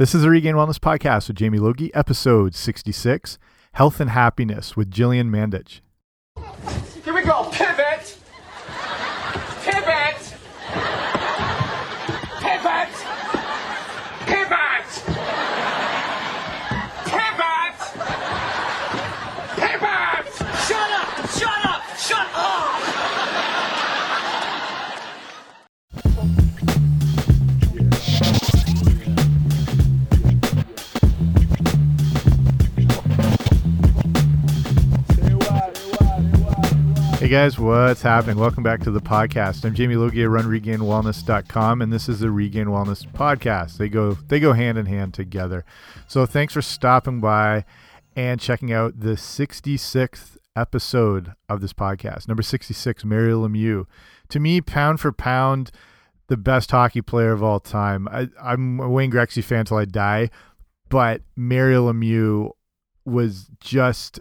This 0.00 0.14
is 0.14 0.22
the 0.22 0.30
Regained 0.30 0.56
Wellness 0.56 0.78
Podcast 0.78 1.28
with 1.28 1.36
Jamie 1.36 1.58
Logie, 1.58 1.94
episode 1.94 2.54
66 2.54 3.36
Health 3.72 4.00
and 4.00 4.08
Happiness 4.08 4.74
with 4.74 4.90
Gillian 4.90 5.30
Mandich. 5.30 5.82
Here 7.04 7.12
we 7.12 7.22
go. 7.22 7.50
Guys, 37.30 37.60
what's 37.60 38.02
happening? 38.02 38.38
Welcome 38.38 38.64
back 38.64 38.80
to 38.80 38.90
the 38.90 39.00
podcast. 39.00 39.64
I'm 39.64 39.72
Jamie 39.72 39.94
Logie, 39.94 40.24
I 40.24 40.26
run 40.26 40.46
regainedwellness.com, 40.46 41.80
and 41.80 41.92
this 41.92 42.08
is 42.08 42.18
the 42.18 42.30
Regained 42.32 42.66
Wellness 42.66 43.06
Podcast. 43.06 43.76
They 43.76 43.88
go 43.88 44.14
they 44.26 44.40
go 44.40 44.52
hand 44.52 44.76
in 44.76 44.86
hand 44.86 45.14
together. 45.14 45.64
So 46.08 46.26
thanks 46.26 46.54
for 46.54 46.60
stopping 46.60 47.20
by 47.20 47.66
and 48.16 48.40
checking 48.40 48.72
out 48.72 48.98
the 48.98 49.10
66th 49.10 50.38
episode 50.56 51.34
of 51.48 51.60
this 51.60 51.72
podcast. 51.72 52.26
Number 52.26 52.42
66, 52.42 53.04
Mario 53.04 53.46
Lemieux. 53.46 53.86
To 54.30 54.40
me, 54.40 54.60
pound 54.60 54.98
for 54.98 55.12
pound, 55.12 55.70
the 56.26 56.36
best 56.36 56.72
hockey 56.72 57.00
player 57.00 57.30
of 57.30 57.44
all 57.44 57.60
time. 57.60 58.08
I, 58.08 58.26
I'm 58.42 58.80
a 58.80 58.88
Wayne 58.88 59.12
Gretzky 59.12 59.44
fan 59.44 59.66
till 59.66 59.76
I 59.76 59.84
die, 59.84 60.30
but 60.88 61.22
Mario 61.36 61.92
Lemieux 61.92 62.50
was 63.04 63.48
just 63.60 64.18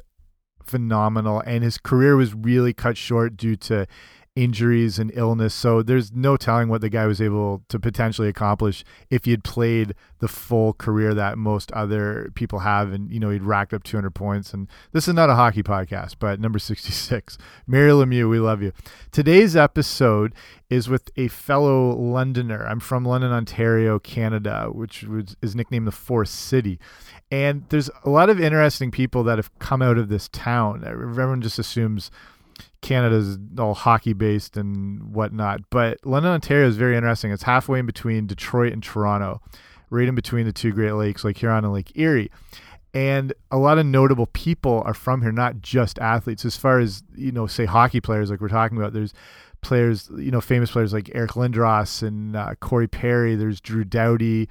phenomenal 0.69 1.41
and 1.45 1.63
his 1.63 1.77
career 1.77 2.15
was 2.15 2.33
really 2.33 2.73
cut 2.73 2.97
short 2.97 3.35
due 3.35 3.55
to 3.55 3.87
injuries 4.35 4.99
and 4.99 5.11
illness. 5.15 5.53
So 5.53 5.83
there's 5.83 6.13
no 6.13 6.37
telling 6.37 6.69
what 6.69 6.79
the 6.79 6.89
guy 6.89 7.05
was 7.05 7.19
able 7.19 7.63
to 7.67 7.79
potentially 7.79 8.29
accomplish 8.29 8.85
if 9.09 9.25
he 9.25 9.31
had 9.31 9.43
played 9.43 9.93
the 10.19 10.27
full 10.29 10.73
career 10.73 11.13
that 11.13 11.37
most 11.37 11.71
other 11.73 12.31
people 12.35 12.59
have 12.59 12.93
and 12.93 13.11
you 13.11 13.19
know 13.19 13.29
he'd 13.29 13.43
racked 13.43 13.73
up 13.73 13.83
200 13.83 14.11
points. 14.11 14.53
And 14.53 14.67
this 14.93 15.07
is 15.07 15.13
not 15.13 15.29
a 15.29 15.35
hockey 15.35 15.63
podcast 15.63 16.15
but 16.19 16.39
number 16.39 16.59
66 16.59 17.37
Mario 17.67 18.03
Lemieux 18.03 18.29
we 18.29 18.39
love 18.39 18.61
you. 18.61 18.71
Today's 19.11 19.55
episode 19.55 20.33
is 20.69 20.87
with 20.87 21.09
a 21.17 21.27
fellow 21.27 21.93
Londoner. 21.95 22.65
I'm 22.65 22.79
from 22.79 23.03
London 23.03 23.31
Ontario 23.31 23.99
Canada 23.99 24.69
which 24.71 25.03
was, 25.03 25.35
is 25.41 25.55
nicknamed 25.55 25.87
the 25.87 25.91
Forest 25.91 26.35
City 26.35 26.79
and 27.31 27.63
there's 27.69 27.89
a 28.03 28.09
lot 28.09 28.29
of 28.29 28.39
interesting 28.39 28.91
people 28.91 29.23
that 29.23 29.37
have 29.37 29.57
come 29.59 29.81
out 29.81 29.97
of 29.97 30.09
this 30.09 30.27
town 30.29 30.83
everyone 30.85 31.41
just 31.41 31.59
assumes 31.59 32.09
Canada's 32.81 33.37
all 33.57 33.73
hockey 33.73 34.13
based 34.13 34.57
and 34.57 35.13
whatnot. 35.13 35.61
But 35.69 36.05
London, 36.05 36.31
Ontario 36.31 36.67
is 36.67 36.77
very 36.77 36.95
interesting. 36.95 37.31
It's 37.31 37.43
halfway 37.43 37.79
in 37.79 37.85
between 37.85 38.27
Detroit 38.27 38.73
and 38.73 38.81
Toronto, 38.81 39.41
right 39.89 40.07
in 40.07 40.15
between 40.15 40.45
the 40.45 40.53
two 40.53 40.71
Great 40.71 40.93
Lakes, 40.93 41.23
like 41.23 41.37
Huron 41.37 41.65
and 41.65 41.73
Lake 41.73 41.91
Erie. 41.95 42.31
And 42.93 43.33
a 43.51 43.57
lot 43.57 43.77
of 43.77 43.85
notable 43.85 44.27
people 44.27 44.81
are 44.85 44.93
from 44.93 45.21
here, 45.21 45.31
not 45.31 45.61
just 45.61 45.99
athletes. 45.99 46.45
As 46.45 46.57
far 46.57 46.79
as, 46.79 47.03
you 47.15 47.31
know, 47.31 47.45
say 47.45 47.65
hockey 47.65 48.01
players, 48.01 48.31
like 48.31 48.41
we're 48.41 48.47
talking 48.47 48.77
about, 48.77 48.93
there's 48.93 49.13
players, 49.61 50.09
you 50.17 50.31
know, 50.31 50.41
famous 50.41 50.71
players 50.71 50.93
like 50.93 51.11
Eric 51.13 51.31
Lindros 51.31 52.01
and 52.01 52.35
uh, 52.35 52.55
Corey 52.59 52.87
Perry. 52.87 53.35
There's 53.35 53.61
Drew 53.61 53.83
Doughty. 53.83 54.49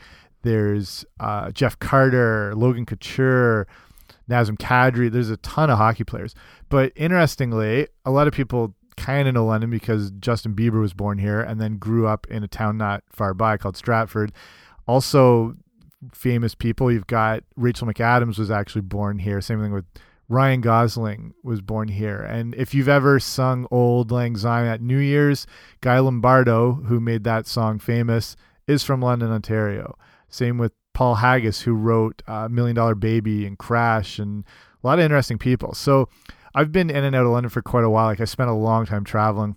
There's 0.49 1.05
uh, 1.21 1.51
Jeff 1.51 1.79
Carter, 1.79 2.55
Logan 2.57 2.87
Couture, 2.87 3.67
Nazem 4.31 4.57
Kadri. 4.57 5.13
There's 5.13 5.29
a 5.29 5.37
ton 5.37 5.69
of 5.69 5.77
hockey 5.77 6.05
players. 6.05 6.35
But 6.71 6.91
interestingly, 6.97 7.89
a 8.07 8.11
lot 8.11 8.27
of 8.27 8.33
people 8.33 8.75
kind 8.97 9.29
of 9.29 9.35
know 9.35 9.45
London 9.45 9.69
because 9.69 10.11
Justin 10.13 10.55
Bieber 10.55 10.81
was 10.81 10.95
born 10.95 11.19
here 11.19 11.39
and 11.39 11.61
then 11.61 11.77
grew 11.77 12.07
up 12.07 12.27
in 12.31 12.43
a 12.43 12.49
town 12.49 12.79
not 12.79 13.05
far 13.11 13.35
by 13.35 13.59
called 13.59 13.77
Stratford. 13.77 14.33
Also, 14.87 15.55
famous 16.15 16.55
people. 16.55 16.91
You've 16.91 17.07
got 17.07 17.45
Rachel 17.55 17.87
McAdams 17.87 18.39
was 18.39 18.51
actually 18.51 18.81
born 18.81 19.19
here. 19.19 19.43
Same 19.43 19.61
thing 19.61 19.75
with 19.75 19.85
Ryan 20.31 20.63
Gosling 20.63 21.35
was 21.43 21.61
born 21.61 21.89
here. 21.89 22.23
And 22.23 22.55
if 22.55 22.73
you've 22.73 22.89
ever 22.89 23.21
sung 23.21 23.67
Auld 23.71 24.11
Lang 24.11 24.35
Syne 24.35 24.65
at 24.65 24.81
New 24.81 24.97
Year's, 24.97 25.47
Guy 25.83 25.99
Lombardo, 25.99 26.73
who 26.87 27.01
made 27.01 27.25
that 27.25 27.47
song 27.47 27.79
famous, 27.79 28.35
is 28.67 28.83
from 28.83 29.03
London, 29.03 29.31
Ontario. 29.31 29.99
Same 30.29 30.59
with 30.59 30.73
Paul 30.95 31.17
Haggis, 31.17 31.63
who 31.63 31.75
wrote 31.75 32.23
uh, 32.27 32.49
Million 32.49 32.77
Dollar 32.77 32.95
Baby 32.95 33.47
and 33.47 33.59
Crash, 33.59 34.19
and 34.19 34.45
a 34.83 34.87
lot 34.87 34.99
of 34.99 35.05
interesting 35.05 35.39
people. 35.39 35.75
So 35.75 36.09
I've 36.55 36.73
been 36.73 36.91
in 36.91 37.05
and 37.05 37.15
out 37.15 37.25
of 37.25 37.33
London 37.33 37.51
for 37.51 37.63
quite 37.63 37.85
a 37.85 37.91
while. 37.91 38.07
Like 38.07 38.21
I 38.21 38.25
spent 38.25 38.51
a 38.51 38.55
long 38.55 38.87
time 38.87 39.05
traveling, 39.05 39.57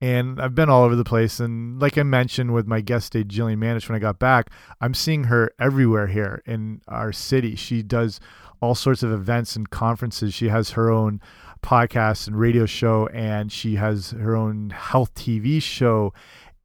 and 0.00 0.40
I've 0.40 0.54
been 0.54 0.68
all 0.68 0.84
over 0.84 0.96
the 0.96 1.04
place. 1.04 1.40
And 1.40 1.80
like 1.80 1.98
I 1.98 2.02
mentioned 2.02 2.54
with 2.54 2.66
my 2.66 2.80
guest 2.80 3.06
state 3.08 3.28
Gillian 3.28 3.60
Mandich 3.60 3.88
when 3.88 3.96
I 3.96 4.00
got 4.00 4.18
back, 4.18 4.50
I'm 4.80 4.94
seeing 4.94 5.24
her 5.24 5.52
everywhere 5.58 6.06
here 6.06 6.42
in 6.46 6.80
our 6.88 7.12
city. 7.12 7.54
She 7.56 7.82
does 7.82 8.20
all 8.60 8.74
sorts 8.74 9.02
of 9.02 9.12
events 9.12 9.54
and 9.56 9.68
conferences. 9.68 10.34
She 10.34 10.48
has 10.48 10.70
her 10.70 10.90
own 10.90 11.20
podcast 11.62 12.26
and 12.26 12.38
radio 12.38 12.66
show, 12.66 13.06
and 13.08 13.50
she 13.50 13.76
has 13.76 14.10
her 14.12 14.36
own 14.36 14.70
health 14.70 15.14
TV 15.14 15.60
show 15.60 16.12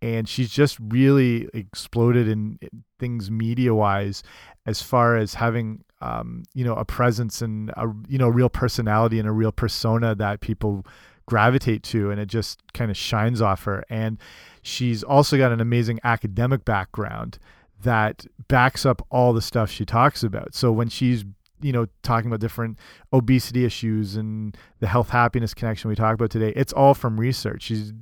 and 0.01 0.27
she's 0.27 0.49
just 0.49 0.77
really 0.79 1.47
exploded 1.53 2.27
in 2.27 2.59
things 2.99 3.29
media 3.29 3.73
wise 3.73 4.23
as 4.65 4.81
far 4.81 5.15
as 5.17 5.35
having 5.35 5.83
um, 6.01 6.43
you 6.53 6.65
know 6.65 6.73
a 6.75 6.85
presence 6.85 7.41
and 7.41 7.69
a 7.71 7.87
you 8.07 8.17
know 8.17 8.27
real 8.27 8.49
personality 8.49 9.19
and 9.19 9.27
a 9.27 9.31
real 9.31 9.51
persona 9.51 10.15
that 10.15 10.41
people 10.41 10.85
gravitate 11.27 11.83
to 11.83 12.11
and 12.11 12.19
it 12.19 12.25
just 12.25 12.59
kind 12.73 12.91
of 12.91 12.97
shines 12.97 13.41
off 13.41 13.63
her. 13.63 13.83
And 13.89 14.17
she's 14.63 15.03
also 15.03 15.37
got 15.37 15.51
an 15.51 15.61
amazing 15.61 15.99
academic 16.03 16.65
background 16.65 17.37
that 17.83 18.25
backs 18.47 18.85
up 18.85 19.05
all 19.09 19.31
the 19.31 19.41
stuff 19.41 19.69
she 19.71 19.85
talks 19.85 20.23
about. 20.23 20.53
So 20.55 20.71
when 20.71 20.89
she's 20.89 21.23
you 21.61 21.71
know 21.71 21.85
talking 22.01 22.27
about 22.27 22.39
different 22.39 22.79
obesity 23.13 23.65
issues 23.65 24.15
and 24.15 24.57
the 24.79 24.87
health 24.87 25.11
happiness 25.11 25.53
connection 25.53 25.89
we 25.89 25.95
talk 25.95 26.15
about 26.15 26.31
today 26.31 26.51
it's 26.55 26.73
all 26.73 26.95
from 26.95 27.19
research. 27.19 27.61
She's 27.63 27.93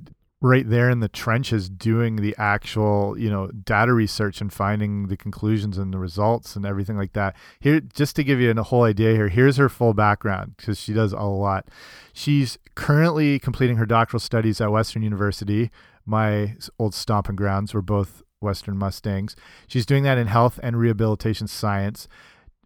right 0.42 0.68
there 0.68 0.88
in 0.88 1.00
the 1.00 1.08
trenches 1.08 1.68
doing 1.68 2.16
the 2.16 2.34
actual 2.38 3.18
you 3.18 3.28
know 3.28 3.48
data 3.48 3.92
research 3.92 4.40
and 4.40 4.52
finding 4.52 5.08
the 5.08 5.16
conclusions 5.16 5.76
and 5.76 5.92
the 5.92 5.98
results 5.98 6.56
and 6.56 6.64
everything 6.64 6.96
like 6.96 7.12
that. 7.12 7.36
Here 7.60 7.80
just 7.80 8.16
to 8.16 8.24
give 8.24 8.40
you 8.40 8.50
a 8.50 8.62
whole 8.62 8.84
idea 8.84 9.12
here 9.12 9.28
here's 9.28 9.56
her 9.58 9.68
full 9.68 9.94
background 9.94 10.56
because 10.56 10.80
she 10.80 10.92
does 10.92 11.12
a 11.12 11.20
lot. 11.20 11.68
She's 12.12 12.58
currently 12.74 13.38
completing 13.38 13.76
her 13.76 13.86
doctoral 13.86 14.20
studies 14.20 14.60
at 14.60 14.70
western 14.70 15.02
university. 15.02 15.70
My 16.06 16.56
old 16.78 16.94
stomping 16.94 17.36
grounds 17.36 17.74
were 17.74 17.82
both 17.82 18.22
western 18.40 18.78
mustangs. 18.78 19.36
She's 19.66 19.84
doing 19.84 20.02
that 20.04 20.16
in 20.16 20.26
health 20.26 20.58
and 20.62 20.78
rehabilitation 20.78 21.46
science 21.46 22.08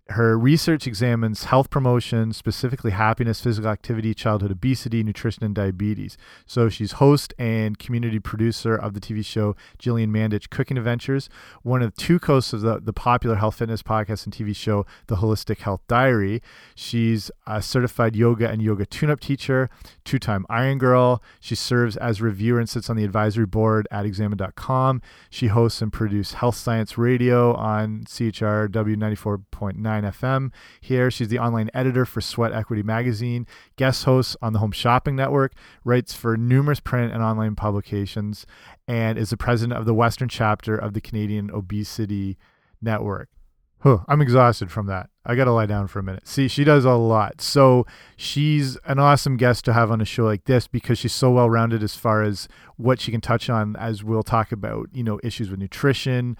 her 0.08 0.38
research 0.38 0.86
examines 0.86 1.44
health 1.44 1.70
promotion, 1.70 2.34
specifically 2.34 2.90
happiness, 2.90 3.40
physical 3.40 3.70
activity, 3.70 4.12
childhood 4.12 4.50
obesity, 4.50 5.02
nutrition, 5.02 5.44
and 5.44 5.54
diabetes. 5.54 6.18
So 6.44 6.68
she's 6.68 6.92
host 6.92 7.32
and 7.38 7.78
community 7.78 8.18
producer 8.20 8.76
of 8.76 8.92
the 8.92 9.00
TV 9.00 9.24
show 9.24 9.56
Gillian 9.78 10.12
Mandich 10.12 10.50
Cooking 10.50 10.76
Adventures, 10.76 11.30
one 11.62 11.80
of 11.80 11.96
two 11.96 12.18
co 12.18 12.34
hosts 12.34 12.52
of 12.52 12.60
the, 12.60 12.80
the 12.80 12.92
popular 12.92 13.36
health 13.36 13.56
fitness 13.56 13.82
podcast 13.82 14.26
and 14.26 14.34
TV 14.34 14.54
show 14.54 14.84
The 15.06 15.16
Holistic 15.16 15.60
Health 15.60 15.80
Diary. 15.88 16.42
She's 16.74 17.30
a 17.46 17.62
certified 17.62 18.14
yoga 18.14 18.50
and 18.50 18.60
yoga 18.60 18.84
tune 18.84 19.10
up 19.10 19.20
teacher, 19.20 19.70
two 20.04 20.18
time 20.18 20.44
Iron 20.50 20.76
Girl. 20.76 21.22
She 21.40 21.54
serves 21.54 21.96
as 21.96 22.20
reviewer 22.20 22.58
and 22.58 22.68
sits 22.68 22.90
on 22.90 22.96
the 22.96 23.04
advisory 23.04 23.46
board 23.46 23.88
at 23.90 24.04
examine.com. 24.04 25.00
She 25.30 25.46
hosts 25.46 25.80
and 25.80 25.92
produces 25.92 26.34
Health 26.34 26.56
Science 26.56 26.98
Radio 26.98 27.54
on 27.54 28.04
CHRW 28.04 28.96
94.9 28.96 29.93
89 29.94 30.12
FM. 30.12 30.52
Here, 30.80 31.10
she's 31.10 31.28
the 31.28 31.38
online 31.38 31.70
editor 31.74 32.04
for 32.04 32.20
Sweat 32.20 32.52
Equity 32.52 32.82
Magazine, 32.82 33.46
guest 33.76 34.04
hosts 34.04 34.36
on 34.42 34.52
the 34.52 34.58
Home 34.58 34.72
Shopping 34.72 35.16
Network, 35.16 35.52
writes 35.84 36.14
for 36.14 36.36
numerous 36.36 36.80
print 36.80 37.12
and 37.12 37.22
online 37.22 37.54
publications, 37.54 38.46
and 38.88 39.18
is 39.18 39.30
the 39.30 39.36
president 39.36 39.78
of 39.78 39.86
the 39.86 39.94
Western 39.94 40.28
chapter 40.28 40.76
of 40.76 40.94
the 40.94 41.00
Canadian 41.00 41.50
Obesity 41.50 42.36
Network. 42.82 43.28
Huh, 43.84 43.98
I'm 44.08 44.22
exhausted 44.22 44.72
from 44.72 44.86
that. 44.86 45.10
I 45.26 45.34
got 45.34 45.44
to 45.44 45.52
lie 45.52 45.66
down 45.66 45.88
for 45.88 45.98
a 45.98 46.02
minute. 46.02 46.26
See, 46.26 46.48
she 46.48 46.64
does 46.64 46.86
a 46.86 46.92
lot. 46.92 47.42
So 47.42 47.86
she's 48.16 48.78
an 48.86 48.98
awesome 48.98 49.36
guest 49.36 49.66
to 49.66 49.74
have 49.74 49.90
on 49.90 50.00
a 50.00 50.06
show 50.06 50.24
like 50.24 50.44
this 50.44 50.66
because 50.66 50.98
she's 50.98 51.12
so 51.12 51.32
well 51.32 51.50
rounded 51.50 51.82
as 51.82 51.94
far 51.94 52.22
as 52.22 52.48
what 52.78 52.98
she 52.98 53.10
can 53.10 53.20
touch 53.20 53.50
on, 53.50 53.76
as 53.76 54.02
we'll 54.02 54.22
talk 54.22 54.52
about, 54.52 54.88
you 54.94 55.04
know, 55.04 55.20
issues 55.22 55.50
with 55.50 55.60
nutrition, 55.60 56.38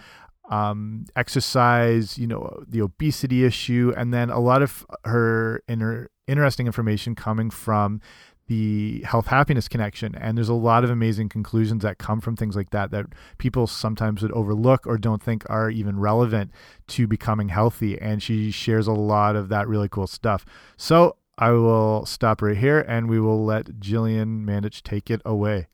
um, 0.51 1.07
exercise, 1.17 2.19
you 2.19 2.27
know, 2.27 2.63
the 2.67 2.81
obesity 2.81 3.45
issue, 3.45 3.93
and 3.97 4.13
then 4.13 4.31
a 4.31 4.41
lot 4.41 4.63
of 4.63 4.87
her 5.05 5.63
inner 5.69 6.11
interesting 6.27 6.67
information 6.67 7.15
coming 7.15 7.51
from 7.51 8.01
the 8.47 9.03
health 9.03 9.27
happiness 9.27 9.69
connection. 9.69 10.15
And 10.15 10.37
there's 10.37 10.49
a 10.49 10.55
lot 10.55 10.85
of 10.85 10.91
amazing 10.91 11.31
conclusions 11.31 11.83
that 11.83 11.99
come 11.99 12.21
from 12.21 12.37
things 12.37 12.57
like 12.57 12.71
that 12.71 12.91
that 12.91 13.07
people 13.39 13.67
sometimes 13.67 14.23
would 14.23 14.33
overlook 14.33 14.87
or 14.87 14.99
don't 14.99 15.23
think 15.23 15.45
are 15.49 15.71
even 15.71 15.99
relevant 15.99 16.51
to 16.89 17.07
becoming 17.07 17.49
healthy. 17.49 17.99
And 17.99 18.23
she 18.23 18.51
shares 18.51 18.87
a 18.87 18.93
lot 18.93 19.37
of 19.37 19.49
that 19.49 19.67
really 19.67 19.89
cool 19.89 20.07
stuff. 20.07 20.45
So 20.77 21.17
i 21.37 21.51
will 21.51 22.07
stop 22.07 22.41
right 22.43 22.57
here 22.57 22.81
and 22.81 23.09
we 23.09 23.19
will 23.19 23.45
let 23.45 23.81
gillian 23.81 24.47
mandich 24.47 24.83
take 24.83 25.11
it 25.11 25.21
away 25.25 25.67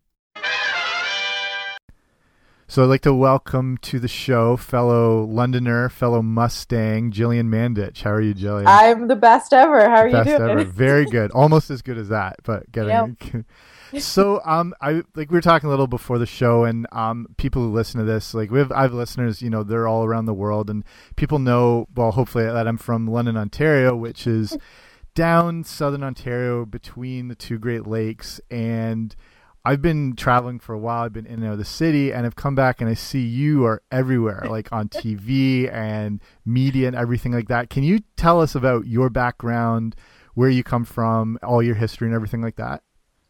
so 2.71 2.85
I'd 2.85 2.87
like 2.87 3.03
to 3.03 3.13
welcome 3.13 3.79
to 3.79 3.99
the 3.99 4.07
show 4.07 4.57
fellow 4.57 5.25
Londoner, 5.25 5.89
fellow 5.89 6.23
Mustang, 6.23 7.11
Gillian 7.11 7.51
Mandich. 7.51 8.03
How 8.03 8.13
are 8.13 8.21
you, 8.21 8.33
Gillian? 8.33 8.69
I'm 8.69 9.09
the 9.09 9.17
best 9.17 9.53
ever. 9.53 9.91
How 9.91 10.03
are 10.03 10.11
best 10.11 10.31
you 10.31 10.39
doing? 10.39 10.51
ever. 10.51 10.65
Very 10.65 11.05
good. 11.11 11.33
Almost 11.33 11.69
as 11.71 11.83
good 11.83 11.99
as 11.99 12.11
that, 12.11 12.37
but 12.45 12.71
getting. 12.71 13.45
so 13.99 14.41
um, 14.45 14.73
I 14.81 15.03
like 15.17 15.33
we 15.33 15.35
were 15.35 15.41
talking 15.41 15.67
a 15.67 15.71
little 15.71 15.89
before 15.89 16.19
the 16.19 16.27
show, 16.27 16.63
and 16.63 16.87
um, 16.93 17.27
people 17.39 17.61
who 17.61 17.73
listen 17.73 17.99
to 17.99 18.07
this, 18.07 18.35
like 18.35 18.53
we 18.53 18.61
have, 18.61 18.71
I 18.71 18.83
have 18.83 18.95
listeners, 18.95 19.43
you 19.43 19.51
know, 19.51 19.65
they're 19.65 19.89
all 19.89 20.05
around 20.05 20.27
the 20.27 20.33
world, 20.35 20.71
and 20.71 20.85
people 21.17 21.41
know, 21.41 21.89
well, 21.97 22.13
hopefully 22.13 22.45
that 22.45 22.69
I'm 22.69 22.79
from 22.79 23.09
London, 23.09 23.37
Ontario, 23.37 23.97
which 23.97 24.29
is 24.29 24.57
down 25.17 25.65
southern 25.65 26.05
Ontario 26.05 26.65
between 26.65 27.27
the 27.27 27.35
two 27.35 27.59
Great 27.59 27.89
Lakes, 27.89 28.41
and 28.49 29.17
I've 29.65 29.83
been 29.83 30.17
traveling 30.17 30.59
for 30.59 30.75
a 30.75 30.79
while. 30.79 31.05
I've 31.05 31.13
been 31.13 31.27
in 31.27 31.35
and 31.35 31.45
out 31.45 31.53
of 31.53 31.59
the 31.59 31.65
city, 31.65 32.13
and 32.13 32.25
I've 32.25 32.37
come 32.37 32.55
back 32.55 32.81
and 32.81 32.89
I 32.89 32.95
see 32.95 33.21
you 33.21 33.65
are 33.67 33.83
everywhere, 33.91 34.47
like 34.49 34.73
on 34.73 34.89
TV 34.89 35.71
and 35.73 36.21
media 36.47 36.87
and 36.87 36.97
everything 36.97 37.33
like 37.33 37.49
that. 37.49 37.69
Can 37.69 37.83
you 37.83 38.01
tell 38.17 38.41
us 38.41 38.55
about 38.55 38.87
your 38.87 39.11
background, 39.11 39.97
where 40.35 40.49
you 40.49 40.63
come 40.63 40.85
from, 40.85 41.39
all 41.43 41.63
your 41.63 41.75
history, 41.75 42.07
and 42.07 42.15
everything 42.15 42.41
like 42.41 42.57
that? 42.57 42.83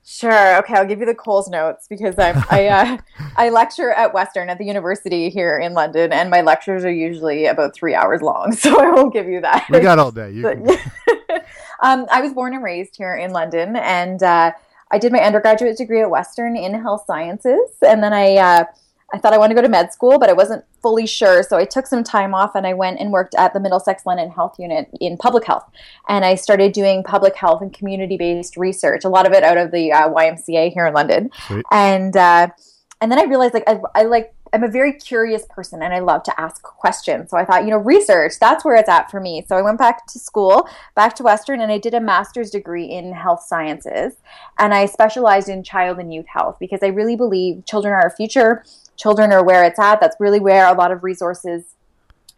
Sure. 0.03 0.59
Okay, 0.59 0.75
I'll 0.75 0.87
give 0.87 1.01
you 1.01 1.07
the 1.07 1.15
Coles 1.15 1.49
notes 1.49 1.87
because 1.89 2.19
I'm, 2.19 2.43
I 2.51 2.69
uh, 2.69 2.99
I 3.37 3.51
lecture 3.51 3.91
at 3.91 4.15
Western 4.15 4.49
at 4.49 4.59
the 4.59 4.65
university 4.65 5.31
here 5.31 5.59
in 5.59 5.75
London, 5.75 6.13
and 6.13 6.31
my 6.31 6.41
lectures 6.41 6.85
are 6.85 6.93
usually 6.93 7.47
about 7.47 7.75
three 7.75 7.95
hours 7.95 8.23
long, 8.23 8.53
so 8.57 8.81
I 8.81 8.91
won't 8.93 9.13
give 9.13 9.29
you 9.29 9.41
that. 9.41 9.67
We 9.69 9.81
got 9.81 9.99
all 9.99 10.13
day. 10.13 10.31
You 10.31 10.49
um, 11.83 12.07
I 12.11 12.21
was 12.21 12.33
born 12.33 12.55
and 12.55 12.63
raised 12.63 12.97
here 12.97 13.15
in 13.15 13.33
London, 13.33 13.77
and 13.77 14.23
uh, 14.23 14.53
I 14.91 14.99
did 14.99 15.13
my 15.13 15.21
undergraduate 15.21 15.77
degree 15.77 16.01
at 16.01 16.11
Western 16.11 16.57
in 16.57 16.75
health 16.75 17.05
sciences, 17.07 17.71
and 17.87 18.03
then 18.03 18.13
I 18.13 18.37
uh, 18.37 18.65
I 19.13 19.19
thought 19.19 19.33
I 19.33 19.39
wanted 19.39 19.55
to 19.55 19.61
go 19.61 19.63
to 19.63 19.69
med 19.69 19.93
school, 19.93 20.19
but 20.19 20.31
I 20.31 20.33
wasn't 20.33 20.65
fully 20.83 21.07
sure, 21.07 21.43
so 21.43 21.57
I 21.57 21.65
took 21.65 21.87
some 21.87 22.05
time 22.05 22.35
off 22.35 22.55
and 22.55 22.67
I 22.67 22.75
went 22.75 23.01
and 23.01 23.11
worked 23.11 23.35
at 23.35 23.53
the 23.53 23.61
Middlesex 23.61 24.07
London 24.07 24.31
Health 24.31 24.57
Unit 24.59 24.89
in 25.01 25.17
public 25.17 25.45
health, 25.45 25.69
and 26.09 26.25
I 26.25 26.35
started 26.35 26.73
doing 26.73 27.03
public 27.03 27.35
health 27.37 27.61
and 27.63 27.73
community 27.73 28.17
based 28.17 28.57
research, 28.57 29.05
a 29.05 29.09
lot 29.09 29.27
of 29.27 29.33
it 29.33 29.43
out 29.43 29.57
of 29.57 29.71
the 29.73 29.93
uh, 29.93 30.09
YMCA 30.11 30.73
here 30.73 30.87
in 30.87 30.95
London, 30.95 31.31
Sweet. 31.47 31.65
and 31.71 32.17
uh, 32.17 32.49
and 33.01 33.11
then 33.11 33.19
I 33.19 33.25
realized 33.25 33.55
like 33.55 33.65
I, 33.67 33.81
I 33.95 34.03
like 34.05 34.35
I'm 34.53 34.65
a 34.65 34.69
very 34.69 34.93
curious 34.93 35.45
person 35.49 35.83
and 35.83 35.95
I 35.95 36.01
love 36.01 36.23
to 36.25 36.41
ask 36.41 36.63
questions. 36.63 37.31
So 37.31 37.37
I 37.37 37.45
thought, 37.45 37.65
you 37.65 37.71
know, 37.71 37.79
research, 37.79 38.35
that's 38.41 38.65
where 38.65 38.77
it's 38.77 38.89
at 38.89 39.11
for 39.11 39.21
me. 39.21 39.45
So 39.49 39.57
I 39.57 39.63
went 39.63 39.79
back 39.79 40.07
to 40.09 40.19
school, 40.19 40.69
back 40.95 41.15
to 41.17 41.23
Western, 41.23 41.61
and 41.61 41.71
I 41.71 41.79
did 41.79 41.95
a 41.95 42.01
master's 42.01 42.51
degree 42.51 42.87
in 42.87 43.13
health 43.13 43.43
sciences. 43.43 44.15
And 44.59 44.75
I 44.75 44.87
specialized 44.87 45.49
in 45.49 45.63
child 45.63 45.99
and 45.99 46.13
youth 46.13 46.27
health 46.27 46.57
because 46.59 46.81
I 46.83 46.89
really 46.89 47.17
believe 47.17 47.65
children 47.65 47.95
are 47.95 48.03
our 48.03 48.11
future. 48.11 48.65
Children 48.97 49.33
are 49.33 49.45
where 49.45 49.65
it's 49.65 49.79
at. 49.79 50.01
That's 50.01 50.17
really 50.21 50.41
where 50.41 50.67
a 50.67 50.75
lot 50.75 50.93
of 50.93 51.05
resources 51.05 51.65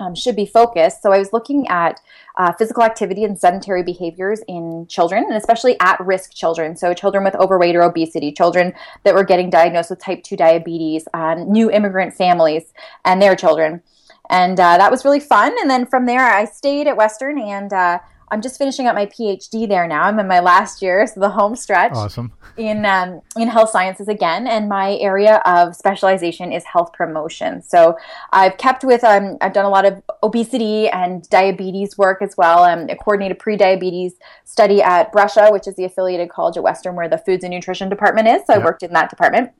um, 0.02 0.14
should 0.14 0.36
be 0.36 0.46
focused. 0.46 1.02
So 1.02 1.12
I 1.12 1.18
was 1.18 1.32
looking 1.32 1.68
at 1.68 2.00
uh, 2.36 2.52
physical 2.52 2.82
activity 2.82 3.24
and 3.24 3.38
sedentary 3.38 3.82
behaviors 3.82 4.40
in 4.48 4.86
children, 4.88 5.24
and 5.24 5.34
especially 5.34 5.78
at 5.80 6.00
risk 6.00 6.34
children. 6.34 6.76
So 6.76 6.92
children 6.94 7.24
with 7.24 7.34
overweight 7.36 7.76
or 7.76 7.82
obesity, 7.82 8.32
children 8.32 8.72
that 9.04 9.14
were 9.14 9.24
getting 9.24 9.50
diagnosed 9.50 9.90
with 9.90 10.00
type 10.00 10.22
2 10.24 10.36
diabetes, 10.36 11.06
uh, 11.14 11.34
new 11.34 11.70
immigrant 11.70 12.14
families, 12.14 12.72
and 13.04 13.22
their 13.22 13.36
children. 13.36 13.82
And 14.30 14.58
uh, 14.58 14.78
that 14.78 14.90
was 14.90 15.04
really 15.04 15.20
fun. 15.20 15.54
And 15.60 15.70
then 15.70 15.86
from 15.86 16.06
there, 16.06 16.24
I 16.24 16.46
stayed 16.46 16.86
at 16.86 16.96
Western 16.96 17.38
and 17.38 17.72
uh, 17.72 17.98
I'm 18.32 18.40
just 18.40 18.56
finishing 18.56 18.86
up 18.86 18.94
my 18.94 19.04
PhD 19.04 19.68
there 19.68 19.86
now. 19.86 20.04
I'm 20.04 20.18
in 20.18 20.26
my 20.26 20.40
last 20.40 20.80
year, 20.80 21.06
so 21.06 21.20
the 21.20 21.28
home 21.28 21.54
stretch. 21.54 21.92
Awesome. 21.92 22.32
In 22.56 22.86
um, 22.86 23.20
in 23.36 23.48
health 23.48 23.68
sciences 23.68 24.08
again, 24.08 24.46
and 24.46 24.70
my 24.70 24.96
area 24.96 25.42
of 25.44 25.76
specialization 25.76 26.50
is 26.50 26.64
health 26.64 26.94
promotion. 26.94 27.60
So 27.60 27.98
I've 28.32 28.56
kept 28.56 28.84
with 28.84 29.04
um, 29.04 29.36
I've 29.42 29.52
done 29.52 29.66
a 29.66 29.70
lot 29.70 29.84
of 29.84 30.02
obesity 30.22 30.88
and 30.88 31.28
diabetes 31.28 31.98
work 31.98 32.22
as 32.22 32.34
well. 32.38 32.64
Um, 32.64 32.86
I 32.88 32.94
coordinated 32.94 33.38
pre-diabetes 33.38 34.14
study 34.46 34.80
at 34.80 35.12
Brescia, 35.12 35.50
which 35.52 35.68
is 35.68 35.76
the 35.76 35.84
affiliated 35.84 36.30
college 36.30 36.56
at 36.56 36.62
Western 36.62 36.96
where 36.96 37.10
the 37.10 37.18
foods 37.18 37.44
and 37.44 37.52
nutrition 37.52 37.90
department 37.90 38.28
is. 38.28 38.42
So 38.46 38.54
I 38.54 38.58
worked 38.58 38.82
in 38.82 38.94
that 38.94 39.10
department 39.10 39.50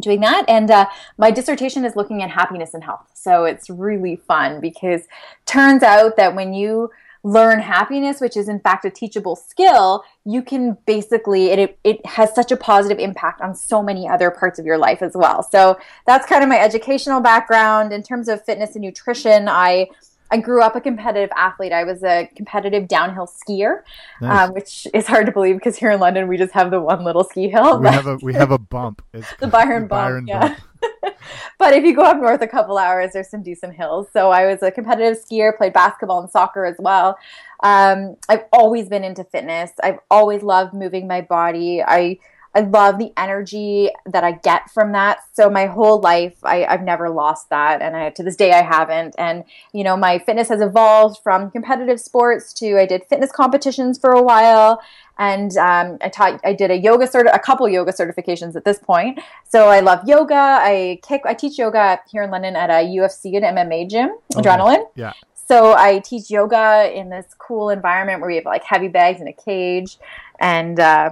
doing 0.00 0.20
that 0.20 0.44
and 0.46 0.70
uh, 0.70 0.86
my 1.16 1.30
dissertation 1.30 1.82
is 1.82 1.96
looking 1.96 2.22
at 2.22 2.28
happiness 2.28 2.74
and 2.74 2.84
health 2.84 3.06
so 3.14 3.44
it's 3.44 3.70
really 3.70 4.14
fun 4.14 4.60
because 4.60 5.04
turns 5.46 5.82
out 5.82 6.18
that 6.18 6.34
when 6.34 6.52
you 6.52 6.90
learn 7.26 7.58
happiness 7.58 8.20
which 8.20 8.36
is 8.36 8.48
in 8.48 8.60
fact 8.60 8.84
a 8.84 8.90
teachable 8.90 9.34
skill 9.34 10.04
you 10.24 10.42
can 10.42 10.76
basically 10.86 11.46
it, 11.46 11.78
it 11.82 12.06
has 12.06 12.32
such 12.34 12.52
a 12.52 12.56
positive 12.56 12.98
impact 13.00 13.40
on 13.40 13.52
so 13.52 13.82
many 13.82 14.08
other 14.08 14.30
parts 14.30 14.58
of 14.58 14.66
your 14.66 14.78
life 14.78 15.02
as 15.02 15.16
well. 15.16 15.42
So 15.42 15.78
that's 16.06 16.26
kind 16.26 16.42
of 16.42 16.48
my 16.48 16.58
educational 16.58 17.20
background. 17.20 17.92
In 17.92 18.02
terms 18.02 18.28
of 18.28 18.44
fitness 18.44 18.74
and 18.74 18.82
nutrition 18.82 19.48
i 19.48 19.88
I 20.30 20.38
grew 20.38 20.62
up 20.62 20.74
a 20.76 20.80
competitive 20.80 21.30
athlete. 21.36 21.72
I 21.72 21.84
was 21.84 22.02
a 22.02 22.28
competitive 22.36 22.88
downhill 22.88 23.26
skier, 23.28 23.82
Nice. 24.20 24.48
um, 24.48 24.54
which 24.54 24.86
is 24.92 25.06
hard 25.06 25.26
to 25.26 25.32
believe 25.32 25.56
because 25.56 25.76
here 25.76 25.90
in 25.90 26.00
London 26.00 26.28
we 26.28 26.36
just 26.36 26.52
have 26.52 26.70
the 26.70 26.80
one 26.80 27.04
little 27.04 27.24
ski 27.24 27.48
hill. 27.48 27.80
we 27.80 27.88
have 27.88 28.06
a 28.06 28.16
we 28.22 28.34
have 28.34 28.50
a 28.50 28.58
bump. 28.58 29.02
It's 29.12 29.32
the 29.40 29.46
Byron 29.46 29.82
the 29.84 29.88
bump. 29.88 30.26
Byron 30.26 30.26
yeah. 30.26 30.56
but 31.58 31.72
if 31.74 31.84
you 31.84 31.94
go 31.94 32.02
up 32.02 32.18
north 32.18 32.42
a 32.42 32.46
couple 32.46 32.76
hours, 32.78 33.12
there's 33.12 33.30
some 33.30 33.42
decent 33.42 33.74
hills. 33.74 34.08
So 34.12 34.30
I 34.30 34.46
was 34.46 34.62
a 34.62 34.70
competitive 34.70 35.22
skier, 35.22 35.56
played 35.56 35.72
basketball 35.72 36.20
and 36.20 36.30
soccer 36.30 36.64
as 36.64 36.76
well. 36.78 37.18
Um, 37.62 38.16
I've 38.28 38.44
always 38.52 38.88
been 38.88 39.04
into 39.04 39.24
fitness. 39.24 39.70
I've 39.82 39.98
always 40.10 40.42
loved 40.42 40.74
moving 40.74 41.06
my 41.06 41.22
body. 41.22 41.82
I 41.82 42.18
I 42.56 42.60
love 42.60 42.98
the 42.98 43.12
energy 43.18 43.90
that 44.06 44.24
I 44.24 44.32
get 44.32 44.70
from 44.70 44.92
that. 44.92 45.18
So 45.34 45.50
my 45.50 45.66
whole 45.66 46.00
life, 46.00 46.38
I, 46.42 46.64
I've 46.64 46.82
never 46.82 47.10
lost 47.10 47.50
that, 47.50 47.82
and 47.82 47.94
I, 47.94 48.08
to 48.10 48.22
this 48.22 48.34
day, 48.34 48.52
I 48.52 48.62
haven't. 48.62 49.14
And 49.18 49.44
you 49.74 49.84
know, 49.84 49.94
my 49.94 50.18
fitness 50.18 50.48
has 50.48 50.62
evolved 50.62 51.20
from 51.22 51.50
competitive 51.50 52.00
sports 52.00 52.54
to 52.54 52.78
I 52.80 52.86
did 52.86 53.04
fitness 53.10 53.30
competitions 53.30 53.98
for 53.98 54.12
a 54.12 54.22
while, 54.22 54.80
and 55.18 55.54
um, 55.58 55.98
I 56.00 56.08
taught. 56.08 56.40
I 56.44 56.54
did 56.54 56.70
a 56.70 56.76
yoga 56.76 57.06
cert, 57.06 57.26
a 57.30 57.38
couple 57.38 57.68
yoga 57.68 57.92
certifications 57.92 58.56
at 58.56 58.64
this 58.64 58.78
point. 58.78 59.20
So 59.46 59.68
I 59.68 59.80
love 59.80 60.08
yoga. 60.08 60.34
I 60.34 60.98
kick. 61.02 61.22
I 61.26 61.34
teach 61.34 61.58
yoga 61.58 62.00
here 62.10 62.22
in 62.22 62.30
London 62.30 62.56
at 62.56 62.70
a 62.70 62.86
UFC 62.86 63.36
and 63.36 63.44
MMA 63.44 63.90
gym, 63.90 64.16
Okay. 64.34 64.48
Adrenaline. 64.48 64.86
Yeah. 64.94 65.12
So 65.46 65.74
I 65.74 65.98
teach 65.98 66.30
yoga 66.30 66.90
in 66.92 67.10
this 67.10 67.26
cool 67.38 67.68
environment 67.68 68.20
where 68.20 68.28
we 68.28 68.36
have 68.36 68.46
like 68.46 68.64
heavy 68.64 68.88
bags 68.88 69.20
in 69.20 69.28
a 69.28 69.32
cage, 69.34 69.98
and 70.40 70.80
uh, 70.80 71.10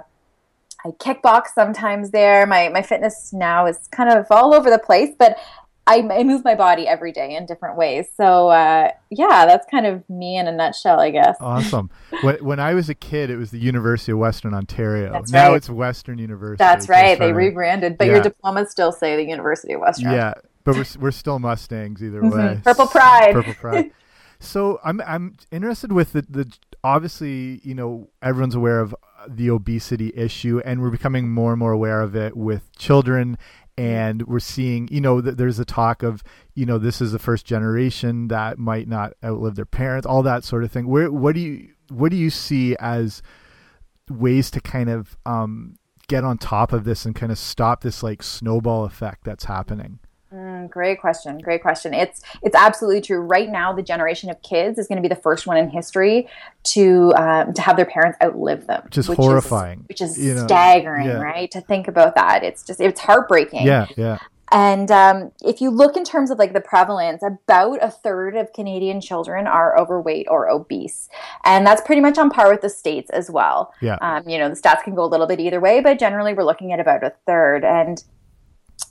I 0.87 0.91
kickbox 0.91 1.49
sometimes 1.55 2.11
there. 2.11 2.47
My 2.47 2.69
my 2.69 2.83
fitness 2.83 3.33
now 3.33 3.67
is 3.67 3.89
kind 3.91 4.11
of 4.11 4.27
all 4.31 4.55
over 4.55 4.71
the 4.71 4.79
place, 4.79 5.15
but 5.19 5.39
I, 5.87 5.99
I 6.11 6.25
move 6.25 6.45
my 6.45 6.55
body 6.55 6.87
every 6.89 7.13
day 7.13 7.37
in 7.37 7.45
different 7.45 7.77
ways. 7.77 8.07
So 8.17 8.49
uh, 8.49 8.91
yeah, 9.11 9.45
that's 9.47 9.67
kind 9.71 9.87
of 9.87 10.09
me 10.09 10.37
in 10.39 10.47
a 10.47 10.53
nutshell, 10.53 10.99
I 11.01 11.11
guess. 11.11 11.37
Awesome. 11.41 11.91
when, 12.23 12.37
when 12.45 12.61
I 12.61 12.73
was 12.75 12.89
a 12.89 12.95
kid, 12.95 13.29
it 13.31 13.37
was 13.37 13.51
the 13.51 13.59
University 13.59 14.13
of 14.13 14.19
Western 14.19 14.55
Ontario. 14.55 15.13
That's 15.13 15.31
now 15.31 15.49
right. 15.51 15.57
it's 15.57 15.69
Western 15.69 16.19
University. 16.19 16.57
That's 16.59 16.89
right. 16.89 17.19
They 17.19 17.33
rebranded, 17.33 17.99
but 17.99 18.07
Yeah. 18.07 18.15
your 18.15 18.23
diplomas 18.23 18.71
still 18.71 18.93
say 18.93 19.17
the 19.17 19.25
University 19.29 19.75
of 19.75 19.81
Western. 19.81 20.13
Yeah, 20.13 20.35
but 20.65 20.75
we're, 20.77 20.87
we're 21.01 21.11
still 21.11 21.39
Mustangs 21.39 22.03
either 22.03 22.23
Mhm. 22.23 22.33
way. 22.33 22.61
Purple 22.65 22.87
pride. 22.87 23.33
Purple 23.33 23.55
pride. 23.55 23.91
So 24.41 24.79
I'm 24.85 25.01
I'm 25.07 25.37
interested 25.51 25.91
with 25.93 26.13
the, 26.13 26.23
the 26.29 26.53
obviously 26.83 27.61
you 27.65 27.75
know 27.75 28.11
everyone's 28.21 28.55
aware 28.55 28.81
of 28.81 28.95
the 29.29 29.51
obesity 29.51 30.13
issue 30.15 30.61
and 30.65 30.81
we're 30.81 30.91
becoming 30.91 31.31
more 31.31 31.53
and 31.53 31.59
more 31.59 31.73
aware 31.73 32.01
of 32.01 32.15
it 32.15 32.37
with 32.37 32.71
children 32.77 33.37
and 33.77 34.23
we're 34.27 34.39
seeing 34.39 34.89
you 34.91 35.01
know 35.01 35.21
there's 35.21 35.59
a 35.59 35.65
talk 35.65 36.03
of 36.03 36.23
you 36.55 36.65
know 36.65 36.79
this 36.79 37.01
is 37.01 37.13
the 37.13 37.19
first 37.19 37.45
generation 37.45 38.29
that 38.29 38.59
might 38.59 38.87
not 38.87 39.13
outlive 39.25 39.57
their 39.57 39.65
parents 39.65 40.07
all 40.07 40.23
that 40.23 40.45
sort 40.45 40.65
of 40.65 40.71
thing. 40.71 40.87
Where 40.87 41.11
what 41.11 41.35
do 41.35 41.41
you 41.41 41.71
what 41.89 42.11
do 42.11 42.17
you 42.17 42.31
see 42.31 42.77
as 42.79 43.23
ways 44.09 44.51
to 44.53 44.61
kind 44.61 44.91
of 44.91 45.17
um, 45.27 45.77
get 46.09 46.25
on 46.25 46.39
top 46.39 46.73
of 46.73 46.85
this 46.85 47.05
and 47.05 47.15
kind 47.15 47.33
of 47.33 47.39
stop 47.39 47.83
this 47.83 48.03
like 48.03 48.23
snowball 48.23 48.85
effect 48.85 49.25
that's 49.25 49.45
happening 49.45 49.99
Mm, 50.35 50.69
great 50.69 51.01
question. 51.01 51.39
Great 51.39 51.63
question. 51.63 51.95
It's 51.95 52.21
it's 52.43 52.57
absolutely 52.57 53.01
true. 53.01 53.21
Right 53.21 53.49
now, 53.49 53.73
the 53.73 53.83
generation 53.83 54.31
of 54.31 54.43
kids 54.43 54.79
is 54.79 54.89
going 54.89 54.97
to 54.97 55.03
be 55.03 55.13
the 55.15 55.21
first 55.21 55.47
one 55.47 55.57
in 55.57 55.71
history 55.71 56.29
to 56.65 57.13
um, 57.17 57.55
to 57.55 57.63
have 57.63 57.77
their 57.77 57.87
parents 57.87 58.19
outlive 58.23 58.67
them, 58.67 58.83
Which 58.85 58.99
is 58.99 59.07
horrifying, 59.07 59.85
which 59.89 60.01
is 60.01 60.19
you 60.19 60.35
know, 60.35 60.47
staggering, 60.47 61.07
yeah. 61.07 61.21
right? 61.21 61.51
To 61.53 61.61
think 61.61 61.87
about 61.87 62.17
that, 62.17 62.43
it's 62.43 62.65
just 62.65 62.81
it's 62.81 63.01
heartbreaking. 63.01 63.65
yeah 63.65 63.87
yeah 63.97 64.19
And 64.51 64.91
um, 64.91 65.31
if 65.43 65.61
you 65.61 65.71
look 65.71 65.97
in 65.97 66.05
terms 66.05 66.31
of 66.33 66.39
like 66.39 66.53
the 66.53 66.61
prevalence, 66.61 67.23
about 67.23 67.79
a 67.81 67.91
third 67.91 68.35
of 68.35 68.53
Canadian 68.53 69.01
children 69.01 69.47
are 69.47 69.79
overweight 69.79 70.27
or 70.29 70.49
obese, 70.51 71.09
and 71.45 71.65
that's 71.65 71.83
pretty 71.83 72.01
much 72.01 72.19
on 72.19 72.29
par 72.29 72.51
with 72.51 72.61
the 72.61 72.71
states 72.71 73.11
as 73.11 73.31
well. 73.31 73.73
Yeah. 73.81 73.99
Um, 74.01 74.29
you 74.29 74.39
know, 74.39 74.49
the 74.49 74.57
stats 74.57 74.83
can 74.83 74.97
go 74.97 75.05
a 75.05 75.11
little 75.13 75.29
bit 75.29 75.39
either 75.39 75.61
way, 75.61 75.81
but 75.81 76.01
generally 76.01 76.35
we're 76.35 76.45
looking 76.45 76.73
at 76.73 76.81
about 76.81 77.05
a 77.05 77.13
third. 77.25 77.65
And 77.65 78.03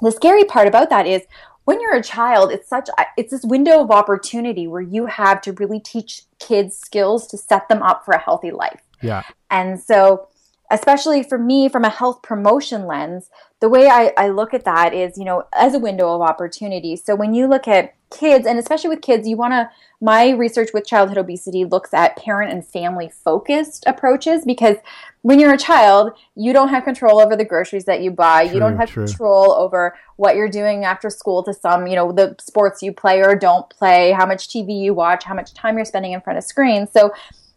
the 0.02 0.12
scary 0.12 0.44
part 0.44 0.68
about 0.68 0.90
that 0.90 1.08
is 1.08 1.24
when 1.66 1.80
you're 1.80 1.96
a 1.96 2.04
child, 2.04 2.52
it's 2.52 2.68
such 2.68 2.90
it's 3.18 3.32
this 3.32 3.44
window 3.44 3.82
of 3.82 3.92
opportunity 3.92 4.68
where 4.68 4.82
you 4.82 5.06
have 5.06 5.42
to 5.42 5.54
really 5.54 5.80
teach 5.80 6.24
kids 6.40 6.78
skills 6.78 7.28
to 7.28 7.38
set 7.38 7.70
them 7.70 7.82
up 7.82 8.04
for 8.04 8.14
a 8.14 8.20
healthy 8.20 8.52
life. 8.52 8.82
Yeah. 9.02 9.24
And 9.50 9.80
so, 9.80 10.28
especially 10.72 11.24
for 11.24 11.38
me, 11.38 11.70
from 11.70 11.86
a 11.86 11.90
health 11.90 12.22
promotion 12.22 12.86
lens, 12.86 13.30
the 13.60 13.70
way 13.70 13.88
I, 13.88 14.12
I 14.18 14.30
look 14.30 14.54
at 14.54 14.66
that 14.66 14.94
is, 14.94 15.18
you 15.18 15.24
know, 15.24 15.46
as 15.54 15.74
a 15.74 15.80
window 15.80 16.14
of 16.14 16.22
opportunity. 16.22 16.96
So 16.96 17.16
when 17.16 17.34
you 17.34 17.48
look 17.48 17.68
at 17.68 17.94
kids, 18.14 18.46
and 18.46 18.60
especially 18.60 18.90
with 18.90 19.02
kids, 19.02 19.28
you 19.28 19.36
want 19.36 19.54
to, 19.54 19.70
my 20.00 20.30
research 20.30 20.70
with 20.74 20.86
childhood 20.86 21.18
obesity 21.18 21.66
looks 21.66 21.94
at 21.94 22.16
parent 22.18 22.52
and 22.52 22.66
family 22.66 23.10
focused 23.10 23.84
approaches 23.88 24.46
because 24.46 24.78
when 25.22 25.40
you're 25.40 25.54
a 25.54 25.58
child, 25.58 26.12
you 26.36 26.54
don't 26.54 26.70
have 26.70 26.84
control 26.84 27.20
over 27.20 27.36
the 27.36 27.46
groceries 27.46 27.86
that 27.86 28.02
you 28.02 28.12
buy. 28.12 28.46
True, 28.46 28.54
you 28.54 28.60
don't 28.60 28.78
have 28.78 28.90
true. 28.90 29.06
control 29.06 29.54
over 29.54 29.96
what 30.18 30.36
you're 30.36 30.50
doing 30.50 30.84
after 30.84 31.10
school 31.10 31.44
to 31.44 31.54
some, 31.54 31.88
you 31.88 31.96
know, 31.96 32.12
the 32.12 32.36
sports 32.40 32.84
you 32.84 32.92
play 32.92 33.22
or 33.22 33.36
don't 33.36 33.70
play, 33.70 34.12
how 34.12 34.26
much 34.26 34.50
TV 34.50 34.82
you 34.82 34.94
watch, 34.94 35.24
how 35.24 35.34
much 35.34 35.54
time 35.54 35.78
you're 35.78 35.86
spending 35.86 36.12
in 36.12 36.22
front 36.22 36.38
of 36.38 36.44
screens. 36.44 36.92
So 36.92 37.14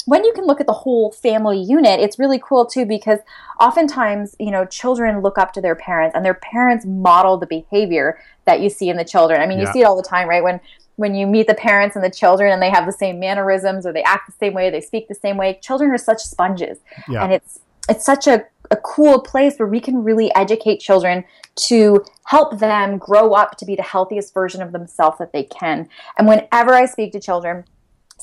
when 0.06 0.24
you 0.24 0.32
can 0.32 0.46
look 0.46 0.60
at 0.60 0.66
the 0.66 0.72
whole 0.72 1.12
family 1.12 1.60
unit, 1.60 2.00
it's 2.00 2.18
really 2.18 2.40
cool 2.42 2.64
too 2.64 2.86
because 2.86 3.18
oftentimes, 3.60 4.34
you 4.38 4.50
know, 4.52 4.64
children 4.64 5.20
look 5.20 5.36
up 5.36 5.52
to 5.52 5.60
their 5.60 5.74
parents 5.74 6.14
and 6.14 6.24
their 6.24 6.34
parents 6.34 6.86
model 6.86 7.36
the 7.36 7.46
behavior 7.46 8.18
that 8.44 8.60
you 8.60 8.70
see 8.70 8.88
in 8.88 8.96
the 8.96 9.04
children. 9.04 9.40
I 9.40 9.46
mean, 9.46 9.58
Yeah. 9.58 9.66
you 9.66 9.72
see 9.72 9.80
it 9.80 9.84
all 9.84 9.96
the 9.96 10.08
time, 10.08 10.28
right? 10.28 10.42
When 10.42 10.60
when 10.94 11.14
you 11.14 11.26
meet 11.26 11.46
the 11.46 11.54
parents 11.54 11.94
and 11.94 12.02
the 12.02 12.10
children 12.10 12.50
and 12.50 12.62
they 12.62 12.70
have 12.70 12.86
the 12.86 12.92
same 12.92 13.20
mannerisms 13.20 13.84
or 13.84 13.92
they 13.92 14.02
act 14.04 14.26
the 14.26 14.32
same 14.32 14.54
way, 14.54 14.70
they 14.70 14.80
speak 14.80 15.08
the 15.08 15.14
same 15.14 15.36
way. 15.36 15.58
Children 15.60 15.90
are 15.90 15.98
such 15.98 16.22
sponges. 16.22 16.78
Yeah. 17.08 17.22
And 17.22 17.32
it's 17.34 17.60
it's 17.88 18.04
such 18.04 18.26
a, 18.26 18.44
a 18.70 18.76
cool 18.76 19.20
place 19.20 19.58
where 19.58 19.68
we 19.68 19.80
can 19.80 20.02
really 20.02 20.34
educate 20.34 20.78
children 20.78 21.24
to 21.68 22.04
help 22.24 22.58
them 22.58 22.98
grow 22.98 23.32
up 23.32 23.56
to 23.58 23.64
be 23.64 23.74
the 23.76 23.82
healthiest 23.82 24.32
version 24.32 24.62
of 24.62 24.72
themselves 24.72 25.18
that 25.18 25.32
they 25.32 25.44
can. 25.44 25.88
And 26.16 26.26
whenever 26.26 26.72
I 26.74 26.86
speak 26.86 27.12
to 27.12 27.20
children, 27.20 27.64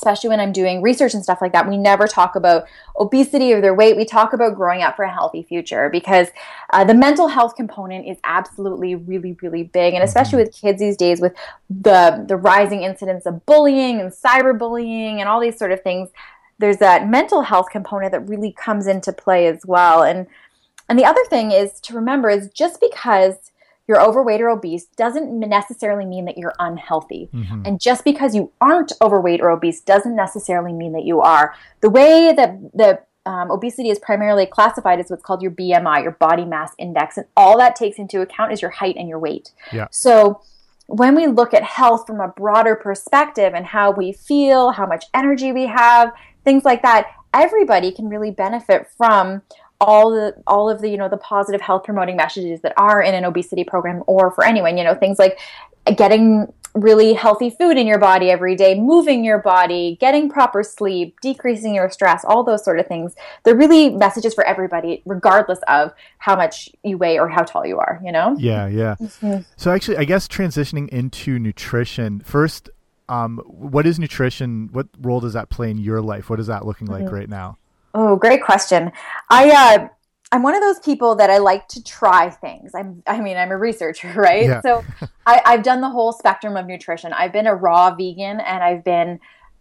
especially 0.04 0.30
when 0.30 0.42
I'm 0.42 0.52
doing 0.52 0.82
research 0.82 1.14
and 1.14 1.24
stuff 1.24 1.42
like 1.42 1.54
that, 1.54 1.68
we 1.68 1.78
never 1.78 2.08
talk 2.08 2.36
about 2.36 2.66
obesity 3.00 3.54
or 3.54 3.62
their 3.62 3.74
weight. 3.74 3.96
We 3.96 4.04
talk 4.04 4.34
about 4.34 4.56
growing 4.56 4.82
up 4.82 4.98
for 4.98 5.04
a 5.04 5.12
healthy 5.12 5.44
future 5.44 5.90
because 5.90 6.28
uh, 6.74 6.84
the 6.84 6.94
mental 6.94 7.30
health 7.30 7.56
component 7.56 8.06
is 8.06 8.18
absolutely 8.26 8.96
really, 8.96 9.38
really 9.42 9.64
big, 9.64 9.94
and 9.94 10.04
especially 10.04 10.44
with 10.44 10.54
kids 10.54 10.82
these 10.82 10.98
days, 10.98 11.22
with 11.22 11.34
the 11.70 12.26
the 12.28 12.36
rising 12.36 12.84
incidence 12.84 13.26
of 13.26 13.46
bullying 13.46 14.02
and 14.02 14.12
cyberbullying 14.12 15.20
and 15.20 15.30
all 15.30 15.40
these 15.40 15.58
sort 15.58 15.72
of 15.72 15.82
things. 15.82 16.10
There's 16.60 16.78
that 16.78 17.08
mental 17.08 17.42
health 17.42 17.68
component 17.72 18.12
that 18.12 18.28
really 18.28 18.52
comes 18.52 18.88
into 18.88 19.14
play 19.14 19.48
as 19.48 19.66
well, 19.66 20.04
and 20.04 20.28
and 20.90 21.00
the 21.00 21.06
other 21.06 21.24
thing 21.30 21.52
is 21.52 21.80
to 21.82 21.96
remember 21.96 22.30
is 22.30 22.50
just 22.50 22.82
because 22.82 23.53
you're 23.88 24.02
overweight 24.02 24.42
or 24.42 24.50
obese 24.50 24.86
doesn't 24.96 25.38
necessarily 25.38 26.06
mean 26.06 26.26
that 26.26 26.38
you're 26.38 26.54
unhealthy. 26.60 27.30
And 27.66 27.82
just 27.82 28.06
because 28.06 28.34
you 28.34 28.52
aren't 28.62 28.94
overweight 29.02 29.42
or 29.42 29.50
obese 29.50 29.82
doesn't 29.82 30.16
necessarily 30.16 30.72
mean 30.72 30.94
that 30.94 31.04
you 31.04 31.22
are. 31.22 31.54
The 31.82 31.90
way 31.90 32.34
that 32.36 32.58
the 32.74 33.02
um, 33.26 33.52
obesity 33.52 33.90
is 33.90 34.00
primarily 34.00 34.46
classified 34.46 35.00
is 35.00 35.10
what's 35.10 35.24
called 35.24 35.42
your 35.42 35.52
BMI, 35.52 36.04
your 36.04 36.12
body 36.12 36.46
mass 36.46 36.74
index, 36.78 37.18
and 37.18 37.26
all 37.36 37.58
that 37.58 37.76
takes 37.76 37.98
into 37.98 38.22
account 38.22 38.52
is 38.52 38.62
your 38.62 38.72
height 38.72 38.96
and 38.98 39.08
your 39.08 39.20
weight. 39.20 39.52
Yeah. 39.72 39.88
So 39.92 40.42
when 40.88 41.16
we 41.16 41.28
look 41.28 41.54
at 41.54 41.64
health 41.64 42.06
from 42.06 42.20
a 42.20 42.28
broader 42.28 42.76
perspective 42.76 43.54
and 43.54 43.66
how 43.66 43.92
we 43.92 44.12
feel, 44.12 44.72
how 44.72 44.86
much 44.86 45.06
energy 45.14 45.52
we 45.52 45.68
have, 45.68 46.12
things 46.44 46.66
like 46.66 46.82
that, 46.82 47.08
everybody 47.34 47.92
can 47.92 48.10
really 48.10 48.32
benefit 48.32 48.88
from 48.98 49.42
all 49.82 50.12
the 50.12 50.34
all 50.48 50.70
of 50.70 50.82
the 50.82 50.90
you 50.90 50.98
know 50.98 51.10
the 51.10 51.18
positive 51.18 51.62
health 51.62 51.84
promoting 51.84 52.16
messages 52.16 52.62
that 52.62 52.74
are 52.78 53.02
in 53.02 53.14
an 53.14 53.26
obesity 53.26 53.64
program 53.64 54.04
or 54.08 54.32
for 54.32 54.44
anyone 54.46 54.78
you 54.78 54.84
know 54.84 54.96
things 54.96 55.20
like 55.20 55.38
getting 55.98 56.52
really 56.76 57.14
healthy 57.14 57.52
food 57.52 57.78
in 57.78 57.86
your 57.86 58.00
body 58.00 58.32
every 58.32 58.56
day 58.56 58.74
moving 58.80 59.24
your 59.24 59.38
body 59.38 59.96
getting 60.00 60.28
proper 60.28 60.64
sleep 60.64 61.16
decreasing 61.22 61.76
your 61.76 61.88
stress 61.90 62.26
all 62.26 62.44
those 62.44 62.64
sort 62.64 62.80
of 62.80 62.88
things 62.88 63.14
they're 63.44 63.56
really 63.56 63.92
messages 63.92 64.34
for 64.34 64.44
everybody 64.46 65.04
regardless 65.06 65.60
of 65.68 65.92
how 66.18 66.36
much 66.36 66.70
you 66.84 66.98
weigh 66.98 67.20
or 67.20 67.28
how 67.28 67.44
tall 67.44 67.66
you 67.66 67.78
are 67.78 68.02
you 68.04 68.12
know 68.12 68.36
Yeah, 68.40 68.68
yeah. 68.68 68.96
Mm-hmm. 69.00 69.42
So 69.56 69.72
actually, 69.72 69.98
I 69.98 70.06
guess 70.06 70.28
transitioning 70.28 70.90
into 70.90 71.38
nutrition 71.38 72.22
first. 72.22 72.70
Um, 73.10 73.40
what 73.46 73.86
is 73.86 74.00
nutrition? 74.00 74.70
What 74.72 74.88
role 75.02 75.20
does 75.20 75.34
that 75.34 75.50
play 75.50 75.70
in 75.70 75.78
your 75.78 76.02
life? 76.02 76.30
What 76.30 76.40
is 76.40 76.48
that 76.48 76.66
looking 76.66 76.88
like 76.88 77.04
Mm-hmm. 77.04 77.14
right 77.14 77.30
now? 77.30 77.58
Oh, 77.94 78.16
great 78.16 78.44
question. 78.44 78.92
I 79.30 79.50
uh, 79.52 79.88
I'm 80.32 80.42
one 80.42 80.56
of 80.56 80.62
those 80.62 80.80
people 80.80 81.16
that 81.16 81.30
I 81.30 81.38
like 81.38 81.68
to 81.70 81.84
try 81.84 82.30
things. 82.30 82.72
I'm 82.74 83.04
I 83.06 83.22
mean 83.22 83.38
I'm 83.38 83.52
a 83.52 83.58
researcher, 83.58 84.12
right? 84.16 84.46
Yeah. 84.46 84.62
So 84.62 84.84
I, 85.26 85.42
I've 85.46 85.64
done 85.64 85.82
the 85.82 85.90
whole 85.90 86.12
spectrum 86.12 86.58
of 86.58 86.66
nutrition. 86.66 87.14
I've 87.14 87.32
been 87.32 87.48
a 87.48 87.56
raw 87.56 87.94
vegan 87.94 88.40
and 88.40 88.64
I've 88.64 88.84
been 88.84 89.20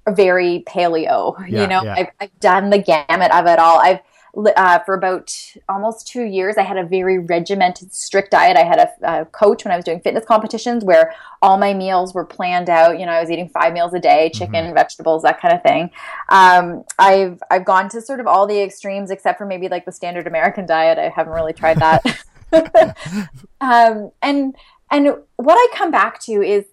very 0.08 0.64
paleo. 0.66 1.38
Yeah, 1.48 1.62
you 1.62 1.66
know, 1.68 1.82
yeah. 1.84 1.94
I've, 1.98 2.06
I've 2.20 2.40
done 2.40 2.70
the 2.70 2.78
gamut 2.78 3.30
of 3.32 3.46
it 3.46 3.58
all. 3.58 3.78
I've 3.78 4.00
uh, 4.34 4.78
for 4.80 4.94
about 4.94 5.34
almost 5.68 6.06
two 6.06 6.24
years, 6.24 6.56
I 6.56 6.62
had 6.62 6.78
a 6.78 6.84
very 6.84 7.18
regimented, 7.18 7.92
strict 7.92 8.30
diet. 8.30 8.56
I 8.56 8.64
had 8.64 8.78
a, 8.78 9.20
a 9.20 9.24
coach 9.26 9.64
when 9.64 9.72
I 9.72 9.76
was 9.76 9.84
doing 9.84 10.00
fitness 10.00 10.24
competitions 10.24 10.84
where 10.84 11.14
all 11.42 11.58
my 11.58 11.74
meals 11.74 12.14
were 12.14 12.24
planned 12.24 12.70
out. 12.70 12.98
You 12.98 13.06
know, 13.06 13.12
I 13.12 13.20
was 13.20 13.30
eating 13.30 13.48
five 13.50 13.72
meals 13.72 13.92
a 13.92 14.00
day, 14.00 14.30
chicken, 14.32 14.72
vegetables, 14.74 15.22
that 15.22 15.40
kind 15.40 15.54
of 15.54 15.62
thing. 15.62 15.90
Um, 16.28 16.84
I've 16.98 17.42
I've 17.50 17.64
gone 17.64 17.88
to 17.90 18.00
sort 18.00 18.20
of 18.20 18.26
all 18.26 18.46
the 18.46 18.60
extremes 18.60 19.10
except 19.10 19.38
for 19.38 19.44
maybe 19.44 19.68
like 19.68 19.84
the 19.84 19.92
standard 19.92 20.26
American 20.26 20.66
diet. 20.66 20.98
I 20.98 21.08
haven't 21.08 21.34
really 21.34 21.52
tried 21.52 21.78
that. 21.78 22.02
um, 23.60 24.10
and 24.20 24.54
and 24.90 25.16
what 25.36 25.54
I 25.54 25.76
come 25.76 25.90
back 25.90 26.20
to 26.22 26.32
is 26.42 26.64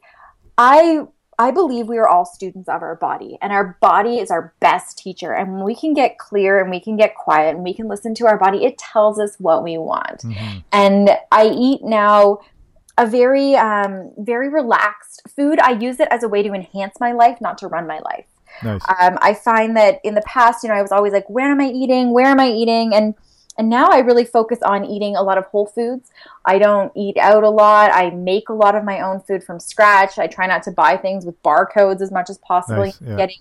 I 0.58 1.06
I 1.40 1.52
believe 1.52 1.88
we 1.88 1.98
are 1.98 2.08
all 2.08 2.26
students 2.26 2.68
of 2.68 2.82
our 2.82 2.96
body, 2.96 3.38
and 3.42 3.54
our 3.54 3.78
body 3.82 4.20
is 4.20 4.30
our 4.30 4.54
best 4.60 4.98
teacher. 4.98 5.34
And 5.34 5.54
when 5.54 5.64
we 5.64 5.74
can 5.74 5.94
get 5.94 6.20
clear 6.20 6.60
and 6.60 6.70
we 6.70 6.82
can 6.82 6.98
get 6.98 7.16
quiet 7.16 7.56
and 7.56 7.64
we 7.64 7.74
can 7.74 7.88
listen 7.88 8.14
to 8.16 8.28
our 8.28 8.38
body, 8.38 8.66
it 8.66 8.78
tells 8.78 9.18
us 9.20 9.38
what 9.40 9.64
we 9.64 9.78
want. 9.78 10.24
And 10.74 11.10
I 11.32 11.48
eat 11.48 11.82
now 11.82 12.40
a 12.98 13.08
very, 13.08 13.56
um, 13.56 14.12
very 14.18 14.50
relaxed 14.50 15.22
food. 15.34 15.60
I 15.62 15.72
use 15.72 16.02
it 16.02 16.10
as 16.12 16.24
a 16.24 16.28
way 16.28 16.44
to 16.44 16.54
enhance 16.54 17.00
my 17.00 17.14
life, 17.14 17.40
not 17.40 17.58
to 17.60 17.68
run 17.68 17.88
my 17.88 18.00
life. 18.00 18.26
Nice. 18.62 18.82
Um, 19.00 19.18
I 19.22 19.34
find 19.34 19.78
that 19.78 20.02
in 20.04 20.16
the 20.16 20.22
past, 20.24 20.64
you 20.64 20.70
know, 20.70 20.76
I 20.76 20.82
was 20.82 20.92
always 20.92 21.14
like, 21.14 21.30
where 21.30 21.50
am 21.50 21.62
I 21.62 21.70
eating? 21.70 22.12
Where 22.12 22.26
am 22.26 22.42
I 22.42 22.50
eating? 22.50 22.94
And 22.94 23.16
and 23.60 23.70
now 23.70 23.90
I 23.90 24.00
really 24.00 24.24
focus 24.24 24.60
on 24.64 24.86
eating 24.86 25.18
a 25.18 25.22
lot 25.22 25.38
of 25.38 25.44
whole 25.48 25.66
foods. 25.66 26.10
I 26.46 26.60
don't 26.60 26.94
eat 26.96 27.18
out 27.18 27.44
a 27.44 27.50
lot. 27.50 27.92
I 27.92 28.10
make 28.12 28.48
a 28.48 28.54
lot 28.54 28.74
of 28.74 28.86
my 28.86 29.02
own 29.02 29.20
food 29.20 29.44
from 29.44 29.60
scratch. 29.60 30.18
I 30.18 30.28
try 30.28 30.48
not 30.48 30.64
to 30.64 30.72
buy 30.72 30.96
things 30.96 31.26
with 31.26 31.44
barcodes 31.44 32.00
as 32.00 32.10
much 32.10 32.30
as 32.30 32.38
possible. 32.38 32.86
Nice, 32.86 33.02
yeah. 33.02 33.18
Getting 33.18 33.40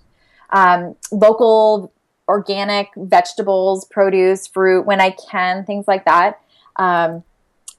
um, 0.50 0.96
local, 1.12 1.92
organic 2.26 2.88
vegetables, 2.96 3.84
produce, 3.84 4.48
fruit 4.48 4.84
when 4.84 5.00
I 5.00 5.10
can, 5.10 5.64
things 5.64 5.86
like 5.86 6.04
that. 6.06 6.40
Um, 6.74 7.22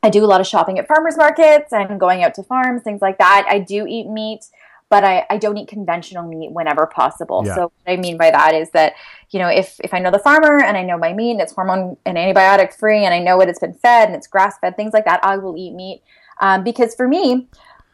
I 0.02 0.10
do 0.10 0.24
a 0.24 0.28
lot 0.28 0.40
of 0.40 0.48
shopping 0.48 0.80
at 0.80 0.88
farmers 0.88 1.18
markets 1.18 1.74
and 1.74 2.00
going 2.00 2.24
out 2.24 2.36
to 2.36 2.44
farms, 2.44 2.84
things 2.84 3.02
like 3.02 3.18
that. 3.18 3.48
I 3.50 3.60
do 3.60 3.86
eat 3.86 4.08
meat, 4.08 4.46
but 4.90 5.04
I, 5.04 5.26
I 5.30 5.38
don't 5.38 5.56
eat 5.58 5.68
conventional 5.68 6.28
meat 6.28 6.52
whenever 6.52 6.88
possible. 6.88 7.44
Yeah. 7.46 7.56
So 7.56 7.62
what 7.62 7.94
I 7.94 7.96
mean 7.96 8.18
by 8.18 8.32
that 8.32 8.56
is 8.56 8.72
that, 8.72 8.94
you 9.30 9.40
know, 9.40 9.48
if, 9.48 9.80
if 9.84 9.94
I 9.94 10.00
know 10.00 10.12
the 10.12 10.20
farmer 10.20 10.60
and 10.60 10.76
I 10.76 10.84
know 10.84 10.98
my 10.98 11.14
meat 11.14 11.32
and 11.32 11.42
it's 11.42 11.54
hormone 11.54 11.96
and 12.06 12.18
antibiotic 12.18 12.74
free 12.74 13.06
and 13.06 13.14
I 13.14 13.20
know 13.20 13.38
what 13.38 13.50
it's 13.50 13.60
been 13.60 13.76
fed 13.76 14.10
and 14.10 14.16
it's 14.16 14.28
grass 14.28 14.58
fed, 14.60 14.76
things 14.76 14.94
like 14.94 15.06
that, 15.06 15.24
I 15.24 15.38
will 15.38 15.56
eat 15.56 15.74
meat. 15.74 16.02
Um, 16.42 16.64
because 16.64 16.96
for 16.96 17.08
me, 17.08 17.48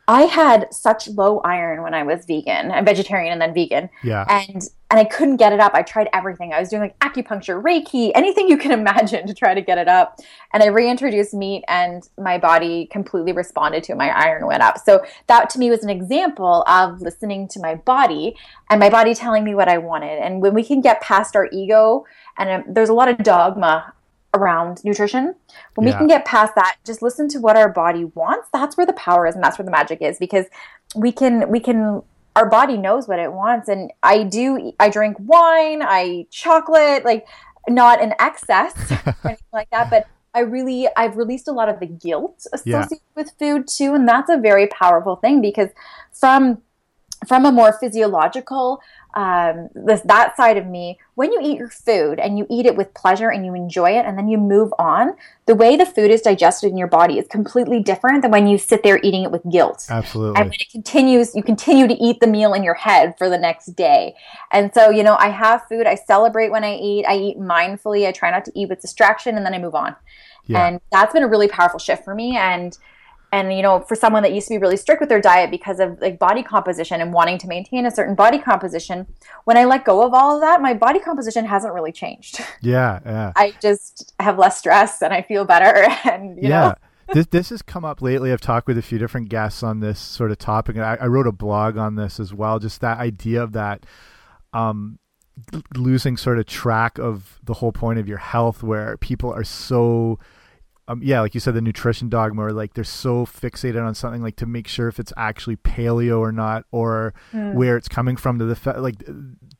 I 0.07 0.23
had 0.23 0.73
such 0.73 1.07
low 1.09 1.39
iron 1.39 1.81
when 1.81 1.93
I 1.93 2.03
was 2.03 2.25
vegan, 2.25 2.71
I'm 2.71 2.85
vegetarian 2.85 3.31
and 3.33 3.41
then 3.41 3.53
vegan 3.53 3.89
Yeah. 4.03 4.25
and 4.29 4.67
and 4.91 4.99
I 4.99 5.03
couldn't 5.03 5.37
get 5.37 5.51
it 5.51 5.59
up. 5.59 5.73
I 5.73 5.81
tried 5.81 6.09
everything. 6.13 6.53
I 6.53 6.59
was 6.59 6.69
doing 6.69 6.83
like 6.83 6.99
acupuncture, 6.99 7.61
Reiki, 7.61 8.11
anything 8.13 8.47
you 8.47 8.55
can 8.55 8.71
imagine 8.79 9.25
to 9.25 9.33
try 9.33 9.55
to 9.55 9.61
get 9.61 9.79
it 9.79 9.87
up. 9.87 10.19
And 10.53 10.61
I 10.61 10.67
reintroduced 10.67 11.33
meat, 11.33 11.63
and 11.67 12.07
my 12.19 12.37
body 12.37 12.85
completely 12.91 13.31
responded 13.31 13.83
to 13.85 13.93
it. 13.93 13.97
My 13.97 14.09
iron 14.09 14.45
went 14.45 14.61
up. 14.61 14.77
So 14.77 15.03
that 15.25 15.49
to 15.49 15.59
me 15.59 15.71
was 15.71 15.83
an 15.83 15.89
example 15.89 16.63
of 16.67 17.01
listening 17.01 17.47
to 17.49 17.59
my 17.59 17.75
body 17.75 18.35
and 18.69 18.79
my 18.79 18.91
body 18.91 19.15
telling 19.15 19.43
me 19.43 19.55
what 19.55 19.67
I 19.67 19.79
wanted. 19.79 20.19
And 20.19 20.39
when 20.39 20.53
we 20.53 20.63
can 20.63 20.81
get 20.81 21.01
past 21.01 21.35
our 21.35 21.49
ego, 21.51 22.05
and 22.37 22.49
um, 22.49 22.73
there's 22.73 22.89
a 22.89 22.93
lot 22.93 23.09
of 23.09 23.17
dogma 23.17 23.91
around 24.35 24.83
nutrition. 24.83 25.33
When 25.75 25.87
Yeah. 25.87 25.93
we 25.93 25.97
can 25.97 26.07
get 26.07 26.25
past 26.25 26.53
that, 26.55 26.75
just 26.85 27.01
listen 27.01 27.27
to 27.29 27.39
what 27.39 27.55
our 27.57 27.69
body 27.69 28.05
wants. 28.05 28.47
That's 28.53 28.77
where 28.77 28.85
the 28.85 28.93
power 28.93 29.25
is, 29.27 29.35
and 29.35 29.43
that's 29.43 29.57
where 29.57 29.65
the 29.65 29.71
magic 29.71 30.01
is. 30.01 30.17
Because 30.19 30.45
we 30.95 31.11
can 31.11 31.49
we 31.49 31.59
can 31.59 32.03
our 32.35 32.49
body 32.49 32.77
knows 32.77 33.07
what 33.07 33.17
it 33.17 33.31
wants 33.31 33.69
and 33.69 33.91
i 34.03 34.21
do 34.21 34.73
i 34.79 34.89
drink 34.89 35.15
wine 35.19 35.81
i 35.81 36.25
chocolate 36.31 37.05
like 37.05 37.25
not 37.69 38.01
in 38.01 38.13
excess 38.19 38.73
or 38.91 39.13
anything 39.25 39.37
like 39.53 39.69
that 39.71 39.89
but 39.89 40.05
I 40.33 40.41
really 40.41 40.85
I've 40.97 41.15
released 41.15 41.47
a 41.47 41.53
lot 41.53 41.69
of 41.69 41.79
the 41.79 41.85
guilt 41.85 42.45
Yeah. 42.65 42.79
associated 42.81 43.05
with 43.15 43.31
food 43.39 43.69
too, 43.69 43.93
and 43.95 44.05
that's 44.05 44.29
a 44.29 44.35
very 44.35 44.67
powerful 44.67 45.15
thing 45.15 45.41
because 45.41 45.69
from 46.11 46.61
from 47.25 47.45
a 47.45 47.53
more 47.53 47.71
physiological 47.71 48.81
um, 49.15 49.69
this 49.73 50.01
that 50.01 50.35
side 50.35 50.57
of 50.57 50.67
me, 50.67 50.99
when 51.15 51.31
you 51.31 51.39
eat 51.41 51.57
your 51.57 51.69
food 51.69 52.19
and 52.19 52.37
you 52.37 52.45
eat 52.49 52.65
it 52.65 52.75
with 52.75 52.93
pleasure 52.93 53.29
and 53.29 53.45
you 53.45 53.55
enjoy 53.55 53.91
it, 53.91 54.05
and 54.05 54.17
then 54.17 54.27
you 54.27 54.37
move 54.37 54.73
on, 54.77 55.15
the 55.45 55.55
way 55.55 55.77
the 55.77 55.85
food 55.85 56.11
is 56.11 56.21
digested 56.21 56.69
in 56.69 56.77
your 56.77 56.87
body 56.87 57.17
is 57.17 57.25
completely 57.27 57.81
different 57.81 58.21
than 58.21 58.31
when 58.31 58.45
you 58.45 58.57
sit 58.57 58.83
there 58.83 58.99
eating 59.01 59.23
it 59.23 59.31
with 59.31 59.41
guilt. 59.49 59.85
Absolutely. 59.89 60.39
And 60.39 60.49
when 60.49 60.59
it 60.59 60.69
continues, 60.69 61.33
you 61.33 61.43
continue 61.43 61.87
to 61.87 61.93
eat 61.93 62.19
the 62.19 62.27
meal 62.27 62.53
in 62.53 62.63
your 62.63 62.73
head 62.73 63.17
for 63.17 63.29
the 63.29 63.37
next 63.37 63.67
day. 63.67 64.15
And 64.51 64.73
so, 64.73 64.89
you 64.89 65.03
know, 65.03 65.15
I 65.15 65.29
have 65.29 65.65
food. 65.69 65.87
I 65.87 65.95
celebrate 65.95 66.49
when 66.49 66.63
I 66.63 66.75
eat. 66.75 67.05
I 67.05 67.15
eat 67.15 67.39
mindfully. 67.39 68.07
I 68.07 68.11
try 68.11 68.31
not 68.31 68.43
to 68.45 68.51
eat 68.53 68.67
with 68.67 68.81
distraction, 68.81 69.37
and 69.37 69.45
then 69.45 69.53
I 69.53 69.59
move 69.59 69.75
on. 69.75 69.95
Yeah. 70.47 70.67
And 70.67 70.81
that's 70.91 71.13
been 71.13 71.23
a 71.23 71.27
really 71.27 71.47
powerful 71.47 71.79
shift 71.79 72.03
for 72.03 72.13
me. 72.13 72.35
And 72.37 72.77
and 73.35 73.51
you 73.51 73.61
know, 73.61 73.81
for 73.81 73.95
someone 73.95 74.23
that 74.23 74.31
used 74.31 74.47
to 74.47 74.53
be 74.53 74.57
really 74.57 74.77
strict 74.77 75.01
with 75.01 75.09
their 75.09 75.19
diet 75.19 75.51
because 75.51 75.81
of 75.81 75.99
like 75.99 76.17
body 76.17 76.41
composition 76.41 77.01
and 77.01 77.11
wanting 77.11 77.37
to 77.39 77.47
maintain 77.47 77.85
a 77.85 77.91
certain 77.91 78.15
body 78.15 78.39
composition, 78.39 79.07
when 79.43 79.57
I 79.57 79.65
let 79.65 79.83
go 79.83 80.05
of 80.05 80.13
all 80.13 80.35
of 80.35 80.41
that, 80.41 80.61
my 80.61 80.73
body 80.73 80.99
composition 80.99 81.45
hasn't 81.45 81.73
really 81.73 81.91
changed. 81.91 82.39
yeah. 82.61 83.01
Yeah. 83.05 83.33
I 83.35 83.53
just 83.61 84.13
have 84.21 84.37
less 84.37 84.57
stress 84.57 85.01
and 85.01 85.13
I 85.13 85.21
feel 85.21 85.43
better. 85.43 85.85
And 86.05 86.37
you 86.37 86.49
yeah. 86.49 86.61
know, 86.61 86.75
this 87.13 87.25
this 87.27 87.49
has 87.49 87.61
come 87.61 87.83
up 87.83 88.01
lately. 88.01 88.31
I've 88.31 88.39
talked 88.39 88.67
with 88.67 88.77
a 88.77 88.81
few 88.81 88.97
different 88.97 89.27
guests 89.27 89.63
on 89.63 89.79
this 89.79 89.99
sort 89.99 90.31
of 90.31 90.37
topic, 90.37 90.75
and 90.75 90.85
I, 90.85 90.95
I 91.01 91.07
wrote 91.07 91.27
a 91.27 91.31
blog 91.31 91.77
on 91.77 91.95
this 91.95 92.19
as 92.19 92.33
well. 92.33 92.59
Just 92.59 92.79
that 92.81 92.99
idea 92.99 93.43
of 93.43 93.51
that, 93.53 93.85
um, 94.53 94.99
losing 95.75 96.15
sort 96.15 96.39
of 96.39 96.45
track 96.45 96.99
of 96.99 97.39
the 97.43 97.55
whole 97.55 97.71
point 97.71 97.99
of 97.99 98.07
your 98.07 98.19
health, 98.19 98.63
where 98.63 98.97
people 98.97 99.33
are 99.33 99.43
so, 99.43 100.19
um, 100.87 101.01
yeah, 101.03 101.21
like 101.21 101.33
you 101.33 101.39
said, 101.39 101.55
the 101.55 101.61
nutrition 101.61 102.09
dogma, 102.09 102.43
or 102.43 102.51
like 102.51 102.73
they're 102.75 102.83
so 102.83 103.25
fixated 103.25 103.83
on 103.83 103.95
something, 103.95 104.21
like 104.21 104.35
to 104.37 104.45
make 104.45 104.67
sure 104.67 104.87
if 104.87 104.99
it's 104.99 105.11
actually 105.17 105.55
paleo 105.57 106.19
or 106.19 106.31
not, 106.31 106.65
or 106.71 107.13
where 107.53 107.75
it's 107.77 107.87
coming 107.87 108.15
from, 108.15 108.37
to 108.39 108.45
the 108.45 108.55
fa- 108.55 108.75
like 108.79 109.03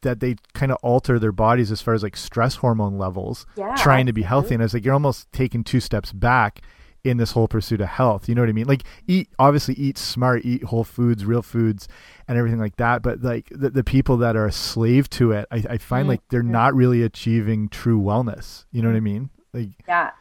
that 0.02 0.20
they 0.20 0.36
kind 0.54 0.72
of 0.72 0.78
alter 0.84 1.18
their 1.18 1.32
bodies 1.32 1.72
as 1.72 1.82
far 1.82 1.94
as 1.96 2.04
like 2.04 2.16
stress 2.16 2.56
hormone 2.58 2.98
levels, 2.98 3.46
Yeah, 3.56 3.74
trying 3.76 4.06
to 4.06 4.14
be 4.14 4.22
healthy, 4.22 4.54
and 4.54 4.62
I 4.62 4.66
was 4.66 4.74
like 4.74 4.86
you're 4.86 4.94
almost 4.94 5.32
taking 5.32 5.64
two 5.64 5.80
steps 5.80 6.12
back 6.14 6.62
in 7.04 7.18
this 7.18 7.32
whole 7.32 7.48
pursuit 7.48 7.82
of 7.82 7.88
health. 7.88 8.28
You 8.28 8.36
know 8.36 8.42
what 8.42 8.50
I 8.50 8.54
mean? 8.54 8.66
Like 8.68 8.84
eat 9.08 9.30
obviously 9.38 9.76
eat 9.76 9.98
smart, 9.98 10.44
eat 10.44 10.64
whole 10.64 10.84
foods, 10.84 11.24
real 11.24 11.44
foods 11.44 11.88
and 12.28 12.38
everything 12.38 12.60
like 12.60 12.78
that. 12.78 13.04
But 13.04 13.22
like 13.22 13.48
the, 13.52 13.70
the 13.70 13.84
people 13.84 14.18
that 14.18 14.36
are 14.36 14.48
a 14.48 14.52
slave 14.52 15.10
to 15.12 15.32
it, 15.32 15.48
I, 15.52 15.64
I 15.70 15.78
find 15.78 16.08
like 16.08 16.22
they're 16.30 16.42
not 16.44 16.74
really 16.74 17.04
achieving 17.04 17.70
true 17.70 18.00
wellness. 18.02 18.66
You 18.72 18.82
know 18.82 18.90
what 18.90 18.98
I 18.98 19.02
mean? 19.02 19.30
Like 19.54 19.70
Yeah, 19.88 20.12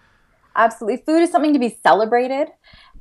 absolutely. 0.56 1.02
Food 1.04 1.22
is 1.22 1.30
something 1.30 1.52
to 1.52 1.58
be 1.58 1.78
celebrated, 1.82 2.48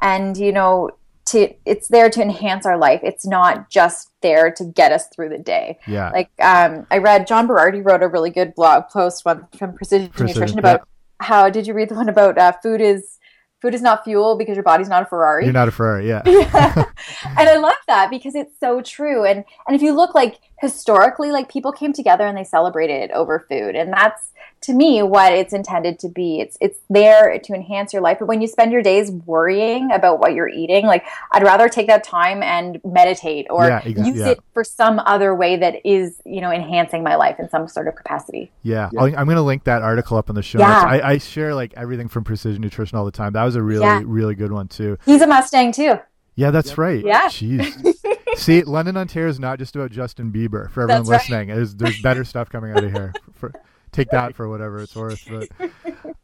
and 0.02 0.38
you 0.38 0.52
know, 0.52 0.92
to 1.26 1.54
it's 1.66 1.88
there 1.88 2.10
to 2.10 2.22
enhance 2.22 2.66
our 2.66 2.78
life. 2.78 3.02
It's 3.04 3.26
not 3.26 3.70
just 3.70 4.12
there 4.22 4.52
to 4.52 4.66
get 4.66 4.92
us 4.92 5.08
through 5.08 5.30
the 5.30 5.38
day. 5.38 5.80
yeah. 5.88 6.10
Like 6.10 6.30
um, 6.42 6.86
I 6.92 6.98
read 6.98 7.28
John 7.28 7.48
Berardi 7.48 7.84
wrote 7.84 8.04
a 8.04 8.08
really 8.08 8.30
good 8.30 8.54
blog 8.56 8.90
post 8.90 9.26
one 9.26 9.48
from 9.58 9.74
Precision, 9.74 10.10
Precision, 10.10 10.42
Nutrition 10.42 10.60
about 10.60 10.88
how 11.20 11.50
did 11.50 11.68
you 11.68 11.74
read 11.74 11.90
the 11.90 11.96
one 11.96 12.10
about 12.10 12.38
uh, 12.38 12.52
food 12.62 12.82
is 12.82 13.20
food 13.62 13.74
is 13.74 13.82
not 13.82 14.04
fuel 14.04 14.38
because 14.38 14.56
your 14.56 14.64
body's 14.64 14.90
not 14.90 15.04
a 15.04 15.06
Ferrari. 15.06 15.46
you're 15.46 15.54
not 15.54 15.70
a 15.70 15.72
Ferrari, 15.72 16.08
yeah. 16.08 16.22
and 16.26 17.50
I 17.50 17.56
love 17.56 17.74
that 17.88 18.10
because 18.10 18.36
it's 18.36 18.60
so 18.60 18.82
true. 18.82 19.26
And 19.26 19.46
and 19.68 19.76
if 19.76 19.82
you 19.82 19.96
look 19.96 20.14
like 20.14 20.40
historically, 20.60 21.32
like 21.32 21.50
people 21.52 21.72
came 21.72 21.94
together 21.94 22.26
and 22.26 22.38
they 22.38 22.44
celebrated 22.44 23.12
over 23.12 23.46
food, 23.50 23.76
and 23.76 23.92
that's 23.94 24.30
to 24.62 24.74
me 24.74 25.04
what 25.04 25.34
it's 25.34 25.52
intended 25.52 26.00
to 26.00 26.08
be. 26.08 26.40
It's 26.40 26.58
it's 26.62 26.80
there 26.90 27.38
to 27.38 27.54
enhance 27.54 27.92
your 27.92 28.02
life. 28.02 28.18
But 28.20 28.28
when 28.28 28.40
you 28.42 28.48
spend 28.48 28.72
your 28.72 28.82
days 28.82 29.12
worrying 29.12 29.92
about 29.92 30.20
what 30.20 30.34
you're 30.34 30.48
eating, 30.48 30.86
like 30.86 31.04
I'd 31.34 31.44
rather 31.44 31.68
take 31.68 31.88
that 31.88 32.04
time 32.06 32.42
and 32.42 32.80
meditate 32.86 33.48
or 33.50 33.66
Yeah, 33.68 33.82
exa- 33.82 34.06
use 34.06 34.18
yeah. 34.20 34.30
it 34.30 34.40
for 34.54 34.64
some 34.64 35.00
other 35.06 35.36
way 35.36 35.58
that 35.58 35.86
is 35.86 36.22
you 36.26 36.40
know 36.40 36.52
enhancing 36.52 37.04
my 37.04 37.16
life 37.16 37.40
in 37.40 37.50
some 37.50 37.68
sort 37.68 37.88
of 37.90 37.96
capacity. 37.96 38.52
Yeah, 38.64 38.90
I'll, 38.98 39.06
I'm 39.08 39.26
going 39.26 39.36
to 39.36 39.42
link 39.42 39.66
that 39.66 39.82
article 39.82 40.18
up 40.18 40.30
in 40.30 40.36
the 40.36 40.42
show 40.44 40.60
Yeah. 40.60 40.68
notes. 40.68 40.86
I, 41.04 41.10
I 41.12 41.18
share 41.18 41.54
like 41.54 41.74
everything 41.76 42.08
from 42.08 42.24
Precision 42.24 42.62
Nutrition 42.62 42.98
all 42.98 43.06
the 43.06 43.12
time. 43.12 43.34
That 43.34 43.44
was 43.44 43.56
a 43.56 43.62
really, 43.62 43.84
Yeah. 43.86 44.02
really 44.06 44.36
good 44.36 44.52
one 44.54 44.70
too. 44.70 44.98
He's 45.06 45.22
a 45.22 45.28
Mustang 45.28 45.74
too. 45.74 46.00
Yeah, 46.36 46.52
that's 46.52 46.78
right. 46.80 47.04
Yeah. 47.06 47.28
Jeez. 47.28 47.96
See, 48.36 48.64
London, 48.64 48.98
Ontario 48.98 49.30
is 49.30 49.40
not 49.40 49.60
just 49.60 49.76
about 49.76 49.92
Justin 49.92 50.32
Bieber. 50.32 50.70
For 50.72 50.82
everyone 50.84 51.04
That's 51.06 51.10
right. 51.10 51.18
listening, 51.20 51.48
there's, 51.56 51.76
there's 51.76 52.02
better 52.02 52.24
stuff 52.24 52.50
coming 52.50 52.72
out 52.72 52.84
of 52.84 52.92
here. 52.92 53.14
For, 53.34 53.54
take 53.92 54.10
that 54.10 54.36
for 54.36 54.48
whatever 54.50 54.80
it's 54.82 54.96
worth. 54.96 55.28
But, 55.30 55.72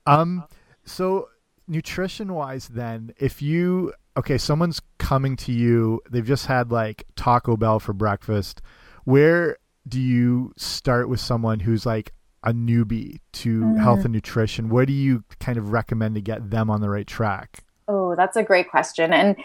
um, 0.06 0.45
so 0.86 1.30
nutrition 1.67 2.34
wise, 2.34 2.67
then, 2.67 3.13
if 3.19 3.41
you 3.41 3.93
okay, 4.17 4.38
someone's 4.38 4.82
coming 4.98 5.36
to 5.38 5.52
you, 5.52 6.02
they've 6.10 6.26
just 6.26 6.45
had 6.48 6.72
like 6.72 7.06
Taco 7.15 7.56
Bell 7.58 7.80
for 7.80 7.93
breakfast. 7.93 8.62
Where 9.06 9.58
do 9.88 10.00
you 10.00 10.54
start 10.58 11.10
with 11.10 11.19
someone 11.19 11.60
who's 11.62 11.86
like 11.86 12.12
a 12.43 12.54
newbie 12.54 13.19
to 13.34 13.62
Mm-hmm. 13.62 13.80
health 13.80 14.04
and 14.06 14.13
nutrition? 14.13 14.69
Where 14.69 14.86
do 14.86 14.93
you 14.93 15.24
kind 15.39 15.58
of 15.58 15.72
recommend 15.72 16.15
to 16.15 16.22
get 16.22 16.50
them 16.50 16.69
on 16.69 16.82
the 16.82 16.89
right 16.89 17.08
track? 17.08 17.63
Oh, 17.88 18.15
that's 18.15 18.36
a 18.38 18.43
great 18.43 18.69
question. 18.69 19.13
And 19.13 19.36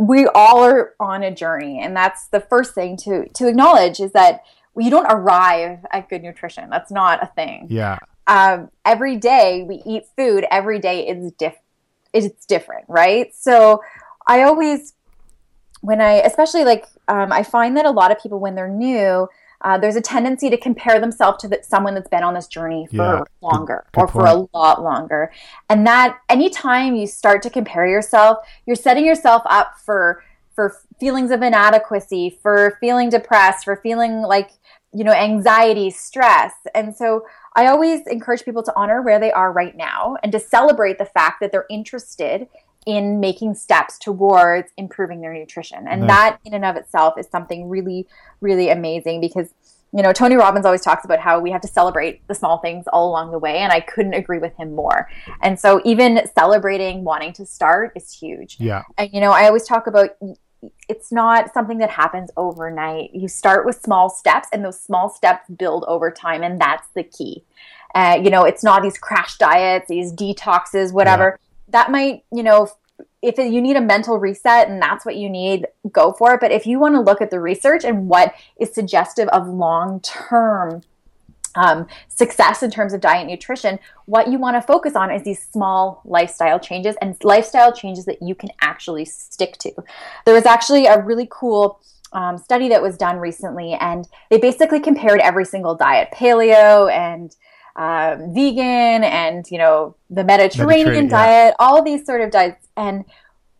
we 0.00 0.26
all 0.34 0.64
are 0.64 0.94
on 0.98 1.22
a 1.22 1.30
journey. 1.30 1.78
And 1.78 1.94
that's 1.94 2.28
the 2.28 2.40
first 2.40 2.74
thing 2.74 2.96
to, 3.04 3.28
to 3.34 3.46
acknowledge 3.46 4.00
is 4.00 4.12
that 4.12 4.44
you 4.74 4.88
don't 4.88 5.04
arrive 5.04 5.84
at 5.92 6.08
good 6.08 6.22
nutrition. 6.22 6.70
That's 6.70 6.90
not 6.90 7.22
a 7.22 7.26
thing. 7.26 7.66
Yeah. 7.68 7.98
Um, 8.26 8.70
every 8.86 9.16
day 9.16 9.62
we 9.68 9.82
eat 9.84 10.04
food, 10.16 10.46
every 10.50 10.78
day 10.78 11.06
is 11.06 11.32
diff- 11.32 11.60
it's 12.14 12.46
different, 12.46 12.86
right? 12.88 13.34
So 13.34 13.82
I 14.26 14.44
always, 14.44 14.94
when 15.82 16.00
I, 16.00 16.12
especially 16.14 16.64
like, 16.64 16.86
um, 17.06 17.30
I 17.30 17.42
find 17.42 17.76
that 17.76 17.84
a 17.84 17.90
lot 17.90 18.10
of 18.10 18.18
people, 18.22 18.40
when 18.40 18.54
they're 18.54 18.68
new, 18.68 19.28
uh, 19.62 19.78
there's 19.78 19.96
a 19.96 20.00
tendency 20.00 20.48
to 20.50 20.56
compare 20.56 21.00
themselves 21.00 21.42
to 21.42 21.62
someone 21.62 21.94
that's 21.94 22.08
been 22.08 22.22
on 22.22 22.34
this 22.34 22.46
journey 22.46 22.86
for 22.86 22.96
Yeah, 22.96 23.24
longer 23.42 23.84
good 23.92 24.00
or 24.00 24.08
for 24.08 24.24
a 24.26 24.46
lot 24.54 24.82
longer. 24.82 25.32
And 25.68 25.86
that 25.86 26.18
anytime 26.28 26.96
you 26.96 27.06
start 27.06 27.42
to 27.42 27.50
compare 27.50 27.86
yourself, 27.86 28.38
you're 28.66 28.76
setting 28.76 29.04
yourself 29.04 29.42
up 29.46 29.74
for 29.84 30.22
for 30.54 30.76
feelings 30.98 31.30
of 31.30 31.42
inadequacy, 31.42 32.38
for 32.42 32.76
feeling 32.80 33.08
depressed, 33.08 33.64
for 33.64 33.76
feeling 33.76 34.22
like 34.22 34.50
you 34.94 35.04
know 35.04 35.12
anxiety, 35.12 35.90
stress. 35.90 36.54
And 36.74 36.96
so 36.96 37.26
I 37.54 37.66
always 37.66 38.06
encourage 38.06 38.44
people 38.44 38.62
to 38.62 38.72
honor 38.76 39.02
where 39.02 39.18
they 39.18 39.32
are 39.32 39.52
right 39.52 39.76
now 39.76 40.16
and 40.22 40.32
to 40.32 40.40
celebrate 40.40 40.98
the 40.98 41.04
fact 41.04 41.40
that 41.40 41.52
they're 41.52 41.66
interested 41.68 42.48
in 42.96 43.20
making 43.20 43.54
steps 43.54 43.98
towards 43.98 44.70
improving 44.76 45.20
their 45.20 45.32
nutrition. 45.32 45.86
And 45.88 46.02
Nice. 46.02 46.08
that 46.08 46.38
in 46.44 46.54
and 46.54 46.64
of 46.64 46.76
itself 46.76 47.14
is 47.18 47.26
something 47.30 47.68
really 47.68 48.06
really 48.40 48.70
amazing 48.70 49.20
because 49.20 49.52
you 49.92 50.02
know, 50.02 50.12
Tony 50.12 50.36
Robbins 50.36 50.64
always 50.64 50.82
talks 50.82 51.04
about 51.04 51.18
how 51.18 51.40
we 51.40 51.50
have 51.50 51.60
to 51.62 51.68
celebrate 51.68 52.26
the 52.28 52.34
small 52.34 52.58
things 52.58 52.86
all 52.92 53.10
along 53.10 53.32
the 53.32 53.38
way, 53.38 53.58
and 53.58 53.72
I 53.72 53.80
couldn't 53.80 54.14
agree 54.14 54.38
with 54.38 54.56
him 54.56 54.74
more. 54.74 55.08
And 55.42 55.58
so, 55.58 55.80
even 55.84 56.20
celebrating 56.34 57.02
wanting 57.02 57.32
to 57.34 57.46
start 57.46 57.92
is 57.96 58.12
huge. 58.12 58.56
Yeah. 58.60 58.82
And, 58.98 59.10
you 59.12 59.20
know, 59.20 59.32
I 59.32 59.46
always 59.46 59.64
talk 59.64 59.86
about 59.86 60.10
it's 60.88 61.10
not 61.10 61.52
something 61.54 61.78
that 61.78 61.90
happens 61.90 62.30
overnight. 62.36 63.14
You 63.14 63.28
start 63.28 63.66
with 63.66 63.80
small 63.80 64.08
steps, 64.08 64.48
and 64.52 64.64
those 64.64 64.78
small 64.78 65.08
steps 65.08 65.48
build 65.50 65.84
over 65.88 66.10
time, 66.10 66.42
and 66.42 66.60
that's 66.60 66.86
the 66.94 67.02
key. 67.02 67.44
Uh, 67.94 68.20
you 68.22 68.30
know, 68.30 68.44
it's 68.44 68.62
not 68.62 68.82
these 68.82 68.98
crash 68.98 69.38
diets, 69.38 69.88
these 69.88 70.12
detoxes, 70.12 70.92
whatever. 70.92 71.38
That 71.68 71.90
might, 71.90 72.24
you 72.32 72.44
know, 72.44 72.68
if 73.22 73.36
you 73.38 73.60
need 73.60 73.76
a 73.76 73.80
mental 73.80 74.18
reset 74.18 74.68
and 74.68 74.80
that's 74.80 75.04
what 75.04 75.16
you 75.16 75.28
need, 75.28 75.66
go 75.92 76.12
for 76.12 76.34
it. 76.34 76.40
But 76.40 76.52
if 76.52 76.66
you 76.66 76.78
want 76.78 76.94
to 76.94 77.00
look 77.00 77.20
at 77.20 77.30
the 77.30 77.40
research 77.40 77.84
and 77.84 78.08
what 78.08 78.34
is 78.58 78.72
suggestive 78.72 79.28
of 79.28 79.46
long 79.46 80.00
term 80.00 80.82
um, 81.54 81.86
success 82.08 82.62
in 82.62 82.70
terms 82.70 82.92
of 82.92 83.00
diet 83.00 83.22
and 83.22 83.30
nutrition, 83.30 83.78
what 84.06 84.28
you 84.28 84.38
want 84.38 84.56
to 84.56 84.62
focus 84.62 84.96
on 84.96 85.10
is 85.10 85.22
these 85.22 85.42
small 85.52 86.00
lifestyle 86.04 86.58
changes 86.58 86.96
and 87.02 87.16
lifestyle 87.22 87.72
changes 87.72 88.04
that 88.06 88.22
you 88.22 88.34
can 88.34 88.50
actually 88.60 89.04
stick 89.04 89.58
to. 89.58 89.72
There 90.24 90.34
was 90.34 90.46
actually 90.46 90.86
a 90.86 91.02
really 91.02 91.28
cool 91.30 91.80
um, 92.12 92.38
study 92.38 92.68
that 92.70 92.82
was 92.82 92.96
done 92.96 93.18
recently, 93.18 93.74
and 93.74 94.08
they 94.30 94.38
basically 94.38 94.80
compared 94.80 95.20
every 95.20 95.44
single 95.44 95.74
diet 95.74 96.08
paleo 96.12 96.90
and 96.90 97.34
um, 97.76 98.34
vegan 98.34 99.04
and 99.04 99.46
you 99.50 99.58
know 99.58 99.96
the 100.10 100.24
Mediterranean, 100.24 100.86
Mediterranean, 100.86 101.04
yeah. 101.04 101.10
diet, 101.10 101.54
all 101.58 101.82
these 101.82 102.04
sort 102.04 102.20
of 102.20 102.30
diets, 102.30 102.66
and 102.76 103.04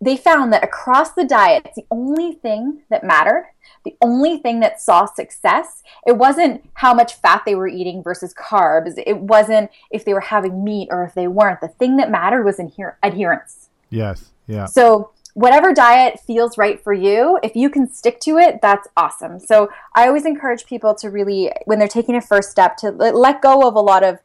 they 0.01 0.17
found 0.17 0.53
that 0.53 0.65
across 0.65 1.13
the 1.13 1.25
diets, 1.25 1.71
the 1.77 1.85
only 1.91 2.33
thing 2.33 2.83
that 2.89 3.05
mattered, 3.05 3.47
the 3.85 3.95
only 4.01 4.39
thing 4.39 4.61
that 4.61 4.81
saw 4.81 5.05
success, 5.05 5.83
it 6.07 6.17
wasn't 6.17 6.65
how 6.75 6.95
much 6.95 7.15
fat 7.15 7.43
they 7.45 7.55
were 7.55 7.69
eating 7.69 8.03
versus 8.03 8.33
carbs. 8.35 8.95
It 9.07 9.19
wasn't 9.19 9.71
if 9.91 10.05
they 10.05 10.15
were 10.15 10.21
having 10.21 10.65
meat 10.65 10.89
or 10.91 11.05
if 11.05 11.15
they 11.15 11.29
weren't. 11.29 11.61
The 11.61 11.69
thing 11.69 11.97
that 11.99 12.11
mattered 12.11 12.45
was 12.45 12.57
adher- 12.57 12.95
adherence. 13.03 13.69
Yes. 13.91 14.31
Yeah. 14.47 14.65
So, 14.65 15.11
whatever 15.35 15.73
diet 15.73 16.21
feels 16.27 16.59
right 16.59 16.83
for 16.83 16.93
you, 16.93 17.39
if 17.43 17.55
you 17.55 17.71
can 17.71 17.91
stick 17.91 18.21
to 18.21 18.39
it, 18.39 18.61
that's 18.61 18.89
awesome. 18.97 19.39
So, 19.39 19.69
I 19.95 20.07
always 20.07 20.27
encourage 20.27 20.67
people 20.67 20.95
to 20.97 21.11
really, 21.11 21.51
when 21.65 21.79
they're 21.79 21.89
taking 21.89 22.17
a 22.17 22.21
first 22.21 22.51
step, 22.51 22.77
to 22.79 22.91
let 22.91 23.43
go 23.43 23.67
of 23.67 23.75
a 23.75 23.81
lot 23.81 24.03
of 24.03 24.19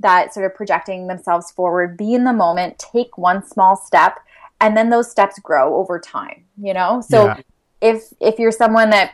that 0.00 0.32
sort 0.32 0.46
of 0.46 0.54
projecting 0.54 1.06
themselves 1.06 1.50
forward, 1.50 1.96
be 1.96 2.14
in 2.14 2.24
the 2.24 2.32
moment, 2.32 2.78
take 2.78 3.18
one 3.18 3.46
small 3.46 3.76
step, 3.76 4.18
and 4.60 4.76
then 4.76 4.90
those 4.90 5.10
steps 5.10 5.38
grow 5.38 5.76
over 5.76 5.98
time, 5.98 6.44
you 6.60 6.72
know? 6.74 7.00
So 7.00 7.26
Yeah. 7.26 7.36
if 7.80 8.12
if 8.20 8.38
you're 8.38 8.52
someone 8.52 8.90
that 8.90 9.12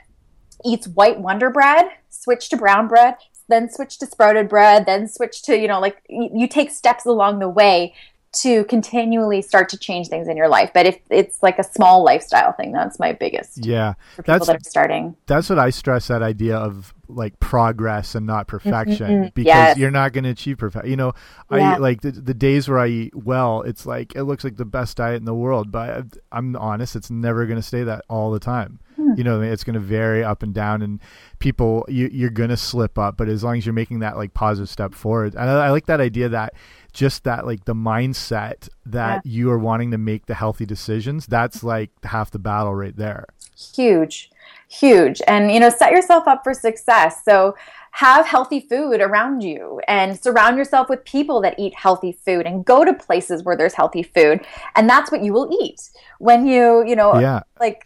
eats 0.65 0.89
white 0.89 1.21
wonder 1.21 1.51
bread, 1.51 1.87
switch 2.09 2.49
to 2.51 2.57
brown 2.57 2.89
bread, 2.89 3.17
then 3.49 3.71
switch 3.71 3.99
to 3.99 4.07
sprouted 4.07 4.49
bread, 4.49 4.87
then 4.87 5.09
switch 5.09 5.43
to, 5.43 5.57
you 5.57 5.69
know, 5.69 5.81
like 5.81 6.03
y- 6.09 6.31
you 6.35 6.49
take 6.49 6.71
steps 6.71 7.07
along 7.07 7.39
the 7.39 7.49
way 7.49 7.95
to 8.43 8.65
continually 8.65 9.43
start 9.43 9.69
to 9.71 9.79
change 9.79 10.09
things 10.09 10.29
in 10.29 10.37
your 10.37 10.49
life. 10.49 10.71
But 10.75 10.87
if 10.87 10.99
it's 11.11 11.43
like 11.43 11.59
a 11.59 11.65
small 11.65 12.05
lifestyle 12.05 12.53
thing, 12.53 12.73
that's 12.73 12.99
my 12.99 13.13
biggest 13.13 13.65
Yeah. 13.65 13.95
for 14.15 14.23
people 14.23 14.35
That's 14.35 14.47
that 14.47 14.57
are 14.57 14.69
starting. 14.69 15.17
that's 15.27 15.49
what 15.51 15.59
I 15.59 15.71
stress 15.71 16.09
that 16.09 16.23
idea 16.23 16.57
of 16.57 16.93
like 17.09 17.39
progress 17.39 18.15
and 18.17 18.27
not 18.27 18.49
perfection 18.49 19.25
Mhm. 19.27 19.35
because 19.35 19.47
Yes. 19.47 19.77
you're 19.79 19.91
not 19.93 20.13
going 20.13 20.25
to 20.25 20.31
achieve 20.31 20.59
perfection. 20.59 20.91
You 20.91 20.97
know, 20.97 21.13
I 21.51 21.59
Yeah. 21.59 21.77
like 21.77 22.01
the, 22.01 22.11
the 22.11 22.35
days 22.35 22.69
where 22.69 22.79
I 22.79 22.89
eat 22.89 23.15
well, 23.15 23.63
it's 23.63 23.87
like 23.87 24.15
it 24.17 24.25
looks 24.25 24.43
like 24.45 24.57
the 24.57 24.65
best 24.65 24.97
diet 24.97 25.17
in 25.17 25.25
the 25.25 25.35
world, 25.35 25.71
but 25.71 26.05
I'm 26.33 26.57
honest, 26.57 26.97
it's 26.97 27.11
never 27.11 27.47
going 27.47 27.59
to 27.59 27.63
stay 27.63 27.85
that 27.85 28.05
all 28.09 28.31
the 28.33 28.41
time. 28.41 28.81
You 29.17 29.25
know, 29.25 29.41
it's 29.41 29.65
going 29.65 29.75
to 29.75 29.81
vary 29.81 30.23
up 30.23 30.43
and 30.43 30.55
down, 30.55 30.83
and 30.83 31.01
people 31.39 31.85
you, 31.89 32.09
you're 32.13 32.31
going 32.31 32.51
to 32.51 32.57
slip 32.57 32.99
up. 32.99 33.17
But 33.17 33.29
as 33.29 33.43
long 33.43 33.57
as 33.59 33.67
you're 33.67 33.73
making 33.73 34.01
that 34.01 34.17
like 34.17 34.35
positive 34.35 34.69
step 34.69 34.95
forward, 34.95 35.35
and 35.35 35.49
I, 35.51 35.67
I 35.67 35.71
like 35.71 35.87
that 35.87 36.01
idea 36.01 36.29
that 36.29 36.55
just 36.93 37.25
that 37.25 37.47
like 37.47 37.65
the 37.65 37.75
mindset 37.75 38.69
that 38.87 39.25
you 39.27 39.51
are 39.51 39.59
wanting 39.59 39.91
to 39.91 39.99
make 39.99 40.27
the 40.27 40.35
healthy 40.35 40.67
decisions. 40.67 41.27
That's 41.27 41.63
like 41.65 41.91
half 42.05 42.31
the 42.31 42.39
battle 42.39 42.75
right 42.75 42.97
there. 42.97 43.27
huge 43.75 44.31
huge 44.69 45.23
and 45.29 45.51
you 45.53 45.61
know 45.61 45.71
set 45.71 45.93
yourself 45.93 46.27
up 46.27 46.43
for 46.45 46.53
success 46.53 47.23
so 47.25 47.55
have 47.93 48.27
healthy 48.27 48.61
food 48.61 49.01
around 49.01 49.41
you 49.41 49.81
and 49.89 50.19
surround 50.21 50.59
yourself 50.59 50.89
with 50.89 51.03
people 51.05 51.41
that 51.41 51.55
eat 51.59 51.73
healthy 51.75 52.13
food 52.13 52.45
and 52.47 52.65
go 52.65 52.85
to 52.85 52.93
places 52.93 53.43
where 53.45 53.57
there's 53.57 53.75
healthy 53.75 54.03
food 54.03 54.41
and 54.75 54.91
that's 54.91 55.11
what 55.11 55.23
you 55.23 55.33
will 55.33 55.49
eat 55.63 55.89
when 56.19 56.47
you 56.47 56.85
you 56.87 56.97
know 56.97 57.19
Yeah. 57.19 57.43
like 57.61 57.83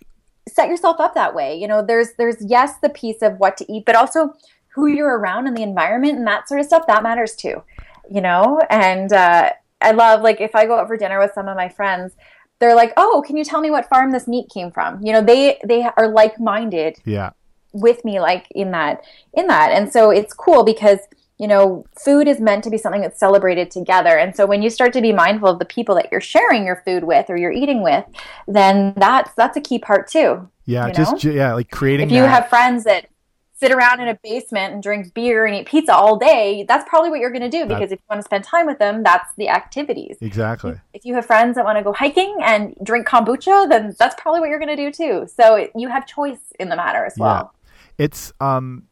set 0.55 0.69
yourself 0.69 1.01
up 1.01 1.15
that 1.15 1.35
way. 1.35 1.57
You 1.57 1.69
know 1.69 1.83
there's 1.83 2.13
there's 2.19 2.37
yes 2.45 2.75
the 2.83 2.89
piece 2.91 3.23
of 3.23 3.39
what 3.39 3.57
to 3.59 3.73
eat 3.73 3.85
but 3.87 3.95
also 3.97 4.35
who 4.75 4.87
you're 4.87 5.19
around 5.19 5.47
and 5.47 5.57
the 5.57 5.63
environment 5.63 6.17
and 6.19 6.27
that 6.27 6.49
sort 6.49 6.61
of 6.61 6.67
stuff 6.67 6.87
that 6.87 7.03
matters 7.03 7.35
too 7.35 7.63
you 8.11 8.21
know? 8.21 8.61
And 8.71 9.13
uh, 9.13 9.53
i 9.83 9.93
love 9.93 10.21
like 10.21 10.41
if 10.41 10.55
i 10.55 10.67
go 10.67 10.79
out 10.79 10.87
for 10.89 10.97
dinner 10.97 11.19
with 11.19 11.33
some 11.33 11.49
of 11.49 11.57
my 11.57 11.69
friends 11.69 12.13
they're 12.59 12.75
like 12.75 12.93
oh 12.97 13.23
can 13.27 13.37
you 13.37 13.45
tell 13.45 13.61
me 13.63 13.71
what 13.71 13.89
farm 13.89 14.11
this 14.13 14.29
meat 14.29 14.47
came 14.53 14.71
from? 14.71 15.01
You 15.05 15.13
know 15.15 15.23
they 15.23 15.59
they 15.65 15.89
are 15.97 16.09
like-minded 16.09 16.99
Yeah. 17.05 17.31
with 17.73 18.05
me 18.05 18.21
like 18.21 18.47
in 18.51 18.71
that 18.73 19.03
in 19.33 19.47
that. 19.47 19.71
And 19.73 19.91
so 19.93 20.11
it's 20.11 20.35
cool 20.35 20.65
because 20.65 20.99
you 21.41 21.49
know 21.49 21.85
food 21.99 22.29
is 22.29 22.39
meant 22.39 22.63
to 22.65 22.71
be 22.71 22.77
something 22.77 23.01
that's 23.01 23.19
celebrated 23.19 23.71
together 23.71 24.19
and 24.19 24.37
so 24.37 24.45
when 24.47 24.61
you 24.63 24.69
start 24.69 24.93
to 24.93 25.01
be 25.01 25.13
mindful 25.13 25.49
of 25.49 25.59
the 25.59 25.65
people 25.65 25.95
that 25.95 26.09
you're 26.13 26.21
sharing 26.21 26.65
your 26.67 26.83
food 26.85 27.03
with 27.03 27.31
or 27.31 27.37
you're 27.37 27.51
eating 27.63 27.83
with 27.83 28.05
then 28.47 28.93
that's 28.97 29.33
that's 29.35 29.57
a 29.57 29.61
key 29.61 29.79
part 29.79 30.07
too 30.09 30.49
Yeah, 30.67 30.87
you 30.87 30.93
just 30.93 31.13
know? 31.13 31.19
ju- 31.19 31.33
yeah, 31.33 31.55
like 31.55 31.71
creating. 31.71 32.07
if 32.09 32.13
you 32.13 32.23
that- 32.23 32.29
have 32.29 32.49
friends 32.49 32.85
that 32.85 33.07
sit 33.55 33.73
around 33.73 34.01
in 34.01 34.09
a 34.09 34.19
basement 34.23 34.73
and 34.73 34.83
drink 34.83 35.13
beer 35.13 35.45
and 35.47 35.55
eat 35.55 35.67
pizza 35.67 35.95
all 35.95 36.17
day 36.19 36.65
that's 36.69 36.87
probably 36.89 37.11
what 37.11 37.21
you're 37.21 37.31
going 37.31 37.43
to 37.51 37.55
do 37.59 37.67
because 37.67 37.91
if 37.93 37.99
you 37.99 38.05
want 38.09 38.19
to 38.21 38.25
spend 38.25 38.43
time 38.45 38.67
with 38.67 38.79
them 38.79 39.03
that's 39.03 39.31
the 39.37 39.49
activities 39.49 40.17
exactly. 40.21 40.75
if 40.95 41.05
you 41.05 41.15
have 41.15 41.27
friends 41.27 41.57
that 41.57 41.65
want 41.65 41.77
to 41.79 41.85
go 41.85 41.93
hiking 41.93 42.37
and 42.43 42.75
drink 42.83 43.07
kombucha 43.07 43.69
then 43.69 43.95
that's 43.99 44.15
probably 44.21 44.41
what 44.41 44.49
you're 44.51 44.59
going 44.59 44.75
to 44.77 44.83
do 44.85 44.91
too 44.91 45.27
so 45.27 45.57
it, 45.57 45.71
you 45.77 45.89
have 45.89 46.07
choice 46.07 46.39
in 46.59 46.69
the 46.71 46.77
matter 46.77 47.05
as 47.05 47.15
well 47.19 47.53
Yeah. 47.53 48.05
It's 48.07 48.33
um 48.41 48.85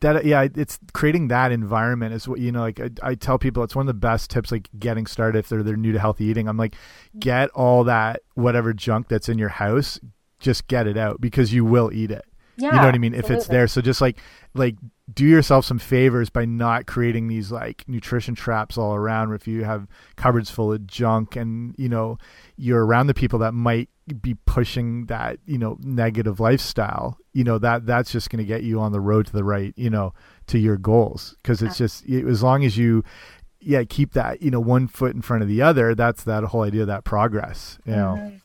that 0.00 0.24
yeah, 0.24 0.48
it's 0.54 0.78
creating 0.92 1.28
that 1.28 1.52
environment 1.52 2.14
is 2.14 2.26
what 2.26 2.40
you 2.40 2.52
know. 2.52 2.60
Like 2.60 2.80
I, 2.80 2.90
I 3.02 3.14
tell 3.14 3.38
people, 3.38 3.62
it's 3.62 3.76
one 3.76 3.82
of 3.82 3.86
the 3.86 3.94
best 3.94 4.30
tips. 4.30 4.50
Like 4.50 4.68
getting 4.78 5.06
started 5.06 5.38
if 5.38 5.48
they're 5.48 5.62
they're 5.62 5.76
new 5.76 5.92
to 5.92 5.98
healthy 6.00 6.24
eating. 6.24 6.48
I'm 6.48 6.56
like, 6.56 6.74
get 7.18 7.50
all 7.50 7.84
that 7.84 8.22
whatever 8.34 8.72
junk 8.72 9.08
that's 9.08 9.28
in 9.28 9.38
your 9.38 9.48
house, 9.48 10.00
just 10.38 10.68
get 10.68 10.86
it 10.86 10.96
out 10.96 11.20
because 11.20 11.52
you 11.52 11.64
will 11.64 11.92
eat 11.92 12.10
it. 12.10 12.24
yeah 12.56 12.70
you 12.70 12.76
know 12.76 12.86
what 12.86 12.94
I 12.94 12.98
mean? 12.98 13.14
If 13.14 13.30
it's 13.30 13.46
there, 13.46 13.66
so 13.68 13.80
just 13.80 14.00
like 14.00 14.18
like 14.54 14.76
do 15.12 15.26
yourself 15.26 15.64
some 15.64 15.78
favors 15.78 16.30
by 16.30 16.44
not 16.44 16.86
creating 16.86 17.28
these 17.28 17.52
like 17.52 17.84
nutrition 17.86 18.34
traps 18.34 18.78
all 18.78 18.94
around. 18.94 19.32
If 19.34 19.46
you 19.46 19.64
have 19.64 19.86
cupboards 20.16 20.50
full 20.50 20.72
of 20.72 20.86
junk, 20.86 21.36
and 21.36 21.74
you 21.78 21.88
know 21.88 22.16
you're 22.56 22.84
around 22.84 23.06
the 23.06 23.14
people 23.14 23.38
that 23.40 23.52
might 23.52 23.88
be 24.14 24.34
pushing 24.46 25.06
that 25.06 25.38
you 25.46 25.58
know 25.58 25.76
negative 25.80 26.40
lifestyle, 26.40 27.16
you 27.32 27.44
know 27.44 27.58
that 27.58 27.86
that's 27.86 28.12
just 28.12 28.30
going 28.30 28.38
to 28.38 28.48
get 28.48 28.62
you 28.62 28.80
on 28.80 28.92
the 28.92 29.00
road 29.00 29.26
to 29.26 29.32
the 29.32 29.44
right, 29.44 29.72
you 29.76 29.90
know, 29.90 30.12
to 30.48 30.58
your 30.58 30.76
goals. 30.76 31.36
Because 31.42 31.62
it's 31.62 31.78
just 31.78 32.08
as 32.08 32.42
long 32.42 32.64
as 32.64 32.76
you 32.78 33.04
yeah 33.62 33.84
keep 33.84 34.14
that 34.14 34.40
you 34.40 34.50
know 34.50 34.60
one 34.60 34.88
foot 34.88 35.14
in 35.14 35.22
front 35.22 35.42
of 35.42 35.48
the 35.48 35.62
other. 35.62 35.94
That's 35.94 36.24
that 36.24 36.44
whole 36.44 36.62
idea 36.62 36.82
of 36.82 36.86
that 36.88 37.04
progress. 37.04 37.78
You 37.84 37.96
know. 37.96 38.14
and 38.14 38.40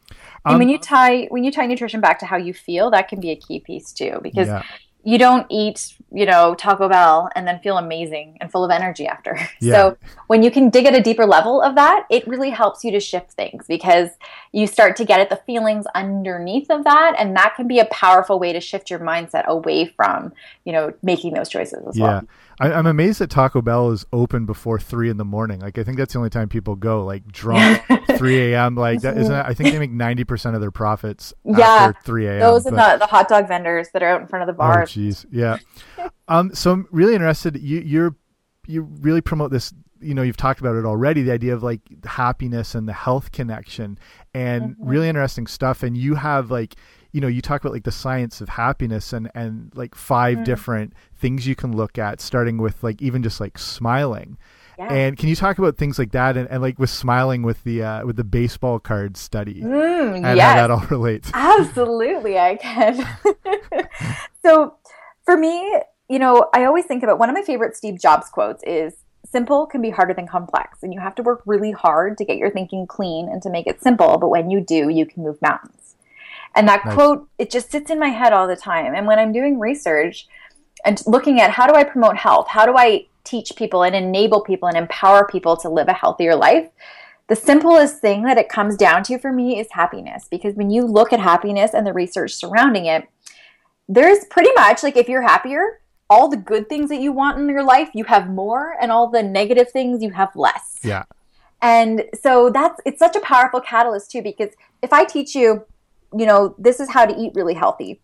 Um, 0.46 0.60
when 0.60 0.70
you 0.70 0.78
tie 0.78 1.26
when 1.30 1.44
you 1.44 1.52
tie 1.52 1.66
nutrition 1.66 2.02
back 2.02 2.20
to 2.20 2.26
how 2.26 2.38
you 2.38 2.54
feel 2.54 2.92
that 2.92 3.08
can 3.08 3.20
be 3.20 3.32
a 3.32 3.36
key 3.36 3.60
piece 3.62 3.92
too 3.92 4.20
because 4.22 4.48
Yeah. 4.48 4.64
you 5.04 5.18
don't 5.18 5.48
eat 5.50 5.96
you 6.12 6.26
know 6.26 6.54
taco 6.56 6.88
bell 6.90 7.30
and 7.36 7.48
then 7.48 7.60
feel 7.60 7.78
amazing 7.78 8.38
and 8.42 8.52
full 8.52 8.64
of 8.64 8.70
energy 8.72 9.08
after 9.08 9.38
Yeah. 9.62 9.74
so 9.74 9.98
when 10.28 10.44
you 10.44 10.52
can 10.52 10.70
dig 10.70 10.86
at 10.86 10.94
a 10.96 11.02
deeper 11.02 11.26
level 11.26 11.62
of 11.62 11.76
that 11.76 12.06
it 12.12 12.28
really 12.28 12.50
helps 12.52 12.84
you 12.84 12.92
to 12.92 13.00
shift 13.00 13.32
things 13.34 13.66
because 13.68 14.10
you 14.56 14.66
start 14.68 14.96
to 14.96 15.04
get 15.04 15.20
at 15.20 15.30
the 15.30 15.36
feelings 15.36 15.86
underneath 15.96 16.70
of 16.72 16.84
that 16.86 17.14
and 17.20 17.36
that 17.36 17.54
can 17.58 17.68
be 17.68 17.78
a 17.80 17.86
powerful 17.86 18.40
way 18.40 18.54
to 18.54 18.62
shift 18.62 18.90
your 18.90 19.00
mindset 19.00 19.46
away 19.48 19.86
from 19.86 20.32
you 20.64 20.72
know 20.72 20.94
making 21.04 21.34
those 21.34 21.50
choices 21.50 21.86
as 21.88 21.98
Yeah. 21.98 22.06
well 22.06 22.22
I, 22.60 22.72
I'm 22.72 22.86
amazed 22.88 23.20
that 23.20 23.30
Taco 23.30 23.62
Bell 23.62 23.92
is 23.92 24.06
open 24.14 24.46
before 24.46 24.80
three 24.80 25.10
in 25.10 25.18
the 25.18 25.26
morning. 25.26 25.60
Like 25.60 25.78
I 25.78 25.84
think 25.84 25.98
that's 25.98 26.14
the 26.14 26.20
only 26.20 26.30
time 26.30 26.48
people 26.48 26.78
go, 26.78 27.04
like 27.04 27.28
drunk, 27.30 27.84
three 28.18 28.54
a.m. 28.54 28.76
Like 28.76 29.02
that 29.02 29.18
isn't. 29.18 29.36
It? 29.36 29.46
I 29.46 29.54
think 29.54 29.74
they 29.74 29.80
make 29.80 29.92
ninety 30.08 30.24
percent 30.24 30.56
of 30.56 30.62
their 30.62 30.72
profits 30.72 31.34
Yeah. 31.44 31.66
after 31.68 32.00
three 32.06 32.28
a.m. 32.28 32.40
those 32.40 32.66
are 32.66 32.72
the, 32.72 32.96
the 33.00 33.08
hot 33.08 33.28
dog 33.28 33.50
vendors 33.50 33.90
that 33.92 34.02
are 34.04 34.08
out 34.08 34.22
in 34.22 34.28
front 34.28 34.44
of 34.50 34.56
the 34.56 34.64
Oh, 34.64 34.68
bars 34.68 34.94
jeez, 34.94 35.26
yeah. 35.34 35.58
um, 36.30 36.56
so 36.56 36.72
I'm 36.72 36.88
really 36.92 37.14
interested. 37.14 37.58
You 37.60 37.82
you're 37.82 38.16
you 38.68 38.84
really 39.02 39.20
promote 39.20 39.52
this. 39.52 39.74
You 40.02 40.14
know, 40.14 40.22
you've 40.22 40.38
talked 40.38 40.60
about 40.60 40.76
it 40.76 40.86
already. 40.86 41.22
The 41.24 41.32
idea 41.32 41.54
of 41.54 41.64
like 41.64 41.82
happiness 42.06 42.76
and 42.76 42.88
the 42.88 42.94
health 42.94 43.32
connection, 43.32 43.98
and 44.34 44.76
really 44.80 45.08
interesting 45.08 45.48
stuff. 45.48 45.84
And 45.84 45.96
you 45.98 46.16
have 46.16 46.52
like, 46.52 46.76
you 47.12 47.22
know, 47.22 47.28
you 47.28 47.42
talk 47.42 47.62
about 47.62 47.74
like 47.74 47.84
the 47.86 47.92
science 47.92 48.42
of 48.42 48.50
happiness 48.50 49.14
and 49.14 49.32
and 49.34 49.72
like 49.76 49.96
5 49.96 50.44
different 50.44 50.94
things 51.16 51.48
you 51.48 51.56
can 51.56 51.76
look 51.76 51.98
at, 51.98 52.20
starting 52.22 52.58
with 52.58 52.84
like 52.84 53.02
even 53.02 53.24
just 53.24 53.40
like 53.40 53.58
smiling. 53.58 54.38
Yeah. 54.78 54.92
And 54.94 55.18
can 55.18 55.30
you 55.30 55.38
talk 55.38 55.58
about 55.58 55.78
things 55.78 55.98
like 55.98 56.12
that 56.12 56.36
and, 56.36 56.50
and 56.50 56.62
like 56.62 56.78
with 56.78 56.90
smiling 56.90 57.44
with 57.44 57.64
the 57.64 57.82
uh, 57.82 58.06
with 58.06 58.18
the 58.18 58.26
baseball 58.26 58.78
card 58.80 59.16
study 59.16 59.62
Mm, 59.62 60.16
and 60.18 60.36
yes. 60.38 60.42
how 60.42 60.56
that 60.56 60.72
all 60.72 60.86
relates? 60.90 61.32
Absolutely, 61.34 62.38
I 62.38 62.56
can. 62.58 63.08
so, 64.46 64.76
for 65.24 65.38
me, 65.38 65.80
you 66.10 66.20
know, 66.20 66.50
I 66.54 66.66
always 66.66 66.86
think 66.86 67.04
about 67.04 67.20
one 67.20 67.30
of 67.30 67.36
my 67.36 67.42
favorite 67.42 67.78
Steve 67.78 68.00
Jobs 68.02 68.28
quotes 68.30 68.62
is 68.64 68.94
simple 69.26 69.66
can 69.66 69.82
be 69.82 69.90
harder 69.90 70.14
than 70.14 70.28
complex, 70.28 70.84
and 70.84 70.94
you 70.94 71.00
have 71.00 71.16
to 71.16 71.24
work 71.24 71.42
really 71.46 71.72
hard 71.72 72.18
to 72.18 72.26
get 72.26 72.38
your 72.38 72.50
thinking 72.50 72.88
clean 72.88 73.28
and 73.30 73.42
to 73.42 73.50
make 73.50 73.68
it 73.68 73.82
simple, 73.82 74.18
but 74.18 74.30
when 74.30 74.50
you 74.50 74.62
do, 74.62 74.90
you 74.90 75.06
can 75.06 75.24
move 75.24 75.42
mountains. 75.42 75.96
And 76.56 76.68
that 76.70 76.86
Nice. 76.86 76.96
quote, 76.96 77.28
it 77.38 77.52
just 77.52 77.72
sits 77.72 77.92
in 77.92 78.00
my 78.00 78.10
head 78.10 78.34
all 78.34 78.48
the 78.48 78.56
time. 78.56 78.96
And 78.96 79.06
when 79.08 79.20
I'm 79.20 79.34
doing 79.34 79.60
research 79.60 80.28
and 80.86 81.02
looking 81.06 81.42
at 81.42 81.52
how 81.52 81.68
do 81.68 81.74
I 81.74 81.84
promote 81.84 82.16
health? 82.16 82.48
How 82.48 82.66
do 82.66 82.78
I 82.78 83.08
teach 83.24 83.54
people 83.56 83.84
and 83.84 83.96
enable 83.96 84.42
people 84.42 84.70
and 84.70 84.78
empower 84.78 85.28
people 85.28 85.58
to 85.58 85.70
live 85.70 85.88
a 85.88 85.94
healthier 85.94 86.36
life? 86.36 86.70
the 87.28 87.36
simplest 87.36 88.00
thing 88.00 88.24
that 88.24 88.38
it 88.38 88.50
comes 88.50 88.76
down 88.76 89.04
to 89.04 89.18
for 89.18 89.32
me 89.32 89.60
is 89.60 89.68
happiness 89.72 90.28
because 90.30 90.56
when 90.56 90.70
you 90.70 90.84
look 90.84 91.12
at 91.12 91.20
happiness 91.20 91.74
and 91.74 91.86
the 91.86 91.94
research 91.94 92.34
surrounding 92.34 92.86
it 92.86 93.08
there's 93.88 94.26
pretty 94.26 94.52
much 94.56 94.84
like 94.84 94.98
if 94.98 95.10
you're 95.10 95.22
happier 95.22 95.82
all 96.10 96.28
the 96.28 96.38
good 96.38 96.70
things 96.70 96.90
that 96.90 97.00
you 97.02 97.12
want 97.12 97.40
in 97.40 97.50
your 97.50 97.64
life 97.64 97.90
you 97.94 98.04
have 98.04 98.30
more 98.30 98.76
and 98.80 98.92
all 98.92 99.10
the 99.10 99.24
negative 99.24 99.70
things 99.72 100.04
you 100.04 100.12
have 100.12 100.36
less 100.36 100.80
Yeah. 100.84 101.04
and 101.62 102.04
so 102.22 102.50
that's 102.50 102.80
it's 102.86 103.00
such 103.00 103.16
a 103.16 103.22
powerful 103.22 103.62
catalyst 103.62 104.12
too 104.12 104.22
because 104.22 104.52
if 104.82 104.94
i 104.94 105.04
teach 105.04 105.36
you 105.36 105.66
you 106.16 106.26
know 106.26 106.56
this 106.58 106.80
is 106.80 106.90
how 106.90 107.06
to 107.06 107.16
eat 107.20 107.32
really 107.36 107.54
healthy 107.54 108.00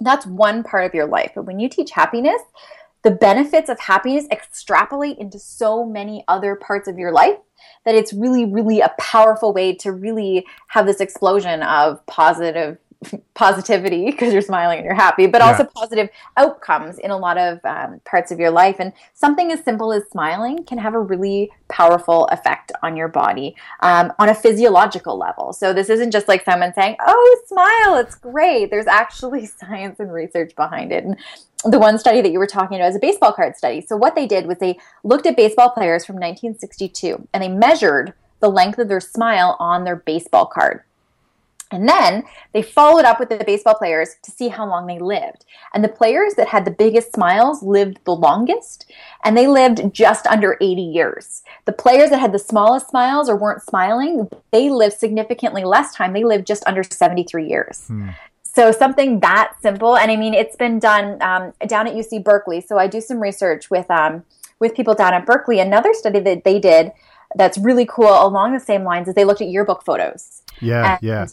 that's 0.00 0.26
one 0.26 0.62
part 0.62 0.84
of 0.84 0.94
your 0.94 1.06
life 1.06 1.32
but 1.34 1.44
when 1.44 1.58
you 1.58 1.68
teach 1.68 1.90
happiness 1.92 2.40
the 3.02 3.10
benefits 3.10 3.68
of 3.68 3.80
happiness 3.80 4.26
extrapolate 4.30 5.18
into 5.18 5.38
so 5.38 5.84
many 5.84 6.24
other 6.28 6.54
parts 6.54 6.86
of 6.86 6.98
your 6.98 7.12
life 7.12 7.36
that 7.84 7.94
it's 7.94 8.12
really 8.12 8.44
really 8.44 8.80
a 8.80 8.92
powerful 8.98 9.52
way 9.52 9.74
to 9.74 9.90
really 9.92 10.46
have 10.68 10.86
this 10.86 11.00
explosion 11.00 11.62
of 11.62 12.04
positive 12.06 12.76
positivity 13.34 14.06
because 14.06 14.32
you're 14.32 14.42
smiling 14.42 14.78
and 14.78 14.84
you're 14.84 14.94
happy, 14.94 15.26
but 15.26 15.40
Yeah. 15.40 15.48
also 15.48 15.64
positive 15.64 16.08
outcomes 16.36 16.98
in 16.98 17.10
a 17.10 17.16
lot 17.16 17.38
of 17.38 17.58
um, 17.64 18.00
parts 18.04 18.30
of 18.30 18.38
your 18.38 18.50
life. 18.50 18.76
And 18.78 18.92
something 19.14 19.50
as 19.52 19.64
simple 19.64 19.92
as 19.92 20.04
smiling 20.10 20.64
can 20.64 20.78
have 20.78 20.94
a 20.94 21.00
really 21.00 21.50
powerful 21.68 22.26
effect 22.26 22.72
on 22.82 22.96
your 22.96 23.08
body 23.08 23.56
um, 23.80 24.12
on 24.18 24.28
a 24.28 24.34
physiological 24.34 25.18
level. 25.18 25.52
So 25.52 25.72
this 25.72 25.88
isn't 25.88 26.10
just 26.10 26.28
like 26.28 26.44
someone 26.44 26.72
saying, 26.74 26.96
"Oh, 27.06 27.42
smile, 27.46 27.96
it's 27.96 28.14
great." 28.14 28.70
There's 28.70 28.86
actually 28.86 29.46
science 29.60 30.00
and 30.00 30.12
research 30.12 30.54
behind 30.56 30.92
it. 30.92 31.04
And 31.04 31.16
the 31.64 31.78
one 31.78 31.98
study 31.98 32.20
that 32.20 32.32
you 32.32 32.38
were 32.38 32.46
talking 32.46 32.78
about 32.78 32.90
is 32.90 32.96
a 32.96 33.00
baseball 33.00 33.32
card 33.32 33.56
study. 33.56 33.80
So 33.80 33.96
what 33.96 34.14
they 34.14 34.26
did 34.26 34.46
was 34.46 34.58
they 34.58 34.78
looked 35.04 35.26
at 35.26 35.36
baseball 35.36 35.70
players 35.70 36.04
from 36.04 36.16
1962 36.16 37.28
and 37.32 37.42
they 37.42 37.48
measured 37.48 38.14
the 38.40 38.48
length 38.50 38.78
of 38.78 38.88
their 38.88 39.00
smile 39.00 39.56
on 39.60 39.84
their 39.84 39.96
baseball 39.96 40.46
card. 40.46 40.82
And 41.72 41.88
then 41.88 42.24
they 42.52 42.62
followed 42.62 43.04
up 43.04 43.18
with 43.18 43.28
the 43.28 43.42
baseball 43.44 43.74
players 43.74 44.16
to 44.22 44.30
see 44.30 44.48
how 44.48 44.66
long 44.66 44.86
they 44.86 44.98
lived. 44.98 45.44
And 45.74 45.82
the 45.82 45.88
players 45.88 46.34
that 46.34 46.48
had 46.48 46.64
the 46.64 46.70
biggest 46.70 47.14
smiles 47.14 47.62
lived 47.62 47.98
the 48.04 48.14
longest, 48.14 48.90
and 49.24 49.36
they 49.36 49.46
lived 49.46 49.92
just 49.92 50.26
under 50.26 50.56
80 50.60 50.82
years. 50.82 51.42
The 51.64 51.72
players 51.72 52.10
that 52.10 52.20
had 52.20 52.32
the 52.32 52.38
smallest 52.38 52.90
smiles 52.90 53.28
or 53.28 53.36
weren't 53.36 53.62
smiling, 53.62 54.28
they 54.50 54.70
lived 54.70 54.98
significantly 54.98 55.64
less 55.64 55.94
time. 55.94 56.12
They 56.12 56.24
lived 56.24 56.46
just 56.46 56.66
under 56.66 56.82
73 56.82 57.46
years. 57.48 57.88
So 58.42 58.70
something 58.70 59.20
that 59.20 59.54
simple, 59.62 59.96
and 59.96 60.10
I 60.10 60.16
mean, 60.16 60.34
it's 60.34 60.56
been 60.56 60.78
done 60.78 61.20
um, 61.22 61.54
down 61.66 61.86
at 61.86 61.94
UC 61.94 62.22
Berkeley. 62.22 62.60
So 62.60 62.78
I 62.78 62.86
do 62.86 63.00
some 63.00 63.18
research 63.18 63.70
with 63.70 63.90
um, 63.90 64.24
with 64.60 64.74
people 64.74 64.94
down 64.94 65.14
at 65.14 65.24
Berkeley. 65.24 65.58
Another 65.58 65.94
study 65.94 66.20
that 66.20 66.44
they 66.44 66.58
did 66.58 66.92
that's 67.34 67.56
really 67.56 67.86
cool 67.86 68.26
along 68.26 68.52
the 68.52 68.60
same 68.60 68.84
lines 68.84 69.08
is 69.08 69.14
they 69.14 69.24
looked 69.24 69.40
at 69.40 69.48
yearbook 69.48 69.82
photos. 69.84 70.42
Yeah, 70.60 70.92
And 70.92 71.02
yeah. 71.02 71.26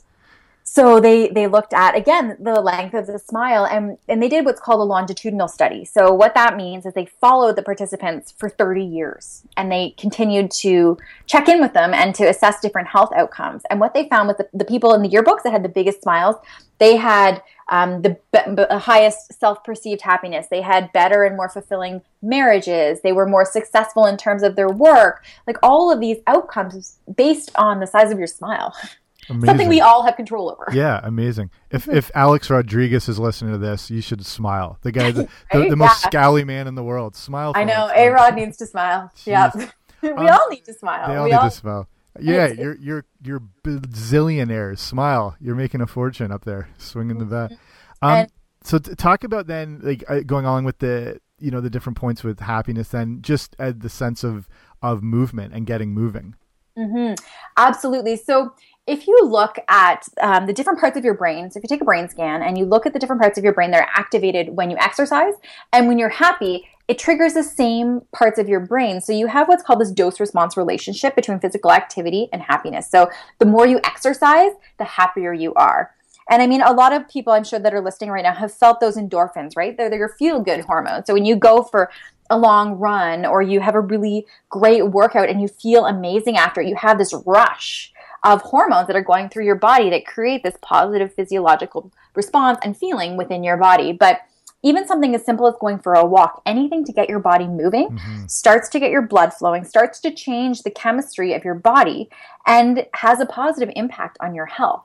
So 0.71 0.99
they 0.99 1.29
they 1.29 1.47
looked 1.47 1.73
at 1.73 1.95
again 1.95 2.37
the 2.39 2.61
length 2.61 2.93
of 2.93 3.07
the 3.07 3.17
smile 3.17 3.65
and 3.65 3.97
and 4.07 4.21
they 4.21 4.29
did 4.29 4.45
what's 4.45 4.61
called 4.61 4.81
a 4.81 4.83
longitudinal 4.83 5.47
study. 5.47 5.83
So 5.83 6.13
what 6.13 6.35
that 6.35 6.57
means 6.57 6.85
is 6.85 6.93
they 6.93 7.07
followed 7.07 7.55
the 7.55 7.63
participants 7.63 8.35
for 8.37 8.49
30 8.49 8.85
years 8.85 9.47
and 9.57 9.71
they 9.71 9.95
continued 9.97 10.51
to 10.51 10.99
check 11.25 11.49
in 11.49 11.59
with 11.59 11.73
them 11.73 11.91
and 11.95 12.13
to 12.13 12.29
assess 12.29 12.61
different 12.61 12.87
health 12.87 13.09
outcomes. 13.15 13.63
And 13.71 13.79
what 13.79 13.95
they 13.95 14.07
found 14.09 14.27
with 14.27 14.37
the, 14.37 14.47
the 14.53 14.63
people 14.63 14.93
in 14.93 15.01
the 15.01 15.09
yearbooks 15.09 15.41
that 15.41 15.51
had 15.51 15.63
the 15.63 15.69
biggest 15.69 16.03
smiles, 16.03 16.35
they 16.77 16.97
had 16.97 17.41
um, 17.69 18.03
the, 18.03 18.15
the 18.31 18.77
highest 18.77 19.33
self-perceived 19.39 20.01
happiness. 20.01 20.47
They 20.51 20.61
had 20.61 20.93
better 20.93 21.23
and 21.23 21.35
more 21.35 21.49
fulfilling 21.49 22.03
marriages. 22.21 23.01
They 23.01 23.11
were 23.11 23.25
more 23.25 23.43
successful 23.43 24.05
in 24.05 24.17
terms 24.17 24.43
of 24.43 24.55
their 24.55 24.69
work. 24.69 25.25
Like 25.47 25.57
all 25.63 25.91
of 25.91 25.99
these 25.99 26.17
outcomes 26.27 26.99
based 27.17 27.49
on 27.55 27.79
the 27.79 27.87
size 27.87 28.11
of 28.11 28.19
your 28.19 28.27
smile. 28.27 28.75
Amazing. 29.29 29.45
Something 29.47 29.69
we 29.69 29.79
all 29.81 30.03
have 30.03 30.15
control 30.15 30.49
over. 30.51 30.67
Yeah, 30.73 30.99
amazing. 31.03 31.51
If 31.69 31.87
if 31.87 32.09
Alex 32.15 32.49
Rodriguez 32.49 33.07
is 33.07 33.19
listening 33.19 33.51
to 33.53 33.57
this, 33.59 33.89
you 33.91 34.01
should 34.01 34.25
smile. 34.25 34.77
The 34.81 34.91
guy, 34.91 35.11
the, 35.11 35.23
the, 35.51 35.59
Right? 35.59 35.69
the 35.69 35.75
most 35.75 36.03
Yeah. 36.03 36.09
scowly 36.09 36.45
man 36.45 36.67
in 36.67 36.75
the 36.75 36.83
world. 36.83 37.15
Smile. 37.15 37.53
I 37.55 37.63
know. 37.63 37.91
A 37.95 38.09
Rod 38.09 38.35
needs 38.35 38.57
to 38.57 38.65
smile. 38.65 39.11
Yeah, 39.25 39.51
we 40.01 40.09
Um, 40.09 40.27
all 40.27 40.49
need 40.49 40.65
to 40.65 40.73
smile. 40.73 41.07
They 41.07 41.15
all 41.15 41.23
we 41.25 41.29
need 41.31 41.35
all, 41.37 41.49
to 41.49 41.55
smile. 41.55 41.87
Yeah, 42.21 42.47
you're 42.47 42.75
you're 42.77 43.05
you're 43.23 43.41
bazillionaires. 43.63 44.79
Smile. 44.79 45.35
You're 45.39 45.55
making 45.55 45.81
a 45.81 45.87
fortune 45.87 46.31
up 46.31 46.45
there, 46.45 46.69
swinging 46.77 47.17
the 47.19 47.25
bat. 47.25 47.51
Um, 47.51 47.57
Mm-hmm. 48.01 48.07
And- 48.21 48.31
so 48.61 48.77
t- 48.77 48.93
talk 48.95 49.23
about 49.23 49.47
then, 49.47 49.79
like 49.81 50.03
uh, 50.09 50.19
going 50.19 50.45
along 50.45 50.65
with 50.65 50.79
the 50.79 51.21
you 51.39 51.49
know 51.49 51.61
the 51.61 51.69
different 51.69 51.97
points 51.97 52.25
with 52.25 52.41
happiness. 52.41 52.89
Then 52.89 53.21
just 53.21 53.55
uh, 53.57 53.71
the 53.77 53.87
sense 53.89 54.21
of 54.25 54.49
of 54.81 55.01
movement 55.01 55.53
and 55.53 55.65
getting 55.65 55.93
moving. 55.93 56.35
Hmm. 56.77 57.13
Absolutely. 57.55 58.17
So 58.17 58.53
if 58.89 59.07
you 59.07 59.17
look 59.23 59.57
at 59.67 60.07
um, 60.19 60.47
the 60.47 60.53
different 60.53 60.79
parts 60.79 60.97
of 60.97 61.05
your 61.05 61.13
brain, 61.13 61.51
so 61.51 61.57
if 61.57 61.63
you 61.63 61.67
take 61.67 61.81
a 61.81 61.85
brain 61.85 62.09
scan 62.09 62.41
and 62.41 62.57
you 62.57 62.65
look 62.65 62.87
at 62.87 62.93
the 62.93 62.99
different 62.99 63.21
parts 63.21 63.37
of 63.37 63.43
your 63.43 63.53
brain 63.53 63.69
that 63.71 63.81
are 63.81 63.89
activated 63.93 64.55
when 64.55 64.71
you 64.71 64.77
exercise 64.77 65.33
and 65.71 65.87
when 65.87 65.99
you're 65.99 66.09
happy, 66.09 66.67
it 66.87 66.97
triggers 66.97 67.35
the 67.35 67.43
same 67.43 68.01
parts 68.11 68.39
of 68.39 68.49
your 68.49 68.59
brain. 68.59 68.99
So 68.99 69.13
you 69.13 69.27
have 69.27 69.47
what's 69.47 69.61
called 69.61 69.79
this 69.79 69.91
dose 69.91 70.19
response 70.19 70.57
relationship 70.57 71.15
between 71.15 71.39
physical 71.39 71.71
activity 71.71 72.29
and 72.33 72.41
happiness. 72.41 72.89
So 72.89 73.11
the 73.37 73.45
more 73.45 73.67
you 73.67 73.79
exercise, 73.83 74.53
the 74.79 74.85
happier 74.85 75.33
you 75.33 75.53
are. 75.53 75.93
And 76.31 76.41
I 76.41 76.47
mean, 76.47 76.61
a 76.61 76.73
lot 76.73 76.91
of 76.91 77.07
people 77.07 77.31
I'm 77.33 77.43
sure 77.43 77.59
that 77.59 77.73
are 77.73 77.81
listening 77.81 78.09
right 78.09 78.23
now 78.23 78.33
have 78.33 78.51
felt 78.51 78.79
those 78.79 78.97
endorphins, 78.97 79.55
right? 79.55 79.77
They're, 79.77 79.91
they're 79.91 79.99
your 79.99 80.09
feel 80.09 80.41
good 80.41 80.61
hormones. 80.61 81.05
So 81.05 81.13
when 81.13 81.25
you 81.25 81.35
go 81.35 81.61
for 81.61 81.91
a 82.31 82.37
long 82.37 82.73
run 82.79 83.25
or 83.25 83.43
you 83.43 83.59
have 83.59 83.75
a 83.75 83.79
really 83.79 84.25
great 84.49 84.89
workout 84.89 85.29
and 85.29 85.41
you 85.41 85.47
feel 85.47 85.85
amazing 85.85 86.37
after 86.37 86.61
you 86.61 86.75
have 86.75 86.97
this 86.97 87.13
rush 87.25 87.93
of 88.23 88.41
hormones 88.41 88.87
that 88.87 88.95
are 88.95 89.03
going 89.03 89.29
through 89.29 89.45
your 89.45 89.55
body 89.55 89.89
that 89.89 90.05
create 90.05 90.43
this 90.43 90.57
positive 90.61 91.13
physiological 91.13 91.91
response 92.15 92.59
and 92.63 92.75
feeling 92.77 93.17
within 93.17 93.43
your 93.43 93.57
body. 93.57 93.93
But 93.93 94.21
even 94.61 94.85
something 94.85 95.15
as 95.15 95.23
simple 95.23 95.47
as 95.47 95.55
going 95.61 95.79
for 95.79 95.93
a 95.93 96.05
walk, 96.05 96.41
anything 96.45 96.83
to 96.83 96.91
get 96.91 97.07
your 97.07 97.19
body 97.19 97.47
moving, 97.47 97.91
mm-hmm. 97.91 98.27
starts 98.27 98.67
to 98.69 98.79
get 98.79 98.91
your 98.91 99.01
blood 99.01 99.33
flowing, 99.33 99.63
starts 99.63 100.01
to 100.01 100.11
change 100.11 100.63
the 100.63 100.71
chemistry 100.71 101.33
of 101.33 101.45
your 101.45 101.55
body, 101.55 102.09
and 102.45 102.85
has 102.95 103.21
a 103.21 103.25
positive 103.25 103.71
impact 103.77 104.17
on 104.19 104.35
your 104.35 104.47
health 104.47 104.83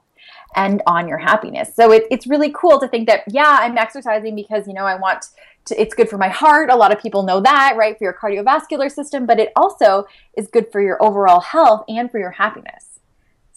and 0.54 0.80
on 0.86 1.08
your 1.08 1.18
happiness. 1.18 1.74
So 1.74 1.90
it, 1.90 2.04
it's 2.08 2.28
really 2.28 2.52
cool 2.54 2.78
to 2.78 2.86
think 2.86 3.08
that, 3.08 3.24
yeah, 3.26 3.58
I'm 3.60 3.76
exercising 3.76 4.36
because, 4.36 4.68
you 4.68 4.74
know, 4.74 4.84
I 4.84 4.94
want 4.94 5.26
to, 5.64 5.80
it's 5.80 5.94
good 5.94 6.08
for 6.08 6.18
my 6.18 6.28
heart. 6.28 6.70
A 6.70 6.76
lot 6.76 6.92
of 6.92 7.00
people 7.00 7.24
know 7.24 7.40
that, 7.40 7.74
right? 7.76 7.98
For 7.98 8.04
your 8.04 8.12
cardiovascular 8.12 8.88
system, 8.92 9.26
but 9.26 9.40
it 9.40 9.50
also 9.56 10.06
is 10.36 10.46
good 10.46 10.70
for 10.70 10.80
your 10.80 11.02
overall 11.02 11.40
health 11.40 11.84
and 11.88 12.08
for 12.08 12.20
your 12.20 12.32
happiness. 12.32 12.93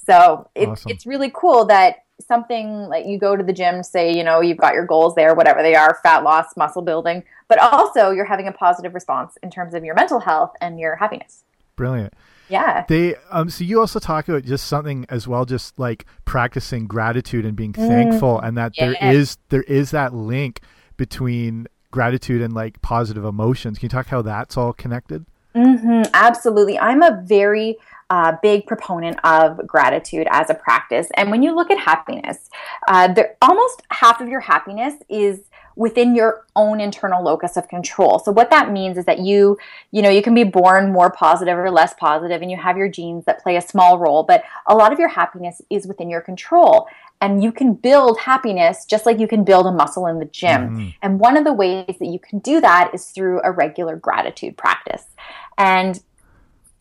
So 0.08 0.50
it, 0.56 0.70
Awesome. 0.70 0.92
it's 0.92 1.06
really 1.06 1.30
cool 1.34 1.66
that 1.66 1.98
something 2.26 2.88
like 2.88 3.06
you 3.06 3.20
go 3.20 3.36
to 3.36 3.44
the 3.44 3.54
gym, 3.54 3.84
say, 3.84 4.12
you 4.12 4.24
know, 4.24 4.42
you've 4.42 4.58
got 4.58 4.74
your 4.74 4.86
goals 4.86 5.14
there, 5.16 5.36
whatever 5.36 5.62
they 5.62 5.76
are, 5.76 6.00
fat 6.02 6.24
loss, 6.24 6.56
muscle 6.56 6.82
building, 6.82 7.24
but 7.48 7.60
also 7.60 8.12
you're 8.12 8.26
having 8.26 8.48
a 8.48 8.52
positive 8.52 8.94
response 8.94 9.38
in 9.44 9.52
terms 9.52 9.74
of 9.74 9.84
your 9.84 9.94
mental 9.94 10.20
health 10.20 10.54
and 10.62 10.80
your 10.80 10.96
happiness. 10.96 11.44
Brilliant. 11.76 12.14
Yeah. 12.50 12.86
They 12.88 13.16
um 13.30 13.50
so 13.50 13.66
you 13.66 13.82
also 13.82 14.00
talk 14.00 14.30
about 14.30 14.46
just 14.46 14.68
something 14.68 15.06
as 15.10 15.28
well, 15.28 15.44
just 15.44 15.78
like 15.78 16.06
practicing 16.24 16.88
gratitude 16.88 17.46
and 17.46 17.58
being 17.58 17.74
thankful, 17.74 18.40
and 18.40 18.58
that 18.58 18.74
there 18.80 18.94
yeah. 18.94 19.12
is 19.12 19.38
there 19.50 19.64
is 19.64 19.92
that 19.92 20.14
link 20.14 20.62
between 20.96 21.68
gratitude 21.92 22.42
and 22.42 22.54
like 22.54 22.82
positive 22.82 23.26
emotions. 23.26 23.78
Can 23.78 23.88
you 23.88 23.90
talk 23.90 24.08
how 24.08 24.22
that's 24.22 24.56
all 24.56 24.72
connected? 24.72 25.26
Hmm 25.58 26.04
absolutely. 26.14 26.78
I'm 26.78 27.02
a 27.02 27.22
very 27.26 27.78
uh, 28.10 28.38
big 28.42 28.66
proponent 28.68 29.20
of 29.24 29.66
gratitude 29.66 30.28
as 30.30 30.50
a 30.50 30.54
practice. 30.54 31.08
And 31.16 31.32
when 31.32 31.42
you 31.42 31.56
look 31.56 31.72
at 31.72 31.80
happiness, 31.80 32.50
uh, 32.88 33.12
there, 33.12 33.36
almost 33.42 33.82
half 33.90 34.22
of 34.22 34.30
your 34.30 34.40
happiness 34.40 34.94
is 35.10 35.42
within 35.76 36.16
your 36.16 36.46
own 36.56 36.80
internal 36.80 37.24
locus 37.24 37.56
of 37.56 37.68
control. 37.68 38.18
So 38.18 38.32
what 38.32 38.50
that 38.50 38.72
means 38.72 38.98
is 38.98 39.06
that 39.06 39.20
you, 39.20 39.58
you 39.92 40.02
know, 40.02 40.10
you 40.10 40.24
can 40.24 40.34
be 40.34 40.44
born 40.44 40.92
more 40.92 41.12
positive 41.12 41.56
or 41.58 41.70
less 41.70 41.94
positive 41.94 42.42
and 42.42 42.50
you 42.50 42.58
have 42.58 42.78
your 42.78 42.90
genes 42.90 43.26
that 43.26 43.44
play 43.44 43.58
a 43.58 43.62
small 43.62 44.00
role, 44.00 44.24
but 44.24 44.44
a 44.66 44.76
lot 44.76 44.92
of 44.92 44.98
your 45.00 45.10
happiness 45.10 45.62
is 45.70 45.86
within 45.86 46.10
your 46.10 46.22
control. 46.22 46.88
And 47.22 47.44
you 47.44 47.52
can 47.52 47.74
build 47.74 48.20
happiness 48.20 48.86
just 48.86 49.06
like 49.06 49.20
you 49.20 49.28
can 49.28 49.44
build 49.44 49.68
a 49.68 49.72
muscle 49.72 50.08
in 50.08 50.20
the 50.20 50.26
gym. 50.26 50.94
And 51.02 51.20
one 51.20 51.38
of 51.38 51.46
the 51.46 51.54
ways 51.54 51.96
that 52.00 52.08
you 52.08 52.20
can 52.20 52.40
do 52.40 52.62
that 52.62 52.92
is 52.94 53.06
through 53.06 53.42
a 53.44 53.52
regular 53.52 53.96
gratitude 53.96 54.58
practice. 54.58 55.04
And 55.58 56.00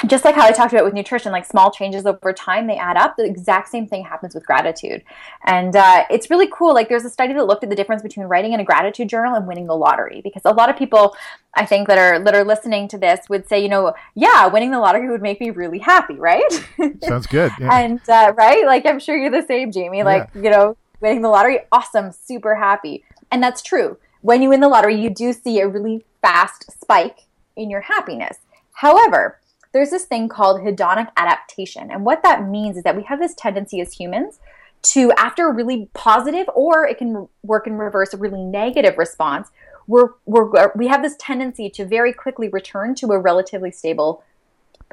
just 0.05 0.27
like 0.27 0.35
how 0.35 0.45
I 0.45 0.53
talked 0.53 0.75
about 0.75 0.85
with 0.85 0.93
nutrition, 0.93 1.33
like 1.33 1.47
small 1.47 1.71
changes 1.71 2.05
over 2.05 2.33
time, 2.33 2.67
they 2.67 2.77
add 2.77 2.99
up. 2.99 3.17
The 3.17 3.25
exact 3.25 3.71
same 3.71 3.87
thing 3.87 4.05
happens 4.05 4.35
with 4.35 4.45
gratitude. 4.45 5.03
And 5.47 5.75
uh, 5.75 6.05
it's 6.11 6.29
really 6.29 6.49
cool. 6.53 6.75
Like, 6.75 6.91
there's 6.91 7.07
a 7.07 7.11
study 7.11 7.33
that 7.33 7.47
looked 7.47 7.65
at 7.65 7.71
the 7.71 7.77
difference 7.77 8.03
between 8.03 8.27
writing 8.27 8.53
in 8.53 8.61
a 8.61 8.65
gratitude 8.65 9.09
journal 9.09 9.35
and 9.35 9.47
winning 9.47 9.67
the 9.67 9.77
lottery. 9.77 10.21
Because 10.23 10.43
a 10.45 10.53
lot 10.53 10.69
of 10.69 10.77
people, 10.77 11.17
I 11.55 11.65
think, 11.65 11.89
that 11.89 11.97
are 11.97 12.23
that 12.23 12.35
are 12.35 12.45
listening 12.45 12.89
to 12.89 12.99
this 12.99 13.21
would 13.31 13.49
say, 13.49 13.63
you 13.63 13.71
know, 13.71 13.95
yeah, 14.15 14.47
winning 14.49 14.71
the 14.71 14.81
lottery 14.81 15.09
would 15.09 15.23
make 15.23 15.41
me 15.41 15.49
really 15.49 15.79
happy, 15.79 16.17
right? 16.17 16.45
Sounds 17.03 17.27
good. 17.27 17.53
Yeah. 17.59 17.79
and 17.79 18.01
uh, 18.09 18.35
right, 18.37 18.67
like 18.67 18.85
I'm 18.85 18.99
sure 18.99 19.17
you're 19.17 19.31
the 19.31 19.47
same, 19.47 19.73
Jamie. 19.73 20.03
Like, 20.03 20.29
you 20.35 20.51
know, 20.51 20.77
winning 21.01 21.23
the 21.23 21.29
lottery, 21.29 21.61
awesome, 21.73 22.13
super 22.13 22.57
happy. 22.57 23.03
And 23.33 23.43
that's 23.43 23.63
true. 23.63 23.97
When 24.21 24.43
you 24.43 24.51
win 24.51 24.61
the 24.61 24.69
lottery, 24.69 25.01
you 25.01 25.09
do 25.09 25.33
see 25.33 25.61
a 25.61 25.69
really 25.69 26.05
fast 26.21 26.71
spike 26.81 27.21
in 27.57 27.71
your 27.71 27.81
happiness. 27.81 28.39
However, 28.77 29.41
there's 29.73 29.91
this 29.91 30.05
thing 30.05 30.29
called 30.29 30.61
hedonic 30.61 31.09
adaptation. 31.17 31.91
And 31.91 32.05
what 32.05 32.23
that 32.23 32.47
means 32.47 32.77
is 32.77 32.83
that 32.83 32.95
we 32.95 33.03
have 33.05 33.19
this 33.19 33.35
tendency 33.35 33.81
as 33.81 33.95
humans 33.95 34.39
to, 34.83 35.13
after 35.13 35.49
a 35.49 35.53
really 35.53 35.89
positive, 35.95 36.47
or 36.55 36.87
it 36.87 36.99
can 36.99 37.27
work 37.43 37.67
in 37.67 37.79
reverse, 37.79 38.13
a 38.13 38.19
really 38.19 38.43
negative 38.43 38.99
response, 38.99 39.49
we're, 39.87 40.11
we're, 40.27 40.73
we 40.75 40.89
have 40.89 41.03
this 41.03 41.17
tendency 41.19 41.71
to 41.71 41.87
very 41.87 42.13
quickly 42.13 42.49
return 42.49 42.95
to 42.97 43.13
a 43.13 43.19
relatively 43.19 43.71
stable 43.71 44.23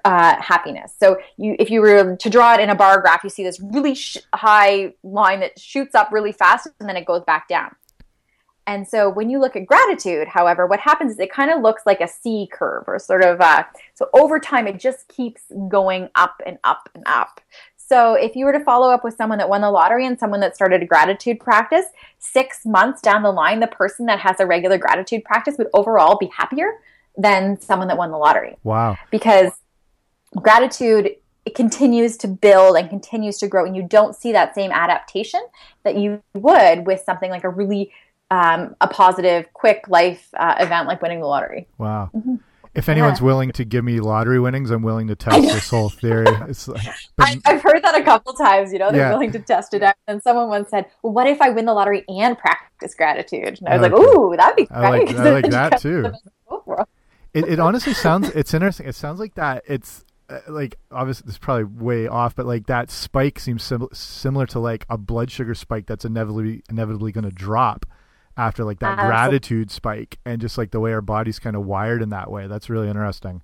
uh, 0.06 0.41
happiness. 0.41 0.93
So 0.98 1.17
you, 1.38 1.58
if 1.60 1.69
you 1.69 1.82
were 1.82 2.15
to 2.15 2.30
draw 2.30 2.54
it 2.54 2.62
in 2.62 2.69
a 2.69 2.76
bar 2.76 3.02
graph, 3.02 3.24
you 3.24 3.30
see 3.30 3.43
this 3.43 3.60
really 3.60 3.96
sh- 3.96 4.17
high 4.34 4.93
line 5.04 5.41
that 5.41 5.60
shoots 5.60 5.93
up 5.93 6.10
really 6.12 6.32
fast 6.32 6.67
and 6.80 6.88
then 6.88 6.96
it 6.96 7.06
goes 7.06 7.24
back 7.24 7.50
down. 7.50 7.76
And 8.65 8.88
so 8.88 9.10
when 9.10 9.30
you 9.30 9.39
look 9.39 9.56
at 9.56 9.65
gratitude, 9.65 10.28
however, 10.28 10.65
what 10.65 10.80
happens 10.80 11.13
is 11.13 11.19
it 11.19 11.32
kind 11.32 11.52
of 11.52 11.62
looks 11.62 11.84
like 11.86 11.99
a 11.99 12.08
C 12.08 12.47
curve 12.52 12.86
or 12.88 12.97
sort 12.97 13.23
of, 13.23 13.41
uh, 13.41 13.63
so 13.93 14.10
over 14.13 14.39
time 14.39 14.67
it 14.67 14.80
just 14.80 15.08
keeps 15.10 15.43
going 15.67 16.10
up 16.15 16.41
and 16.45 16.58
up 16.63 16.89
and 16.95 17.04
up. 17.06 17.41
So 17.78 18.13
if 18.13 18.36
you 18.36 18.45
were 18.45 18.54
to 18.54 18.63
follow 18.63 18.89
up 18.89 19.04
with 19.04 19.15
someone 19.15 19.38
that 19.39 19.49
won 19.49 19.62
the 19.62 19.69
lottery 19.69 20.08
and 20.08 20.17
someone 20.17 20.39
that 20.39 20.56
started 20.56 20.82
a 20.82 20.86
gratitude 20.86 21.39
practice, 21.39 21.86
six 22.17 22.65
months 22.65 23.02
down 23.02 23.21
the 23.21 23.32
line, 23.32 23.60
the 23.60 23.67
person 23.67 24.06
that 24.06 24.19
has 24.19 24.39
a 24.39 24.45
regular 24.45 24.78
gratitude 24.78 25.26
practice 25.26 25.58
would 25.58 25.67
overall 25.73 26.17
be 26.17 26.28
happier 26.28 26.80
than 27.17 27.60
someone 27.60 27.89
that 27.89 27.97
won 27.97 28.12
the 28.12 28.17
lottery. 28.17 28.56
Wow. 28.63 28.97
Because 29.12 29.52
gratitude 30.41 31.17
it 31.45 31.56
continues 31.56 32.15
to 32.17 32.28
build 32.28 32.78
and 32.78 32.89
continues 32.89 33.38
to 33.38 33.47
grow 33.47 33.65
and 33.65 33.76
you 33.76 33.84
don't 33.84 34.15
see 34.15 34.32
that 34.32 34.56
same 34.56 34.71
adaptation 34.71 35.41
that 35.84 35.97
you 35.97 36.21
would 36.34 36.88
with 36.88 37.02
something 37.02 37.30
like 37.30 37.43
a 37.43 37.49
really 37.49 37.91
um, 38.34 38.76
a 38.82 38.88
positive 38.88 39.46
quick 39.54 39.86
life 39.88 40.30
uh, 40.38 40.56
event 40.60 40.88
like 40.88 41.02
winning 41.02 41.19
the 41.19 41.28
lottery 41.28 41.67
Wow. 41.78 42.10
If 42.76 42.89
anyone's 42.89 43.22
willing 43.22 43.52
to 43.52 43.63
give 43.65 43.84
me 43.86 44.00
lottery 44.00 44.39
winnings, 44.39 44.72
I'm 44.72 44.82
willing 44.82 45.06
to 45.10 45.15
test 45.15 45.43
this 45.43 45.69
whole 45.69 45.89
theory. 45.89 46.26
It's 46.50 46.67
like, 46.67 46.82
but 47.17 47.28
I, 47.28 47.39
I've 47.46 47.62
heard 47.62 47.84
that 47.84 47.93
a 47.93 48.02
couple 48.04 48.34
times. 48.34 48.74
You 48.74 48.80
know, 48.80 48.89
they're 48.91 49.02
Yeah. 49.02 49.12
willing 49.12 49.32
to 49.34 49.39
test 49.39 49.76
it 49.76 49.84
out. 49.84 49.93
And 50.08 50.24
someone 50.24 50.48
once 50.50 50.72
said, 50.72 50.88
"Well, 51.04 51.13
what 51.13 51.28
if 51.28 51.39
I 51.39 51.50
win 51.52 51.65
the 51.65 51.74
lottery 51.76 52.04
and 52.10 52.36
practice 52.36 52.96
gratitude?" 52.96 53.60
And 53.60 53.69
I 53.69 53.78
was 53.78 53.82
like. 53.84 53.93
"Ooh, 53.93 54.34
that'd 54.36 54.56
be 54.56 54.67
I 54.72 54.89
great." 54.89 55.08
like 55.10 55.15
I 55.17 55.30
like 55.34 55.50
that 55.52 55.82
too. 55.82 56.12
It, 57.34 57.48
it 57.48 57.60
honestly 57.60 57.93
sounds 57.93 58.30
it's 58.30 58.56
interesting. 58.56 58.88
It 58.88 58.96
sounds 58.96 59.19
like 59.19 59.36
that. 59.36 59.63
It's 59.67 60.04
uh, 60.30 60.39
like 60.48 60.78
obviously 60.91 61.26
this 61.28 61.36
is 61.36 61.39
probably 61.39 61.65
way 61.65 62.08
off, 62.08 62.36
but 62.36 62.48
like 62.48 62.65
that 62.67 62.89
spike 62.89 63.38
seems 63.39 63.62
sim- 63.62 63.88
similar 63.93 64.48
to 64.48 64.60
like 64.60 64.86
a 64.89 64.98
blood 64.98 65.30
sugar 65.30 65.54
spike 65.54 65.86
that's 65.86 66.06
inevitably 66.06 66.63
inevitably 66.72 67.12
going 67.12 67.24
to 67.26 67.30
drop 67.32 67.86
after 68.38 68.63
like 68.63 68.80
that 68.80 69.00
Absolutely. 69.00 69.10
gratitude 69.10 69.72
spike, 69.72 70.19
and 70.26 70.41
just 70.41 70.58
like 70.58 70.72
the 70.72 70.80
way 70.80 70.93
our 70.93 71.02
body's 71.02 71.39
kind 71.39 71.56
of 71.56 71.65
wired 71.65 72.02
in 72.02 72.10
that 72.10 72.32
way. 72.32 72.48
That's 72.48 72.69
really 72.69 72.88
interesting. 72.88 73.41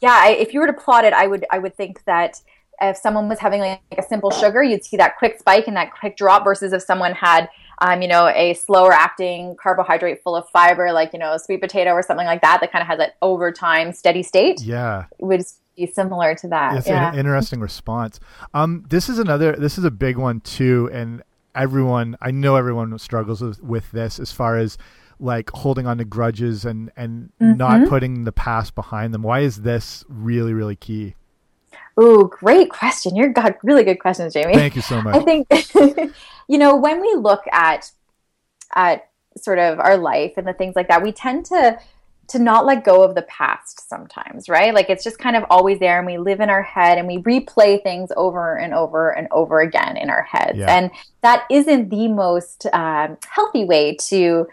Yeah, 0.00 0.18
I, 0.18 0.30
if 0.30 0.52
you 0.52 0.60
were 0.60 0.66
to 0.66 0.72
plot 0.72 1.04
it, 1.04 1.12
I 1.12 1.26
would 1.26 1.46
I 1.50 1.58
would 1.58 1.76
think 1.76 2.04
that 2.04 2.40
if 2.80 2.96
someone 2.96 3.28
was 3.28 3.38
having 3.38 3.60
like 3.60 3.80
a 3.96 4.02
simple 4.02 4.30
sugar, 4.30 4.62
you'd 4.62 4.84
see 4.84 4.96
that 4.98 5.16
quick 5.16 5.38
spike 5.38 5.66
and 5.66 5.76
that 5.76 5.92
quick 5.98 6.16
drop. 6.16 6.44
Versus 6.44 6.72
if 6.72 6.82
someone 6.82 7.12
had, 7.12 7.48
um, 7.80 8.02
you 8.02 8.08
know, 8.08 8.28
a 8.28 8.54
slower 8.54 8.92
acting 8.92 9.56
carbohydrate 9.60 10.22
full 10.22 10.36
of 10.36 10.48
fiber, 10.50 10.92
like 10.92 11.12
you 11.12 11.18
know, 11.18 11.32
a 11.32 11.38
sweet 11.38 11.60
potato 11.60 11.92
or 11.92 12.02
something 12.02 12.26
like 12.26 12.42
that, 12.42 12.60
that 12.60 12.72
kind 12.72 12.82
of 12.82 12.88
has 12.88 12.98
that 12.98 13.16
over 13.22 13.50
time 13.50 13.92
steady 13.92 14.22
state. 14.22 14.60
Yeah. 14.60 15.06
It 15.18 15.24
would 15.24 15.42
be 15.76 15.86
similar 15.86 16.34
to 16.34 16.48
that. 16.48 16.76
It's 16.76 16.86
yeah. 16.86 17.12
an 17.12 17.18
interesting 17.18 17.60
response. 17.60 18.20
Um, 18.54 18.84
this 18.88 19.08
is 19.08 19.18
another. 19.18 19.52
This 19.52 19.78
is 19.78 19.84
a 19.84 19.90
big 19.90 20.16
one 20.16 20.40
too, 20.40 20.90
and 20.92 21.22
everyone. 21.56 22.16
I 22.20 22.30
know 22.30 22.56
everyone 22.56 22.96
struggles 22.98 23.40
with, 23.40 23.62
with 23.62 23.90
this 23.92 24.20
as 24.20 24.30
far 24.30 24.56
as 24.58 24.78
like 25.18 25.50
holding 25.50 25.86
on 25.86 25.98
to 25.98 26.04
grudges 26.04 26.64
and 26.64 26.90
and 26.96 27.30
Mm-hmm. 27.40 27.56
not 27.56 27.88
putting 27.88 28.24
the 28.24 28.32
past 28.32 28.74
behind 28.74 29.12
them. 29.14 29.22
Why 29.22 29.40
is 29.40 29.62
this 29.62 30.04
really 30.08 30.52
really 30.52 30.76
key? 30.76 31.14
Oh, 31.96 32.24
great 32.24 32.68
question. 32.70 33.16
You've 33.16 33.32
got 33.34 33.56
really 33.62 33.82
good 33.82 33.98
questions, 33.98 34.34
Jamie. 34.34 34.54
Thank 34.54 34.76
you 34.76 34.82
so 34.82 35.00
much. 35.02 35.16
I 35.16 35.20
think 35.20 35.48
you 36.48 36.58
know 36.58 36.76
when 36.76 37.00
we 37.00 37.14
look 37.14 37.42
at 37.52 37.90
at 38.74 39.08
sort 39.38 39.58
of 39.58 39.78
our 39.80 39.96
life 39.96 40.34
and 40.36 40.46
the 40.46 40.52
things 40.52 40.76
like 40.76 40.88
that, 40.88 41.02
we 41.02 41.12
tend 41.12 41.46
to 41.46 41.78
to 42.28 42.38
not 42.38 42.66
let 42.66 42.84
go 42.84 43.02
of 43.02 43.14
the 43.14 43.22
past 43.22 43.88
sometimes, 43.88 44.48
right? 44.48 44.74
Like 44.74 44.90
it's 44.90 45.04
just 45.04 45.18
kind 45.18 45.36
of 45.36 45.44
always 45.50 45.78
there, 45.78 45.98
and 45.98 46.06
we 46.06 46.18
live 46.18 46.40
in 46.40 46.50
our 46.50 46.62
head 46.62 46.98
and 46.98 47.06
we 47.06 47.18
replay 47.18 47.82
things 47.82 48.10
over 48.16 48.56
and 48.56 48.74
over 48.74 49.10
and 49.10 49.28
over 49.30 49.60
again 49.60 49.96
in 49.96 50.10
our 50.10 50.22
heads, 50.22 50.58
Yeah. 50.58 50.76
and 50.76 50.90
that 51.22 51.44
isn't 51.50 51.88
the 51.90 52.08
most 52.08 52.66
um, 52.72 53.16
healthy 53.28 53.64
way 53.64 53.96
to 54.08 54.46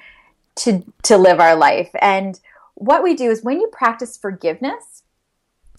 to 0.56 0.84
to 1.04 1.18
live 1.18 1.40
our 1.40 1.56
life. 1.56 1.90
And 2.00 2.40
what 2.76 3.04
we 3.04 3.16
do 3.16 3.32
is 3.32 3.44
when 3.44 3.60
you 3.60 3.68
practice 3.72 4.18
forgiveness 4.18 5.04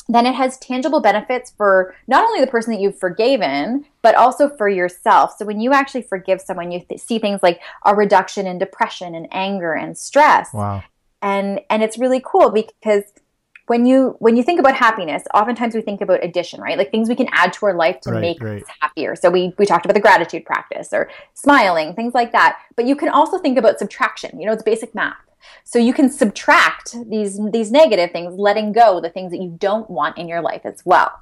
then 0.09 0.27
it 0.27 0.35
has 0.35 0.59
tangible 0.59 1.01
benefits 1.01 1.51
for 1.57 1.95
not 2.07 2.25
only 2.27 2.41
the 2.41 2.47
person 2.47 2.73
that 2.75 2.81
you've 2.81 2.99
forgiven, 2.99 3.87
but 4.03 4.15
also 4.15 4.51
for 4.51 4.69
yourself. 4.69 5.35
So 5.39 5.47
when 5.47 5.61
you 5.61 5.73
actually 5.73 6.03
forgive 6.03 6.43
someone, 6.43 6.71
you 6.71 6.81
th- 6.87 7.01
see 7.01 7.19
things 7.19 7.43
like 7.43 7.61
a 7.87 7.95
reduction 7.95 8.47
in 8.47 8.59
depression 8.59 9.15
and 9.15 9.27
anger 9.31 9.73
and 9.73 9.97
stress. 9.97 10.53
Wow. 10.53 10.83
And 11.25 11.63
and 11.71 11.83
it's 11.83 11.99
really 11.99 12.23
cool 12.25 12.51
because 12.51 13.05
when 13.67 13.87
you 13.87 14.15
when 14.19 14.37
you 14.37 14.43
think 14.43 14.61
about 14.61 14.75
happiness, 14.75 15.23
oftentimes 15.33 15.75
we 15.75 15.81
think 15.81 16.03
about 16.03 16.23
addition, 16.23 16.61
right? 16.61 16.77
Like 16.77 16.91
things 16.91 17.09
we 17.09 17.17
can 17.17 17.29
add 17.33 17.55
to 17.55 17.67
our 17.67 17.75
life 17.75 17.99
to 18.03 18.11
Right, 18.11 18.21
make 18.21 18.43
right. 18.43 18.63
us 18.63 18.69
happier. 18.81 19.17
So 19.17 19.31
we 19.31 19.55
we 19.59 19.65
talked 19.65 19.87
about 19.87 19.95
the 19.95 20.01
gratitude 20.01 20.45
practice 20.45 20.91
or 20.93 21.11
smiling, 21.33 21.95
things 21.95 22.13
like 22.13 22.33
that. 22.33 22.59
But 22.77 22.85
you 22.85 22.95
can 22.95 23.09
also 23.09 23.39
think 23.39 23.57
about 23.57 23.79
subtraction. 23.79 24.39
You 24.39 24.47
know, 24.47 24.53
it's 24.53 24.63
basic 24.63 24.95
math. 24.95 25.17
So 25.65 25.79
you 25.79 25.95
can 25.95 26.11
subtract 26.11 26.97
these 27.09 27.41
these 27.51 27.71
negative 27.71 28.11
things, 28.11 28.35
letting 28.39 28.73
go 28.73 29.01
the 29.01 29.11
things 29.11 29.31
that 29.33 29.41
you 29.41 29.57
don't 29.59 29.89
want 29.89 30.19
in 30.19 30.29
your 30.29 30.41
life 30.41 30.63
as 30.65 30.83
well. 30.85 31.13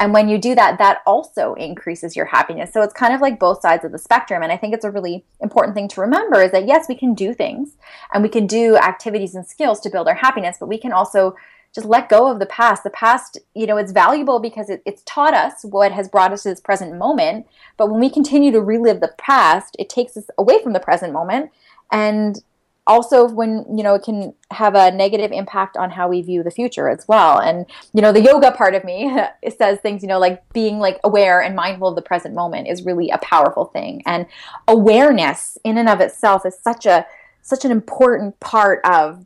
And 0.00 0.12
when 0.12 0.28
you 0.28 0.38
do 0.38 0.54
that, 0.54 0.78
that 0.78 1.02
also 1.06 1.54
increases 1.54 2.14
your 2.14 2.26
happiness. 2.26 2.72
So 2.72 2.82
it's 2.82 2.94
kind 2.94 3.12
of 3.12 3.20
like 3.20 3.40
both 3.40 3.60
sides 3.60 3.84
of 3.84 3.92
the 3.92 3.98
spectrum. 3.98 4.42
And 4.42 4.52
I 4.52 4.56
think 4.56 4.74
it's 4.74 4.84
a 4.84 4.90
really 4.90 5.24
important 5.40 5.74
thing 5.74 5.88
to 5.88 6.00
remember 6.00 6.40
is 6.40 6.52
that 6.52 6.66
yes, 6.66 6.86
we 6.88 6.94
can 6.94 7.14
do 7.14 7.34
things 7.34 7.76
and 8.12 8.22
we 8.22 8.28
can 8.28 8.46
do 8.46 8.76
activities 8.76 9.34
and 9.34 9.46
skills 9.46 9.80
to 9.80 9.90
build 9.90 10.08
our 10.08 10.14
happiness, 10.14 10.56
but 10.60 10.68
we 10.68 10.78
can 10.78 10.92
also 10.92 11.34
just 11.74 11.86
let 11.86 12.08
go 12.08 12.30
of 12.30 12.38
the 12.38 12.46
past. 12.46 12.82
The 12.82 12.90
past, 12.90 13.38
you 13.54 13.66
know, 13.66 13.76
it's 13.76 13.92
valuable 13.92 14.40
because 14.40 14.70
it, 14.70 14.82
it's 14.86 15.02
taught 15.04 15.34
us 15.34 15.64
what 15.64 15.92
has 15.92 16.08
brought 16.08 16.32
us 16.32 16.44
to 16.44 16.50
this 16.50 16.60
present 16.60 16.96
moment. 16.96 17.46
But 17.76 17.90
when 17.90 18.00
we 18.00 18.10
continue 18.10 18.50
to 18.52 18.60
relive 18.60 19.00
the 19.00 19.12
past, 19.18 19.76
it 19.78 19.88
takes 19.88 20.16
us 20.16 20.24
away 20.38 20.62
from 20.62 20.72
the 20.72 20.80
present 20.80 21.12
moment. 21.12 21.50
And 21.92 22.42
also 22.88 23.28
when 23.28 23.64
you 23.76 23.84
know 23.84 23.94
it 23.94 24.02
can 24.02 24.34
have 24.50 24.74
a 24.74 24.90
negative 24.90 25.30
impact 25.30 25.76
on 25.76 25.90
how 25.90 26.08
we 26.08 26.22
view 26.22 26.42
the 26.42 26.50
future 26.50 26.88
as 26.88 27.06
well. 27.06 27.38
And 27.38 27.66
you 27.92 28.00
know 28.02 28.12
the 28.12 28.22
yoga 28.22 28.50
part 28.50 28.74
of 28.74 28.82
me 28.82 29.14
says 29.56 29.78
things 29.78 30.02
you 30.02 30.08
know 30.08 30.18
like 30.18 30.42
being 30.52 30.78
like 30.78 30.98
aware 31.04 31.40
and 31.40 31.54
mindful 31.54 31.88
of 31.88 31.94
the 31.94 32.02
present 32.02 32.34
moment 32.34 32.66
is 32.66 32.84
really 32.84 33.10
a 33.10 33.18
powerful 33.18 33.66
thing. 33.66 34.02
And 34.06 34.26
awareness 34.66 35.58
in 35.62 35.78
and 35.78 35.88
of 35.88 36.00
itself 36.00 36.44
is 36.46 36.58
such 36.58 36.86
a 36.86 37.06
such 37.42 37.64
an 37.64 37.70
important 37.70 38.40
part 38.40 38.80
of 38.84 39.24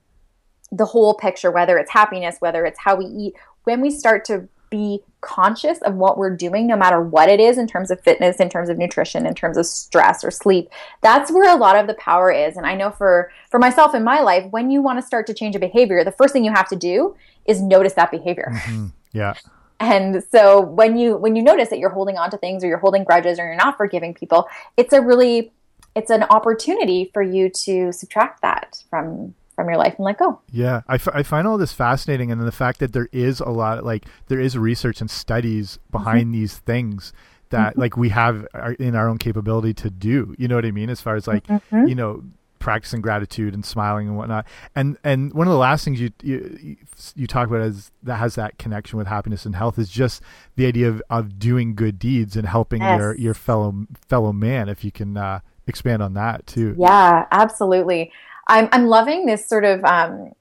the 0.70 0.86
whole 0.86 1.14
picture 1.14 1.50
whether 1.50 1.78
it's 1.78 1.90
happiness 1.90 2.36
whether 2.40 2.66
it's 2.66 2.80
how 2.80 2.96
we 2.96 3.04
eat. 3.06 3.34
When 3.64 3.80
we 3.80 3.90
start 3.90 4.24
to 4.24 4.48
be 4.72 5.00
conscious 5.20 5.78
of 5.82 5.94
what 5.94 6.18
we're 6.18 6.34
doing 6.34 6.66
no 6.66 6.76
matter 6.76 7.00
what 7.00 7.28
it 7.28 7.38
is 7.38 7.58
in 7.58 7.68
terms 7.68 7.92
of 7.92 8.00
fitness 8.00 8.40
in 8.40 8.48
terms 8.48 8.68
of 8.68 8.78
nutrition 8.78 9.26
in 9.26 9.34
terms 9.34 9.56
of 9.56 9.66
stress 9.66 10.24
or 10.24 10.30
sleep. 10.32 10.68
That's 11.02 11.30
where 11.30 11.54
a 11.54 11.58
lot 11.58 11.76
of 11.76 11.86
the 11.86 11.94
power 11.94 12.32
is. 12.32 12.56
And 12.56 12.66
i 12.66 12.74
know 12.74 12.90
for 12.90 13.30
for 13.50 13.60
myself 13.60 13.94
in 13.94 14.02
my 14.02 14.20
life 14.20 14.50
when 14.50 14.70
you 14.70 14.82
want 14.82 14.98
to 14.98 15.06
start 15.06 15.26
to 15.28 15.34
change 15.34 15.54
a 15.54 15.60
behavior 15.60 16.02
the 16.02 16.12
first 16.12 16.32
thing 16.32 16.44
you 16.44 16.52
have 16.52 16.68
to 16.70 16.76
do 16.76 17.14
is 17.44 17.60
notice 17.60 17.92
that 17.94 18.10
behavior. 18.10 18.50
Mm-hmm. 18.52 18.86
Yeah. 19.12 19.34
and 19.78 20.24
so 20.32 20.60
when 20.60 20.96
you 20.96 21.16
when 21.16 21.36
you 21.36 21.42
notice 21.42 21.68
that 21.68 21.78
you're 21.78 21.90
holding 21.90 22.16
on 22.16 22.30
to 22.30 22.38
things 22.38 22.64
or 22.64 22.66
you're 22.66 22.78
holding 22.78 23.04
grudges 23.04 23.38
or 23.38 23.44
you're 23.44 23.56
not 23.56 23.76
forgiving 23.76 24.14
people 24.14 24.48
it's 24.76 24.92
a 24.92 25.00
really 25.02 25.52
it's 25.94 26.10
an 26.10 26.22
opportunity 26.24 27.10
for 27.12 27.22
you 27.22 27.50
to 27.50 27.92
subtract 27.92 28.40
that 28.42 28.82
from 28.88 29.34
from 29.54 29.68
your 29.68 29.76
life 29.78 29.94
and 29.98 30.04
let 30.04 30.18
go 30.18 30.40
Yeah, 30.50 30.82
I, 30.88 30.94
f- 30.94 31.08
I 31.14 31.22
find 31.22 31.46
all 31.46 31.58
this 31.58 31.72
fascinating, 31.72 32.30
and 32.30 32.40
then 32.40 32.46
the 32.46 32.52
fact 32.52 32.78
that 32.80 32.92
there 32.92 33.08
is 33.12 33.40
a 33.40 33.50
lot, 33.50 33.84
like 33.84 34.06
there 34.28 34.40
is 34.40 34.56
research 34.58 35.00
and 35.00 35.10
studies 35.10 35.78
behind 35.90 36.26
Mm-hmm. 36.26 36.32
these 36.32 36.58
things 36.58 37.12
that, 37.50 37.76
like, 37.76 37.96
we 37.98 38.08
have 38.08 38.46
our, 38.54 38.72
in 38.72 38.94
our 38.94 39.08
own 39.08 39.18
capability 39.18 39.74
to 39.74 39.90
do. 39.90 40.34
You 40.38 40.48
know 40.48 40.54
what 40.56 40.64
I 40.64 40.70
mean? 40.70 40.88
As 40.88 41.00
far 41.02 41.16
as 41.16 41.26
like, 41.26 41.46
Mm-hmm. 41.46 41.86
you 41.86 41.94
know, 41.94 42.22
practicing 42.58 43.00
gratitude 43.00 43.52
and 43.54 43.64
smiling 43.64 44.06
and 44.06 44.16
whatnot. 44.16 44.46
And 44.76 44.96
and 45.02 45.34
one 45.34 45.48
of 45.48 45.52
the 45.52 45.58
last 45.58 45.84
things 45.84 46.00
you 46.00 46.10
you 46.22 46.76
you- 47.16 47.26
talk 47.26 47.48
about 47.48 47.60
is 47.62 47.90
that 48.04 48.16
has 48.16 48.36
that 48.36 48.56
connection 48.56 48.98
with 48.98 49.08
happiness 49.08 49.44
and 49.44 49.56
health 49.56 49.78
is 49.80 49.88
just 49.90 50.22
the 50.54 50.64
idea 50.66 50.88
of, 50.88 51.02
of 51.10 51.40
doing 51.40 51.74
good 51.74 51.98
deeds 51.98 52.36
and 52.36 52.46
helping 52.46 52.80
Yes. 52.80 52.98
your 53.00 53.16
your 53.16 53.34
fellow 53.34 53.74
fellow 54.08 54.32
man. 54.32 54.68
If 54.68 54.84
you 54.84 54.92
can 54.92 55.16
uh, 55.16 55.40
expand 55.66 56.02
on 56.02 56.14
that 56.14 56.46
too. 56.46 56.76
Yeah, 56.78 57.26
absolutely. 57.32 58.12
I'm 58.48 58.68
I'm 58.72 58.86
loving 58.86 59.26
this 59.26 59.48
sort 59.48 59.64
of 59.64 59.84
um 59.84 60.32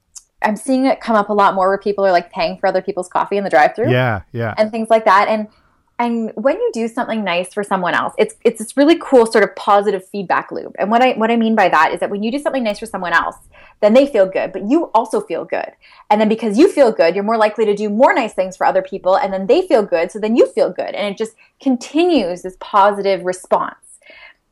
I'm 0.42 0.56
seeing 0.56 0.86
it 0.86 1.00
come 1.00 1.16
up 1.16 1.28
a 1.28 1.32
lot 1.32 1.54
more 1.54 1.68
where 1.68 1.78
people 1.78 2.04
are 2.04 2.12
like 2.12 2.32
paying 2.32 2.58
for 2.58 2.66
other 2.66 2.82
people's 2.82 3.08
coffee 3.08 3.36
in 3.36 3.44
the 3.44 3.50
drive-through 3.50 3.90
Yeah, 3.90 4.22
yeah. 4.32 4.54
and 4.58 4.70
things 4.70 4.90
like 4.90 5.04
that. 5.04 5.28
And 5.28 5.48
and 5.98 6.32
when 6.34 6.56
you 6.56 6.70
do 6.74 6.88
something 6.88 7.22
nice 7.22 7.54
for 7.54 7.62
someone 7.62 7.94
else, 7.94 8.12
it's 8.18 8.34
it's 8.44 8.58
this 8.58 8.76
really 8.76 8.98
cool 9.00 9.24
sort 9.24 9.44
of 9.44 9.54
positive 9.54 10.06
feedback 10.08 10.50
loop. 10.50 10.74
And 10.78 10.90
what 10.90 11.00
I 11.00 11.12
what 11.12 11.30
I 11.30 11.36
mean 11.36 11.54
by 11.54 11.68
that 11.68 11.92
is 11.92 12.00
that 12.00 12.10
when 12.10 12.22
you 12.24 12.32
do 12.32 12.40
something 12.40 12.64
nice 12.64 12.80
for 12.80 12.86
someone 12.86 13.12
else, 13.12 13.36
then 13.80 13.92
they 13.94 14.06
feel 14.06 14.26
good, 14.26 14.52
but 14.52 14.68
you 14.68 14.90
also 14.94 15.20
feel 15.20 15.44
good. 15.44 15.70
And 16.10 16.20
then 16.20 16.28
because 16.28 16.58
you 16.58 16.72
feel 16.72 16.90
good, 16.90 17.14
you're 17.14 17.22
more 17.22 17.36
likely 17.36 17.64
to 17.66 17.74
do 17.76 17.88
more 17.88 18.12
nice 18.14 18.32
things 18.34 18.56
for 18.56 18.66
other 18.66 18.82
people 18.82 19.16
and 19.16 19.32
then 19.32 19.46
they 19.46 19.66
feel 19.66 19.84
good, 19.84 20.10
so 20.10 20.18
then 20.18 20.34
you 20.34 20.46
feel 20.48 20.70
good. 20.72 20.92
And 20.94 21.06
it 21.14 21.18
just 21.18 21.36
continues 21.60 22.42
this 22.42 22.56
positive 22.58 23.24
response. 23.24 24.00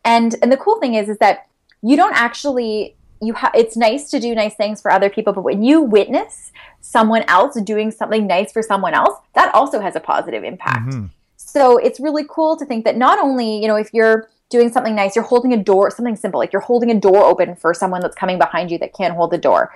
And 0.05 0.37
and 0.43 0.53
the 0.53 0.57
cool 0.57 0.79
thing 0.79 0.95
is 0.95 1.09
is 1.09 1.19
that 1.19 1.49
you 1.83 1.97
don't 1.97 2.15
actually 2.15 2.95
you 3.21 3.35
have 3.35 3.53
it's 3.55 3.77
nice 3.77 4.11
to 4.11 4.21
do 4.21 4.35
nice 4.35 4.55
things 4.55 4.81
for 4.81 4.91
other 4.91 5.11
people, 5.11 5.33
but 5.33 5.43
when 5.43 5.63
you 5.63 5.83
witness 5.83 6.53
someone 6.81 7.25
else 7.29 7.61
doing 7.63 7.91
something 7.91 8.27
nice 8.27 8.53
for 8.53 8.63
someone 8.63 8.95
else, 8.95 9.19
that 9.35 9.55
also 9.55 9.81
has 9.81 9.97
a 9.97 10.01
positive 10.01 10.43
impact. 10.45 10.89
Mhm. 10.89 11.11
So 11.37 11.77
it's 11.79 12.01
really 12.01 12.25
cool 12.29 12.57
to 12.57 12.65
think 12.65 12.85
that 12.85 12.97
not 12.97 13.19
only, 13.19 13.61
you 13.61 13.69
know, 13.69 13.77
if 13.77 13.93
you're 13.93 14.29
doing 14.49 14.71
something 14.71 14.95
nice, 14.95 15.15
you're 15.15 15.25
holding 15.25 15.53
a 15.53 15.57
door, 15.57 15.91
something 15.91 16.17
simple, 16.17 16.39
like 16.39 16.53
you're 16.53 16.63
holding 16.63 16.91
a 16.91 16.95
door 16.95 17.25
open 17.25 17.55
for 17.55 17.73
someone 17.75 18.01
that's 18.01 18.17
coming 18.17 18.39
behind 18.39 18.71
you 18.71 18.79
that 18.79 18.95
can't 18.95 19.15
hold 19.15 19.31
the 19.31 19.39
door. 19.39 19.73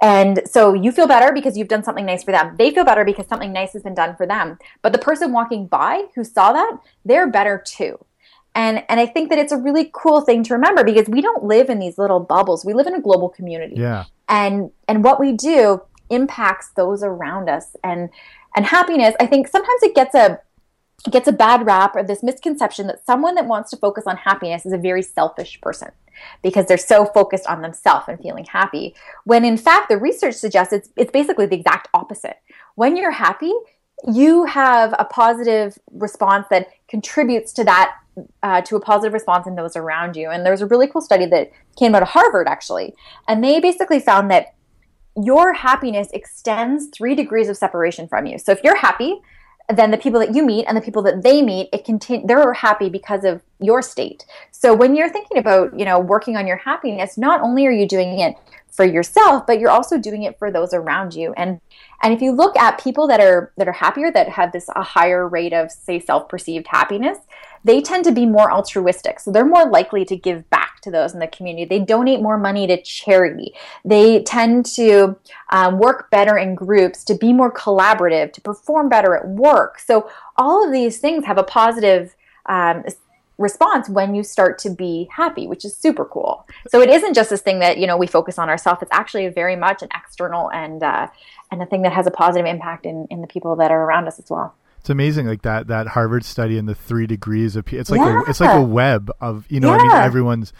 And 0.00 0.42
so 0.46 0.74
you 0.74 0.90
feel 0.90 1.06
better 1.06 1.32
because 1.32 1.56
you've 1.56 1.68
done 1.68 1.84
something 1.84 2.04
nice 2.04 2.24
for 2.24 2.32
them. 2.32 2.56
They 2.58 2.72
feel 2.72 2.84
better 2.84 3.04
because 3.04 3.26
something 3.28 3.52
nice 3.52 3.72
has 3.72 3.82
been 3.82 3.94
done 3.94 4.16
for 4.16 4.26
them. 4.26 4.58
But 4.82 4.92
the 4.92 4.98
person 4.98 5.32
walking 5.32 5.66
by 5.66 6.06
who 6.16 6.24
saw 6.24 6.52
that, 6.52 6.78
they're 7.04 7.28
better 7.28 7.62
too. 7.64 8.04
And 8.54 8.84
and 8.88 9.00
I 9.00 9.06
think 9.06 9.30
that 9.30 9.38
it's 9.38 9.52
a 9.52 9.56
really 9.56 9.90
cool 9.92 10.20
thing 10.20 10.42
to 10.44 10.54
remember 10.54 10.84
because 10.84 11.08
we 11.08 11.20
don't 11.20 11.44
live 11.44 11.70
in 11.70 11.78
these 11.78 11.98
little 11.98 12.20
bubbles. 12.20 12.64
We 12.64 12.74
live 12.74 12.86
in 12.86 12.94
a 12.94 13.00
global 13.00 13.28
community. 13.28 13.76
Yeah. 13.76 14.04
And 14.28 14.70
and 14.88 15.02
what 15.02 15.18
we 15.18 15.32
do 15.32 15.82
impacts 16.10 16.70
those 16.76 17.02
around 17.02 17.48
us. 17.48 17.74
And 17.82 18.10
and 18.54 18.66
happiness, 18.66 19.14
I 19.18 19.26
think 19.26 19.48
sometimes 19.48 19.82
it 19.82 19.94
gets 19.94 20.14
a 20.14 20.40
gets 21.10 21.26
a 21.26 21.32
bad 21.32 21.66
rap 21.66 21.96
or 21.96 22.02
this 22.02 22.22
misconception 22.22 22.86
that 22.86 23.04
someone 23.04 23.34
that 23.34 23.46
wants 23.46 23.70
to 23.70 23.76
focus 23.76 24.04
on 24.06 24.16
happiness 24.16 24.64
is 24.64 24.72
a 24.72 24.78
very 24.78 25.02
selfish 25.02 25.60
person 25.60 25.90
because 26.42 26.66
they're 26.66 26.78
so 26.78 27.06
focused 27.06 27.46
on 27.46 27.62
themselves 27.62 28.04
and 28.06 28.20
feeling 28.20 28.44
happy. 28.44 28.94
When 29.24 29.44
in 29.44 29.56
fact, 29.56 29.88
the 29.88 29.96
research 29.96 30.34
suggests 30.34 30.72
it's, 30.72 30.90
it's 30.96 31.10
basically 31.10 31.46
the 31.46 31.56
exact 31.56 31.88
opposite. 31.92 32.36
When 32.76 32.96
you're 32.96 33.10
happy, 33.10 33.52
you 34.06 34.44
have 34.44 34.94
a 34.98 35.04
positive 35.04 35.76
response 35.90 36.46
that 36.50 36.68
contributes 36.88 37.52
to 37.54 37.64
that 37.64 37.96
uh, 38.42 38.60
to 38.62 38.76
a 38.76 38.80
positive 38.80 39.12
response 39.12 39.46
in 39.46 39.54
those 39.54 39.76
around 39.76 40.16
you. 40.16 40.30
And 40.30 40.44
there 40.44 40.52
was 40.52 40.60
a 40.60 40.66
really 40.66 40.86
cool 40.86 41.00
study 41.00 41.26
that 41.26 41.50
came 41.76 41.94
out 41.94 42.02
of 42.02 42.08
Harvard 42.08 42.46
actually, 42.48 42.94
and 43.28 43.42
they 43.42 43.60
basically 43.60 44.00
found 44.00 44.30
that 44.30 44.54
your 45.16 45.52
happiness 45.52 46.08
extends 46.12 46.86
three 46.88 47.14
degrees 47.14 47.48
of 47.48 47.56
separation 47.56 48.08
from 48.08 48.26
you. 48.26 48.38
So 48.38 48.52
if 48.52 48.60
you're 48.64 48.76
happy, 48.76 49.20
then 49.68 49.90
the 49.90 49.98
people 49.98 50.20
that 50.20 50.34
you 50.34 50.44
meet 50.44 50.64
and 50.66 50.76
the 50.76 50.80
people 50.80 51.02
that 51.02 51.22
they 51.22 51.42
meet, 51.42 51.68
it 51.72 51.84
continue 51.84 52.26
they're 52.26 52.52
happy 52.52 52.88
because 52.88 53.24
of 53.24 53.42
your 53.60 53.82
state. 53.82 54.24
So 54.50 54.74
when 54.74 54.96
you're 54.96 55.10
thinking 55.10 55.38
about, 55.38 55.78
you 55.78 55.84
know, 55.84 55.98
working 56.00 56.36
on 56.36 56.46
your 56.46 56.56
happiness, 56.56 57.16
not 57.16 57.40
only 57.40 57.66
are 57.66 57.72
you 57.72 57.86
doing 57.86 58.18
it 58.18 58.36
for 58.70 58.84
yourself, 58.84 59.46
but 59.46 59.60
you're 59.60 59.70
also 59.70 59.98
doing 59.98 60.22
it 60.22 60.38
for 60.38 60.50
those 60.50 60.72
around 60.74 61.14
you. 61.14 61.32
And 61.36 61.60
and 62.02 62.12
if 62.12 62.20
you 62.20 62.32
look 62.32 62.56
at 62.56 62.82
people 62.82 63.06
that 63.08 63.20
are 63.20 63.52
that 63.56 63.68
are 63.68 63.72
happier, 63.72 64.10
that 64.10 64.30
have 64.30 64.52
this 64.52 64.68
a 64.74 64.82
higher 64.82 65.28
rate 65.28 65.52
of 65.52 65.70
say 65.70 66.00
self-perceived 66.00 66.66
happiness, 66.68 67.18
they 67.64 67.80
tend 67.80 68.04
to 68.04 68.12
be 68.12 68.26
more 68.26 68.50
altruistic. 68.50 69.20
So 69.20 69.30
they're 69.30 69.44
more 69.44 69.68
likely 69.68 70.04
to 70.06 70.16
give 70.16 70.48
back 70.50 70.80
to 70.82 70.90
those 70.90 71.14
in 71.14 71.20
the 71.20 71.28
community. 71.28 71.64
They 71.64 71.84
donate 71.84 72.20
more 72.20 72.38
money 72.38 72.66
to 72.66 72.80
charity. 72.82 73.54
They 73.84 74.22
tend 74.22 74.66
to 74.74 75.16
um, 75.50 75.78
work 75.78 76.10
better 76.10 76.36
in 76.36 76.54
groups, 76.54 77.04
to 77.04 77.14
be 77.14 77.32
more 77.32 77.52
collaborative, 77.52 78.32
to 78.34 78.40
perform 78.40 78.88
better 78.88 79.16
at 79.16 79.28
work. 79.28 79.78
So 79.78 80.10
all 80.36 80.64
of 80.64 80.72
these 80.72 80.98
things 80.98 81.24
have 81.24 81.38
a 81.38 81.44
positive 81.44 82.14
um, 82.46 82.84
response 83.38 83.88
when 83.88 84.14
you 84.14 84.22
start 84.22 84.58
to 84.58 84.70
be 84.70 85.08
happy, 85.10 85.46
which 85.46 85.64
is 85.64 85.76
super 85.76 86.04
cool. 86.04 86.46
So 86.68 86.80
it 86.80 86.90
isn't 86.90 87.14
just 87.14 87.30
this 87.30 87.40
thing 87.40 87.60
that 87.60 87.78
you 87.78 87.86
know 87.86 87.96
we 87.96 88.06
focus 88.06 88.38
on 88.38 88.48
ourselves. 88.48 88.82
It's 88.82 88.92
actually 88.92 89.28
very 89.28 89.56
much 89.56 89.82
an 89.82 89.88
external 89.94 90.50
and 90.50 90.82
uh, 90.82 91.08
and 91.50 91.62
a 91.62 91.66
thing 91.66 91.82
that 91.82 91.92
has 91.92 92.06
a 92.06 92.10
positive 92.10 92.46
impact 92.46 92.86
in 92.86 93.06
in 93.10 93.20
the 93.20 93.26
people 93.26 93.56
that 93.56 93.70
are 93.70 93.82
around 93.82 94.08
us 94.08 94.18
as 94.18 94.30
well. 94.30 94.54
It's 94.82 94.90
amazing, 94.90 95.28
like 95.28 95.42
that 95.42 95.68
that 95.68 95.86
Harvard 95.86 96.24
study 96.24 96.58
and 96.58 96.68
the 96.68 96.74
three 96.74 97.06
degrees 97.06 97.54
of 97.54 97.72
it's 97.72 97.88
like 97.88 98.00
Yeah. 98.00 98.22
a, 98.26 98.28
it's 98.30 98.40
like 98.40 98.56
a 98.58 98.60
web 98.62 99.12
of 99.20 99.46
you 99.48 99.60
know 99.60 99.70
I 99.70 99.78
mean 99.78 99.90
everyone's 99.92 100.52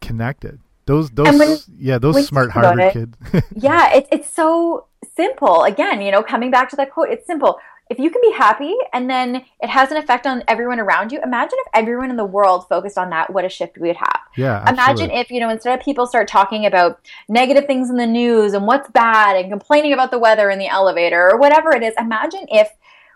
connected. 0.00 0.58
Those 0.86 1.10
those 1.10 1.38
when- 1.38 1.56
yeah 1.78 1.98
those 1.98 2.26
smart 2.26 2.50
Harvard 2.50 2.80
it- 2.80 2.92
kids. 2.92 3.16
yeah, 3.54 3.94
it's 3.94 4.08
it's 4.10 4.28
so 4.34 4.86
simple. 5.16 5.62
Again, 5.62 6.00
you 6.02 6.10
know, 6.10 6.22
coming 6.22 6.50
back 6.50 6.68
to 6.70 6.76
that 6.76 6.90
quote, 6.90 7.10
it's 7.10 7.26
simple. 7.26 7.58
If 7.88 7.98
you 7.98 8.08
can 8.10 8.22
be 8.22 8.30
happy 8.32 8.72
and 8.92 9.10
then 9.10 9.44
it 9.60 9.68
has 9.68 9.90
an 9.90 9.96
effect 9.96 10.24
on 10.24 10.44
everyone 10.46 10.78
around 10.78 11.10
you, 11.10 11.20
imagine 11.24 11.58
if 11.66 11.66
everyone 11.74 12.08
in 12.10 12.16
the 12.16 12.24
world 12.24 12.68
focused 12.68 12.96
on 12.96 13.10
that, 13.10 13.32
what 13.32 13.44
a 13.44 13.48
shift 13.48 13.78
we 13.78 13.88
would 13.88 13.96
have. 13.96 14.20
yeah, 14.36 14.62
Imagine 14.70 15.10
if, 15.10 15.28
you 15.28 15.40
know, 15.40 15.48
instead 15.48 15.76
of 15.76 15.84
people 15.84 16.06
start 16.06 16.28
talking 16.28 16.66
about 16.66 17.00
negative 17.28 17.64
things 17.66 17.90
in 17.90 17.96
the 17.96 18.06
news 18.06 18.52
and 18.52 18.64
what's 18.64 18.88
bad 18.90 19.34
and 19.36 19.50
complaining 19.50 19.92
about 19.92 20.12
the 20.12 20.20
weather 20.20 20.50
in 20.50 20.60
the 20.60 20.68
elevator 20.68 21.30
or 21.32 21.36
whatever 21.36 21.72
it 21.72 21.82
is, 21.82 21.92
imagine 21.98 22.46
if 22.48 22.68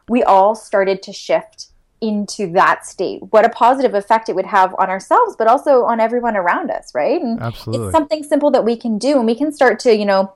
we 0.09 0.23
all 0.23 0.55
started 0.55 1.03
to 1.05 1.13
shift 1.13 1.69
into 2.01 2.53
that 2.53 2.85
state. 2.85 3.21
What 3.31 3.45
a 3.45 3.49
positive 3.49 3.95
effect 3.95 4.29
it 4.29 4.35
would 4.35 4.47
have 4.47 4.75
on 4.79 4.91
ourselves, 4.91 5.37
but 5.37 5.47
also 5.47 5.85
on 5.85 6.01
everyone 6.01 6.37
around 6.37 6.71
us, 6.71 6.95
right? 6.95 7.21
And 7.21 7.41
Absolutely. 7.41 7.87
it's 7.87 7.93
something 7.93 8.23
simple 8.23 8.51
that 8.51 8.65
we 8.65 8.77
can 8.77 8.99
do 8.99 9.17
and 9.17 9.27
we 9.27 9.35
can 9.35 9.53
start 9.53 9.79
to, 9.81 9.97
you 9.97 10.05
know, 10.05 10.35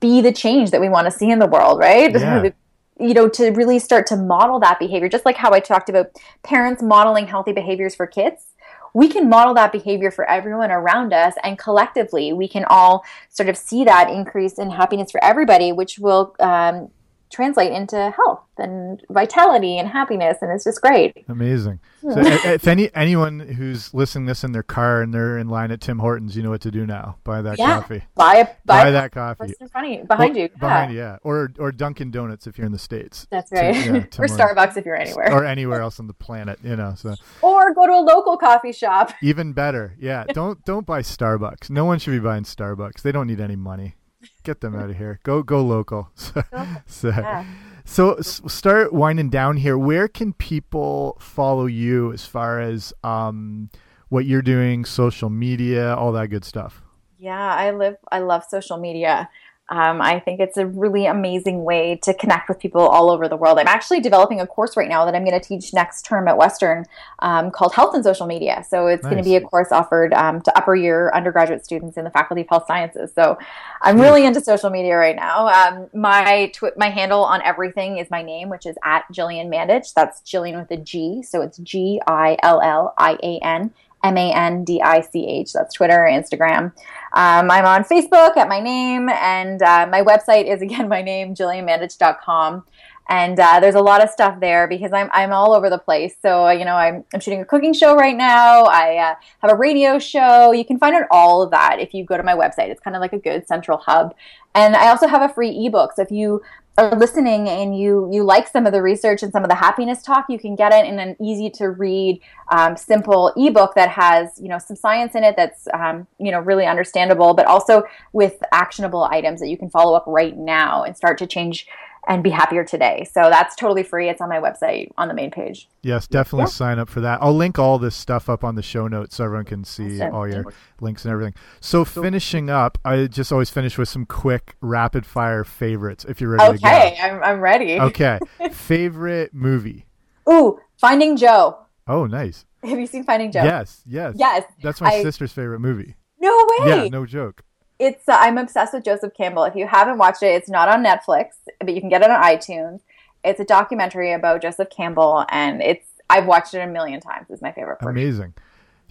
be 0.00 0.20
the 0.20 0.32
change 0.32 0.70
that 0.70 0.80
we 0.80 0.88
want 0.88 1.06
to 1.06 1.10
see 1.10 1.30
in 1.30 1.38
the 1.38 1.46
world, 1.46 1.78
right? 1.78 2.12
Yeah. 2.12 2.50
you 3.00 3.14
know, 3.14 3.28
to 3.28 3.50
really 3.50 3.78
start 3.78 4.06
to 4.06 4.16
model 4.16 4.60
that 4.60 4.78
behavior, 4.78 5.08
just 5.08 5.26
like 5.26 5.36
how 5.36 5.52
I 5.52 5.60
talked 5.60 5.88
about 5.88 6.06
parents 6.42 6.82
modeling 6.82 7.26
healthy 7.26 7.52
behaviors 7.52 7.94
for 7.94 8.06
kids. 8.06 8.46
We 8.94 9.08
can 9.08 9.28
model 9.28 9.54
that 9.54 9.72
behavior 9.72 10.10
for 10.10 10.28
everyone 10.28 10.70
around 10.70 11.14
us, 11.14 11.34
and 11.42 11.58
collectively, 11.58 12.32
we 12.34 12.46
can 12.46 12.64
all 12.66 13.04
sort 13.30 13.48
of 13.48 13.56
see 13.56 13.84
that 13.84 14.10
increase 14.10 14.58
in 14.58 14.70
happiness 14.70 15.10
for 15.10 15.24
everybody, 15.24 15.72
which 15.72 15.98
will 15.98 16.36
um, 16.40 16.90
translate 17.32 17.72
into 17.72 18.10
health 18.16 18.40
and 18.58 19.02
vitality 19.10 19.78
and 19.78 19.88
happiness, 19.88 20.38
and 20.42 20.52
it's 20.52 20.64
just 20.64 20.80
great. 20.82 21.24
Amazing. 21.28 21.80
So 22.02 22.14
if 22.18 22.66
any 22.68 22.94
anyone 22.94 23.40
who's 23.40 23.92
listening 23.94 24.26
this 24.26 24.44
in 24.44 24.52
their 24.52 24.62
car 24.62 25.02
and 25.02 25.12
they're 25.14 25.38
in 25.38 25.48
line 25.48 25.70
at 25.70 25.80
Tim 25.80 25.98
Hortons, 26.00 26.36
you 26.36 26.42
know 26.42 26.50
what 26.50 26.60
to 26.62 26.70
do 26.70 26.86
now. 26.86 27.16
Buy 27.24 27.42
that 27.42 27.58
Yeah. 27.58 27.80
coffee. 27.80 28.02
Buy 28.14 28.34
a 28.36 28.44
buy, 28.64 28.84
Buy 28.84 28.90
that 28.90 29.12
coffee. 29.12 29.54
in 29.60 29.68
front 29.68 29.86
of 29.86 29.92
you, 29.92 30.04
behind 30.04 30.36
you. 30.36 30.48
Behind 30.58 30.92
yeah. 30.92 30.98
you, 30.98 31.02
yeah. 31.12 31.16
Or 31.22 31.52
or 31.58 31.72
Dunkin' 31.72 32.10
Donuts 32.10 32.46
if 32.46 32.58
you're 32.58 32.66
in 32.66 32.72
the 32.72 32.78
States. 32.78 33.26
That's 33.30 33.50
To- 33.50 33.56
right. 33.56 33.74
yeah, 33.74 33.92
or 34.18 34.26
Starbucks 34.26 34.76
if 34.76 34.84
you're 34.84 34.96
anywhere. 34.96 35.32
Or 35.32 35.44
anywhere 35.44 35.80
else 35.80 35.98
on 35.98 36.06
the 36.06 36.14
planet, 36.14 36.58
you 36.62 36.76
know. 36.76 36.94
So 36.96 37.14
or 37.40 37.72
go 37.74 37.86
to 37.86 37.92
a 37.92 38.00
local 38.02 38.36
coffee 38.36 38.72
shop. 38.72 39.12
even 39.22 39.52
better. 39.52 39.94
Yeah. 39.98 40.24
Don't 40.32 40.64
don't 40.64 40.84
buy 40.86 41.00
Starbucks. 41.02 41.70
No 41.70 41.84
one 41.84 41.98
should 41.98 42.10
be 42.12 42.18
buying 42.20 42.44
Starbucks. 42.44 43.02
They 43.02 43.12
don't 43.12 43.26
need 43.26 43.40
any 43.40 43.56
money. 43.56 43.94
Get 44.42 44.60
them 44.60 44.74
out 44.74 44.90
of 44.90 44.96
here. 44.96 45.20
Go 45.22 45.42
go 45.42 45.62
local. 45.62 46.10
So 46.16 46.42
so, 46.86 47.08
Yeah. 47.08 47.44
so 47.84 48.20
start 48.20 48.92
winding 48.92 49.30
down 49.30 49.56
here. 49.56 49.76
Where 49.78 50.08
can 50.08 50.32
people 50.32 51.16
follow 51.20 51.66
you 51.66 52.12
as 52.12 52.24
far 52.26 52.60
as 52.60 52.92
um 53.04 53.70
what 54.08 54.24
you're 54.26 54.42
doing, 54.42 54.84
social 54.84 55.30
media, 55.30 55.94
all 55.94 56.12
that 56.12 56.28
good 56.28 56.44
stuff? 56.44 56.82
Yeah, 57.18 57.54
I 57.54 57.70
live. 57.70 57.96
I 58.10 58.18
love 58.18 58.44
social 58.44 58.78
media. 58.78 59.30
Um, 59.72 60.02
I 60.02 60.20
think 60.20 60.38
it's 60.38 60.58
a 60.58 60.66
really 60.66 61.06
amazing 61.06 61.64
way 61.64 61.98
to 62.02 62.12
connect 62.12 62.50
with 62.50 62.58
people 62.58 62.82
all 62.82 63.10
over 63.10 63.26
the 63.26 63.38
world. 63.38 63.58
I'm 63.58 63.66
actually 63.66 64.00
developing 64.00 64.38
a 64.38 64.46
course 64.46 64.76
right 64.76 64.88
now 64.88 65.06
that 65.06 65.14
I'm 65.14 65.24
going 65.24 65.40
to 65.40 65.48
teach 65.48 65.72
next 65.72 66.04
term 66.04 66.28
at 66.28 66.36
Western 66.36 66.84
um, 67.20 67.50
called 67.50 67.72
Health 67.72 67.94
and 67.94 68.04
Social 68.04 68.26
Media. 68.26 68.66
So 68.68 68.86
it's 68.86 69.02
going 69.02 69.16
to 69.16 69.22
be 69.22 69.34
a 69.36 69.40
course 69.40 69.72
offered 69.72 70.12
um, 70.12 70.42
to 70.42 70.58
upper 70.58 70.74
year 70.76 71.10
undergraduate 71.14 71.64
students 71.64 71.96
in 71.96 72.04
the 72.04 72.10
Faculty 72.10 72.42
of 72.42 72.48
Health 72.50 72.64
Sciences. 72.66 73.12
So 73.14 73.38
I'm 73.80 73.98
really 73.98 74.26
into 74.26 74.42
social 74.42 74.68
media 74.68 74.94
right 74.94 75.16
now. 75.16 75.48
Um, 75.48 75.88
my 75.94 76.52
twi- 76.54 76.72
my 76.76 76.90
handle 76.90 77.24
on 77.24 77.40
everything 77.40 77.96
is 77.96 78.10
my 78.10 78.20
name, 78.22 78.50
which 78.50 78.66
is 78.66 78.76
at 78.84 79.10
Gillian 79.10 79.50
Mandich. 79.50 79.94
That's 79.94 80.20
Gillian 80.20 80.58
with 80.58 80.70
a 80.70 80.76
G. 80.76 81.22
So 81.22 81.40
it's 81.40 81.56
G 81.56 81.98
I 82.06 82.36
L 82.42 82.60
L 82.60 82.92
I 82.98 83.18
A 83.22 83.38
N. 83.38 83.72
M 84.02 84.16
A 84.16 84.32
N 84.32 84.64
D 84.64 84.80
I 84.82 85.00
C 85.00 85.26
H. 85.26 85.52
That's 85.52 85.74
Twitter, 85.74 86.08
Instagram. 86.10 86.72
Um, 87.14 87.50
I'm 87.50 87.64
on 87.64 87.84
Facebook 87.84 88.36
at 88.36 88.48
my 88.48 88.60
name, 88.60 89.08
and 89.08 89.62
uh, 89.62 89.86
my 89.90 90.02
website 90.02 90.52
is 90.52 90.62
again 90.66 90.88
my 90.88 91.02
name, 91.02 91.34
gillianmandich.com. 91.34 92.64
And 93.08 93.38
uh, 93.38 93.60
there's 93.60 93.74
a 93.74 93.80
lot 93.80 94.02
of 94.02 94.10
stuff 94.10 94.40
there 94.40 94.68
because 94.68 94.92
I'm, 94.92 95.10
I'm 95.12 95.32
all 95.32 95.52
over 95.52 95.68
the 95.68 95.78
place. 95.78 96.14
So, 96.22 96.46
uh, 96.46 96.52
you 96.52 96.64
know, 96.64 96.76
I'm, 96.76 97.04
I'm 97.12 97.20
shooting 97.20 97.40
a 97.40 97.44
cooking 97.44 97.74
show 97.74 97.96
right 97.96 98.16
now. 98.16 98.62
I 98.64 98.96
uh, 98.96 99.14
have 99.40 99.50
a 99.50 99.56
radio 99.56 99.98
show. 99.98 100.52
You 100.52 100.64
can 100.64 100.78
find 100.78 100.94
out 100.94 101.06
all 101.10 101.42
of 101.42 101.50
that 101.50 101.78
if 101.80 101.92
you 101.92 102.04
go 102.04 102.16
to 102.16 102.22
my 102.22 102.34
website. 102.34 102.68
It's 102.68 102.80
kind 102.80 102.94
of 102.94 103.00
like 103.00 103.12
a 103.12 103.18
good 103.18 103.46
central 103.46 103.78
hub. 103.78 104.14
And 104.54 104.76
I 104.76 104.88
also 104.88 105.08
have 105.08 105.28
a 105.28 105.32
free 105.32 105.66
ebook. 105.66 105.92
So 105.96 106.02
if 106.02 106.10
you 106.10 106.42
are 106.78 106.96
listening 106.96 107.48
and 107.48 107.78
you 107.78 108.08
you 108.10 108.24
like 108.24 108.48
some 108.48 108.64
of 108.64 108.72
the 108.72 108.80
research 108.80 109.22
and 109.22 109.30
some 109.30 109.44
of 109.44 109.50
the 109.50 109.54
happiness 109.54 110.02
talk, 110.02 110.26
you 110.28 110.38
can 110.38 110.56
get 110.56 110.72
it 110.72 110.86
in 110.86 110.98
an 110.98 111.16
easy 111.20 111.50
to 111.50 111.70
read, 111.70 112.20
um, 112.50 112.76
simple 112.76 113.32
ebook 113.36 113.74
that 113.74 113.90
has 113.90 114.40
you 114.40 114.48
know 114.48 114.58
some 114.58 114.76
science 114.76 115.14
in 115.14 115.22
it 115.22 115.36
that's 115.36 115.68
um, 115.74 116.06
you 116.18 116.30
know 116.30 116.40
really 116.40 116.66
understandable, 116.66 117.34
but 117.34 117.46
also 117.46 117.84
with 118.12 118.42
actionable 118.52 119.04
items 119.04 119.40
that 119.40 119.48
you 119.48 119.58
can 119.58 119.68
follow 119.68 119.94
up 119.94 120.04
right 120.06 120.36
now 120.36 120.82
and 120.82 120.96
start 120.96 121.18
to 121.18 121.26
change 121.26 121.66
and 122.08 122.22
be 122.22 122.30
happier 122.30 122.64
today. 122.64 123.06
So 123.12 123.20
that's 123.30 123.54
totally 123.54 123.82
free. 123.84 124.08
It's 124.08 124.20
on 124.20 124.28
my 124.28 124.38
website 124.38 124.90
on 124.98 125.06
the 125.08 125.14
main 125.14 125.30
page. 125.30 125.68
Yes, 125.82 126.06
definitely 126.08 126.44
Yeah. 126.44 126.46
sign 126.54 126.78
up 126.80 126.88
for 126.88 127.00
that. 127.00 127.20
I'll 127.22 127.34
link 127.34 127.58
all 127.60 127.78
this 127.78 127.94
stuff 127.94 128.28
up 128.28 128.42
on 128.42 128.56
the 128.56 128.62
show 128.62 128.88
notes 128.88 129.16
so 129.16 129.24
everyone 129.24 129.44
can 129.44 129.62
see 129.64 130.00
Awesome. 130.00 130.14
all 130.14 130.28
your 130.28 130.44
links 130.80 131.04
and 131.04 131.12
everything. 131.12 131.34
So 131.60 131.84
finishing 131.84 132.50
up, 132.50 132.76
I 132.84 133.06
just 133.06 133.30
always 133.30 133.50
finish 133.50 133.78
with 133.78 133.88
some 133.88 134.04
quick 134.04 134.56
rapid 134.60 135.06
fire 135.06 135.44
favorites 135.44 136.04
if 136.08 136.20
you're 136.20 136.30
ready 136.30 136.56
Okay, 136.56 136.96
I'm, 137.00 137.22
I'm 137.22 137.40
ready. 137.40 137.78
Okay. 137.78 138.18
Favorite 138.52 139.32
movie? 139.32 139.86
Ooh, 140.28 140.58
Finding 140.78 141.16
Joe. 141.16 141.58
Oh, 141.86 142.06
nice. 142.06 142.44
Have 142.64 142.78
you 142.78 142.86
seen 142.86 143.04
Finding 143.04 143.30
Joe? 143.32 143.42
Yes, 143.44 143.82
yes. 143.86 144.14
Yes. 144.16 144.44
That's 144.62 144.80
my 144.80 144.88
I- 144.90 145.02
sister's 145.02 145.32
favorite 145.32 145.60
movie. 145.60 145.96
No 146.20 146.46
way. 146.60 146.68
Yeah, 146.84 146.88
no 146.88 147.04
joke. 147.06 147.42
It's 147.82 148.08
uh, 148.08 148.16
I'm 148.18 148.38
obsessed 148.38 148.72
with 148.72 148.84
Joseph 148.84 149.12
Campbell. 149.14 149.44
If 149.44 149.56
you 149.56 149.66
haven't 149.66 149.98
watched 149.98 150.22
it, 150.22 150.34
it's 150.34 150.48
not 150.48 150.68
on 150.68 150.84
Netflix, 150.84 151.30
but 151.58 151.74
you 151.74 151.80
can 151.80 151.90
get 151.90 152.02
it 152.02 152.10
on 152.10 152.22
iTunes. 152.22 152.80
It's 153.24 153.40
a 153.40 153.44
documentary 153.44 154.12
about 154.12 154.42
Joseph 154.42 154.70
Campbell, 154.70 155.24
and 155.28 155.60
it's 155.60 155.86
I've 156.08 156.26
watched 156.26 156.54
it 156.54 156.58
a 156.58 156.66
million 156.66 157.00
times. 157.00 157.26
It's 157.28 157.42
my 157.42 157.52
favorite 157.52 157.80
part. 157.80 157.92
Amazing. 157.92 158.34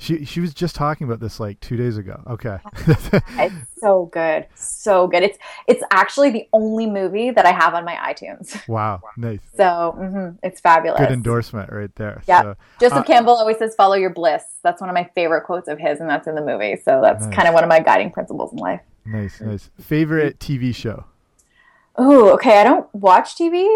She 0.02 0.26
she 0.26 0.40
was 0.40 0.52
just 0.56 0.76
talking 0.76 1.06
about 1.06 1.20
this 1.20 1.40
like 1.40 1.60
two 1.60 1.78
days 1.78 1.96
ago. 1.98 2.24
Okay. 2.28 2.58
It's 3.38 3.54
so 3.80 4.06
good, 4.12 4.48
so 4.56 5.08
good. 5.08 5.22
It's 5.22 5.38
it's 5.68 5.84
actually 5.92 6.32
the 6.32 6.48
only 6.54 6.88
movie 6.90 7.30
that 7.30 7.46
I 7.46 7.52
have 7.52 7.76
on 7.76 7.86
my 7.86 7.94
iTunes. 7.96 8.68
wow. 8.68 9.00
Nice. 9.16 9.42
So 9.56 9.96
mhm, 10.00 10.38
it's 10.42 10.60
fabulous. 10.60 11.00
Good 11.00 11.12
endorsement 11.12 11.72
right 11.72 11.94
there. 11.98 12.24
Yeah. 12.28 12.42
So, 12.42 12.56
Joseph 12.80 12.98
Uh, 13.00 13.04
Campbell 13.04 13.34
always 13.36 13.58
says, 13.60 13.76
"Follow 13.76 13.94
your 13.94 14.10
bliss." 14.10 14.44
That's 14.64 14.82
one 14.82 14.90
of 14.90 14.96
my 14.96 15.08
favorite 15.14 15.44
quotes 15.44 15.68
of 15.68 15.78
his, 15.78 16.00
and 16.00 16.10
that's 16.10 16.28
in 16.28 16.34
the 16.34 16.42
movie. 16.44 16.78
So 16.84 17.00
that's 17.04 17.26
Nice. 17.28 17.36
kind 17.36 17.48
of 17.48 17.54
one 17.54 17.64
of 17.64 17.70
my 17.70 17.80
guiding 17.80 18.10
principles 18.12 18.52
in 18.54 18.58
life. 18.58 18.82
nice, 19.06 19.40
nice. 19.40 19.70
Favorite 19.80 20.40
TV 20.40 20.74
show 20.74 21.06
Oh, 21.96 22.30
okay. 22.34 22.60
I 22.60 22.64
don't 22.64 22.88
watch 22.96 23.36
TV, 23.36 23.68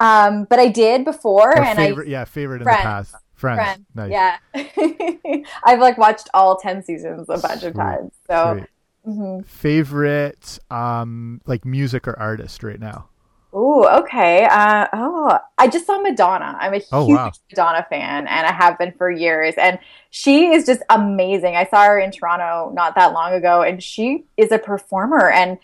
um, 0.00 0.44
but 0.44 0.58
I 0.58 0.68
did 0.68 1.04
before, 1.04 1.50
or 1.50 1.58
and 1.62 1.76
favorite? 1.76 2.08
I 2.08 2.10
yeah, 2.12 2.24
favorite 2.24 2.62
in 2.62 2.64
Friends. 2.64 2.78
the 2.80 2.82
past. 2.82 3.14
Friends. 3.40 3.58
Friends, 3.58 3.86
Nice. 3.94 4.10
yeah. 4.10 4.36
I've 5.64 5.80
like 5.80 5.96
watched 5.98 6.28
all 6.34 6.56
ten 6.58 6.82
seasons 6.82 7.26
a 7.28 7.38
bunch 7.38 7.62
of 7.64 7.74
times. 7.74 8.12
So 8.28 8.58
Sweet. 8.58 9.14
mhm. 9.16 9.46
Favorite 9.46 10.58
um 10.70 11.40
like 11.46 11.64
music 11.64 12.06
or 12.06 12.18
artist 12.18 12.62
right 12.62 12.78
now? 12.80 13.08
Ooh, 13.52 13.84
okay. 13.84 14.44
Uh, 14.48 14.86
oh, 14.92 15.36
I 15.58 15.66
just 15.66 15.84
saw 15.84 15.98
Madonna. 15.98 16.56
I'm 16.60 16.72
a 16.72 16.76
huge 16.76 16.86
Oh, 16.92 17.06
wow. 17.06 17.32
Madonna 17.50 17.84
fan, 17.90 18.28
and 18.28 18.46
I 18.46 18.52
have 18.52 18.78
been 18.78 18.92
for 18.96 19.10
years. 19.10 19.54
And 19.58 19.80
she 20.10 20.52
is 20.52 20.64
just 20.66 20.82
amazing. 20.88 21.56
I 21.56 21.64
saw 21.66 21.84
her 21.86 21.98
in 21.98 22.12
Toronto 22.12 22.70
not 22.72 22.94
that 22.94 23.12
long 23.12 23.32
ago, 23.32 23.62
and 23.62 23.82
she 23.82 24.24
is 24.36 24.52
a 24.52 24.58
performer 24.58 25.30
and 25.30 25.58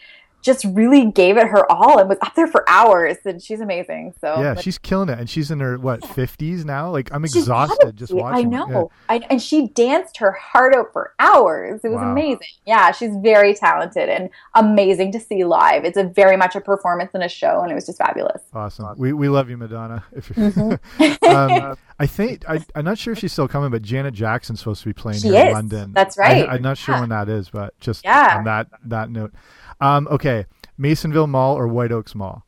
just 0.46 0.64
really 0.64 1.10
gave 1.10 1.36
it 1.36 1.46
her 1.48 1.70
all 1.70 1.98
and 1.98 2.08
was 2.08 2.16
up 2.22 2.34
there 2.34 2.46
for 2.46 2.64
hours. 2.70 3.16
And 3.26 3.42
she's 3.42 3.60
amazing. 3.60 4.14
So 4.20 4.40
yeah, 4.40 4.54
she's 4.54 4.78
killing 4.78 5.10
it, 5.10 5.18
and 5.18 5.28
she's 5.28 5.50
in 5.50 5.60
her 5.60 5.78
what 5.78 6.02
fifties 6.06 6.64
now. 6.64 6.90
Like 6.90 7.12
I'm 7.12 7.24
exhausted 7.24 7.96
just 7.96 8.14
watching. 8.14 8.54
I 8.54 8.64
know. 8.66 8.90
I, 9.10 9.16
and 9.28 9.42
she 9.42 9.68
danced 9.68 10.16
her 10.18 10.32
heart 10.32 10.74
out 10.74 10.92
for 10.92 11.12
hours. 11.18 11.80
It 11.84 11.88
was 11.88 11.96
Wow. 12.00 12.12
amazing. 12.12 12.46
Yeah, 12.64 12.92
she's 12.92 13.14
very 13.22 13.52
talented 13.54 14.08
and 14.08 14.30
amazing 14.54 15.12
to 15.12 15.20
see 15.20 15.44
live. 15.44 15.84
It's 15.84 15.96
a 15.98 16.04
very 16.04 16.36
much 16.36 16.56
a 16.56 16.60
performance 16.60 17.10
and 17.12 17.22
a 17.22 17.28
show, 17.28 17.60
and 17.60 17.70
it 17.70 17.74
was 17.74 17.84
just 17.86 17.98
fabulous. 17.98 18.40
Awesome. 18.54 18.86
We 18.96 19.12
we 19.12 19.28
love 19.28 19.50
you, 19.50 19.56
Madonna. 19.58 20.04
If 20.12 20.30
you're, 20.30 20.46
Mm-hmm. 20.46 21.24
um, 21.26 21.76
I 21.98 22.06
think 22.06 22.48
I 22.48 22.64
I'm 22.74 22.84
not 22.84 22.98
sure 22.98 23.12
if 23.12 23.18
she's 23.18 23.32
still 23.32 23.48
coming, 23.48 23.70
but 23.70 23.82
Janet 23.82 24.14
Jackson's 24.14 24.60
supposed 24.60 24.82
to 24.82 24.88
be 24.88 24.92
playing 24.92 25.20
She 25.20 25.28
here 25.28 25.46
in. 25.46 25.52
London. 25.52 25.92
That's 25.92 26.16
right. 26.16 26.48
I, 26.48 26.56
am 26.56 26.62
not 26.62 26.76
sure 26.78 26.94
Yeah. 26.94 27.00
when 27.00 27.08
that 27.08 27.28
is, 27.28 27.50
but 27.50 27.78
just 27.80 28.04
Yeah. 28.04 28.36
on 28.38 28.44
that 28.44 28.68
that 28.84 29.10
note. 29.10 29.32
Um, 29.80 30.08
okay, 30.10 30.46
Masonville 30.78 31.28
Mall 31.28 31.56
or 31.56 31.68
White 31.68 31.92
Oaks 31.92 32.14
Mall? 32.14 32.44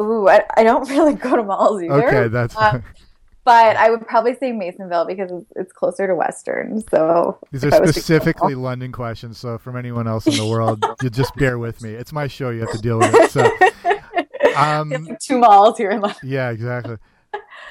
Ooh, 0.00 0.28
I, 0.28 0.44
I 0.56 0.62
don't 0.62 0.88
really 0.90 1.14
go 1.14 1.36
to 1.36 1.42
malls 1.42 1.82
either. 1.82 2.06
Okay, 2.06 2.28
that's 2.28 2.56
Um, 2.56 2.82
but 3.44 3.76
I 3.76 3.90
would 3.90 4.06
probably 4.06 4.34
say 4.34 4.52
Masonville 4.52 5.06
because 5.06 5.44
it's, 5.56 5.72
closer 5.72 6.06
to 6.06 6.14
Western. 6.14 6.82
So 6.90 7.38
These 7.50 7.64
are 7.64 7.74
I 7.74 7.80
was 7.80 7.80
to 7.80 7.80
go 7.80 7.86
to 7.86 7.92
specifically 7.92 8.54
London 8.54 8.92
questions, 8.92 9.38
so 9.38 9.56
from 9.56 9.76
anyone 9.76 10.06
else 10.06 10.26
in 10.26 10.36
the 10.36 10.46
world, 10.46 10.84
you 11.02 11.08
just 11.08 11.34
bear 11.36 11.58
with 11.58 11.82
me. 11.82 11.94
It's 11.94 12.12
my 12.12 12.26
show; 12.26 12.50
you 12.50 12.60
have 12.60 12.72
to 12.72 12.78
deal 12.78 12.98
with 12.98 13.14
it. 13.14 13.30
So, 13.30 14.54
um, 14.56 14.90
like 14.90 15.18
two 15.18 15.38
malls 15.38 15.78
here 15.78 15.90
in 15.90 16.00
London. 16.00 16.20
yeah, 16.22 16.50
exactly. 16.50 16.96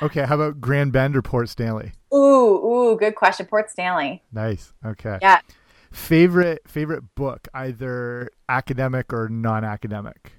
Okay, 0.02 0.26
how 0.26 0.36
about 0.36 0.60
Grand 0.60 0.92
Bend 0.92 1.16
or 1.16 1.22
Port 1.22 1.50
Stanley? 1.50 1.92
Ooh, 2.14 2.18
ooh, 2.18 2.98
good 2.98 3.16
question. 3.16 3.46
Port 3.46 3.70
Stanley. 3.70 4.24
Nice. 4.32 4.74
Okay. 4.86 5.20
Yeah. 5.22 5.42
Favorite 5.92 6.62
favorite 6.68 7.16
book, 7.16 7.48
either 7.54 8.30
academic 8.50 9.12
or 9.14 9.30
non-academic, 9.30 10.34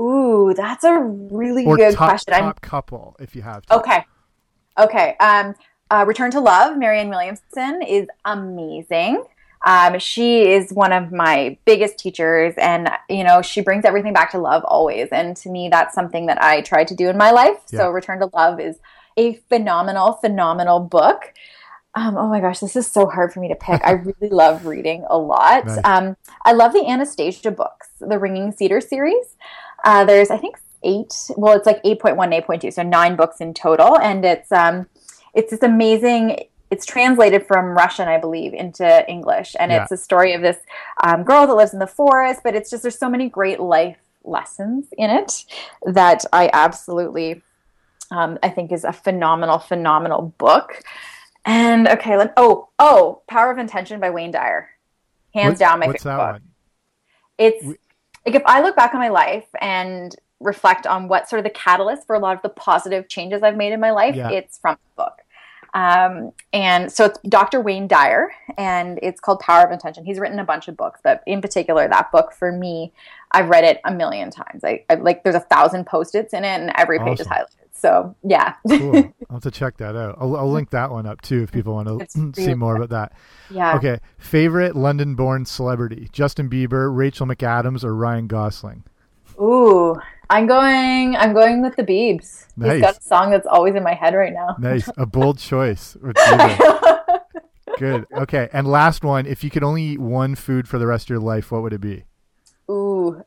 Ooh, 0.00 0.54
that's 0.56 0.82
a 0.84 0.98
really 0.98 1.66
or 1.66 1.76
good 1.76 1.94
top 1.94 2.08
question. 2.08 2.32
I'm 2.32 2.44
top 2.44 2.60
couple, 2.62 3.16
if 3.20 3.36
you 3.36 3.42
have 3.42 3.66
to. 3.66 3.78
Okay. 3.78 4.04
Okay. 4.78 5.16
Um, 5.20 5.54
uh, 5.90 6.04
Return 6.06 6.30
to 6.30 6.40
Love, 6.40 6.78
Marianne 6.78 7.10
Williamson 7.10 7.82
is 7.82 8.08
amazing. 8.24 9.22
Um, 9.66 9.98
she 9.98 10.50
is 10.50 10.72
one 10.72 10.94
of 10.94 11.12
my 11.12 11.58
biggest 11.66 11.98
teachers, 11.98 12.54
and 12.56 12.88
you 13.10 13.22
know 13.22 13.42
she 13.42 13.60
brings 13.60 13.84
everything 13.84 14.14
back 14.14 14.30
to 14.30 14.38
love 14.38 14.64
always. 14.64 15.08
And 15.12 15.36
to 15.38 15.50
me, 15.50 15.68
that's 15.68 15.94
something 15.94 16.26
that 16.26 16.42
I 16.42 16.62
try 16.62 16.84
to 16.84 16.94
do 16.94 17.10
in 17.10 17.18
my 17.18 17.30
life. 17.30 17.58
Yeah. 17.70 17.80
So, 17.80 17.90
Return 17.90 18.20
to 18.20 18.30
Love 18.32 18.58
is 18.58 18.78
a 19.18 19.34
phenomenal, 19.50 20.14
phenomenal 20.14 20.80
book. 20.80 21.34
Um, 21.94 22.16
oh 22.16 22.28
my 22.28 22.40
gosh, 22.40 22.60
this 22.60 22.76
is 22.76 22.86
so 22.86 23.06
hard 23.06 23.32
for 23.32 23.40
me 23.40 23.48
to 23.48 23.54
pick. 23.56 23.80
I 23.84 23.90
really 24.20 24.28
love 24.28 24.66
reading 24.66 25.04
a 25.08 25.18
lot. 25.18 25.66
Um, 25.84 26.16
I 26.44 26.52
love 26.52 26.72
the 26.72 26.86
Anastasia 26.88 27.50
books, 27.50 27.88
the 28.00 28.18
Ringing 28.18 28.52
Cedar 28.52 28.80
series. 28.80 29.36
Uh, 29.84 30.04
there's, 30.04 30.30
I 30.30 30.36
think, 30.36 30.56
eight. 30.82 31.12
Well, 31.36 31.56
it's 31.56 31.66
like 31.66 31.82
8.1 31.82 32.22
and 32.24 32.44
8.2, 32.44 32.72
so 32.72 32.82
nine 32.82 33.16
books 33.16 33.40
in 33.40 33.54
total, 33.54 33.98
and 33.98 34.24
it's 34.24 34.52
um, 34.52 34.86
it's 35.34 35.50
this 35.50 35.62
amazing. 35.62 36.44
It's 36.70 36.86
translated 36.86 37.46
from 37.48 37.76
Russian, 37.76 38.06
I 38.06 38.18
believe, 38.18 38.54
into 38.54 39.04
English, 39.10 39.56
and 39.58 39.72
Yeah. 39.72 39.82
it's 39.82 39.90
a 39.90 39.96
story 39.96 40.34
of 40.34 40.42
this 40.42 40.58
um, 41.02 41.24
girl 41.24 41.46
that 41.48 41.54
lives 41.54 41.72
in 41.72 41.80
the 41.80 41.86
forest. 41.86 42.42
But 42.44 42.54
it's 42.54 42.70
just 42.70 42.82
there's 42.82 42.98
so 42.98 43.10
many 43.10 43.28
great 43.28 43.58
life 43.58 43.98
lessons 44.22 44.86
in 44.96 45.10
it 45.10 45.44
that 45.84 46.24
I 46.32 46.50
absolutely, 46.52 47.42
um, 48.12 48.38
I 48.42 48.50
think, 48.50 48.70
is 48.70 48.84
a 48.84 48.92
phenomenal, 48.92 49.58
phenomenal 49.58 50.32
book. 50.38 50.82
And 51.44 51.88
okay, 51.88 52.16
let 52.16 52.32
oh 52.36 52.68
oh, 52.78 53.22
Power 53.28 53.50
of 53.50 53.58
Intention 53.58 53.98
by 54.00 54.10
Wayne 54.10 54.30
Dyer, 54.30 54.68
hands 55.34 55.52
What- 55.52 55.58
down 55.58 55.78
my 55.80 55.86
What's 55.86 56.02
favorite 56.02 56.16
that 56.18 56.32
book 56.32 56.32
one? 56.32 56.42
it's 57.38 57.64
We- 57.64 57.76
like 58.26 58.34
if 58.34 58.42
I 58.44 58.60
look 58.60 58.76
back 58.76 58.92
on 58.94 59.00
my 59.00 59.08
life 59.08 59.46
and 59.60 60.14
reflect 60.40 60.86
on 60.86 61.08
what 61.08 61.28
sort 61.28 61.38
of 61.40 61.44
the 61.44 61.50
catalyst 61.50 62.06
for 62.06 62.14
a 62.14 62.18
lot 62.18 62.36
of 62.36 62.42
the 62.42 62.48
positive 62.50 63.08
changes 63.08 63.42
I've 63.42 63.56
made 63.56 63.72
in 63.72 63.80
my 63.80 63.90
life, 63.90 64.14
Yeah. 64.14 64.30
it's 64.30 64.58
from 64.58 64.76
the 64.96 65.02
book. 65.04 65.22
Um, 65.72 66.32
and 66.52 66.90
so 66.90 67.04
it's 67.06 67.18
Dr. 67.28 67.60
Wayne 67.60 67.86
Dyer, 67.86 68.30
and 68.58 68.98
it's 69.02 69.20
called 69.20 69.38
Power 69.40 69.64
of 69.64 69.70
Intention. 69.70 70.04
He's 70.04 70.18
written 70.18 70.38
a 70.38 70.44
bunch 70.44 70.66
of 70.68 70.76
books, 70.76 71.00
but 71.02 71.22
in 71.26 71.40
particular, 71.40 71.86
that 71.88 72.10
book 72.10 72.32
for 72.32 72.50
me, 72.52 72.92
I've 73.30 73.48
read 73.48 73.64
it 73.64 73.80
a 73.84 73.92
million 73.92 74.30
times. 74.30 74.64
I, 74.64 74.84
I 74.90 74.94
like 74.96 75.22
there's 75.22 75.36
a 75.36 75.40
thousand 75.40 75.86
post-its 75.86 76.34
in 76.34 76.44
it, 76.44 76.60
and 76.60 76.72
every 76.76 76.98
page 76.98 77.20
is 77.20 77.26
highlighted. 77.28 77.69
So 77.80 78.14
yeah, 78.22 78.54
Cool. 78.68 78.96
I'll 79.30 79.36
have 79.36 79.42
to 79.44 79.50
check 79.50 79.78
that 79.78 79.96
out. 79.96 80.16
I'll, 80.20 80.36
I'll 80.36 80.50
link 80.52 80.68
that 80.70 80.90
one 80.90 81.06
up 81.06 81.22
too 81.22 81.42
if 81.42 81.50
people 81.50 81.72
want 81.74 81.88
to 82.10 82.32
see 82.42 82.54
more 82.54 82.76
about 82.76 82.90
that. 82.90 83.12
yeah. 83.50 83.74
Okay. 83.76 84.00
Favorite 84.18 84.76
London-born 84.76 85.46
celebrity: 85.46 86.08
Justin 86.12 86.50
Bieber, 86.50 86.94
Rachel 86.94 87.26
McAdams, 87.26 87.82
or 87.82 87.94
Ryan 87.94 88.26
Gosling? 88.26 88.84
Ooh, 89.40 89.96
I'm 90.28 90.46
going. 90.46 91.16
I'm 91.16 91.32
going 91.32 91.62
with 91.62 91.76
the 91.76 91.82
Biebs. 91.82 92.46
Nice. 92.58 92.72
He's 92.72 92.80
got 92.82 92.98
a 92.98 93.02
song 93.02 93.30
that's 93.30 93.46
always 93.46 93.74
in 93.74 93.82
my 93.82 93.94
head 93.94 94.14
right 94.14 94.34
now. 94.34 94.56
Nice, 94.58 94.90
a 94.98 95.06
bold 95.16 95.38
choice. 95.38 95.96
Good. 97.78 98.06
Okay, 98.12 98.48
and 98.52 98.66
last 98.66 99.04
one: 99.04 99.24
if 99.24 99.42
you 99.42 99.48
could 99.48 99.64
only 99.64 99.82
eat 99.84 100.00
one 100.00 100.34
food 100.34 100.68
for 100.68 100.78
the 100.78 100.86
rest 100.86 101.06
of 101.06 101.10
your 101.10 101.20
life, 101.20 101.50
what 101.50 101.62
would 101.62 101.72
it 101.72 101.80
be? 101.80 102.04
Ooh, 102.70 103.22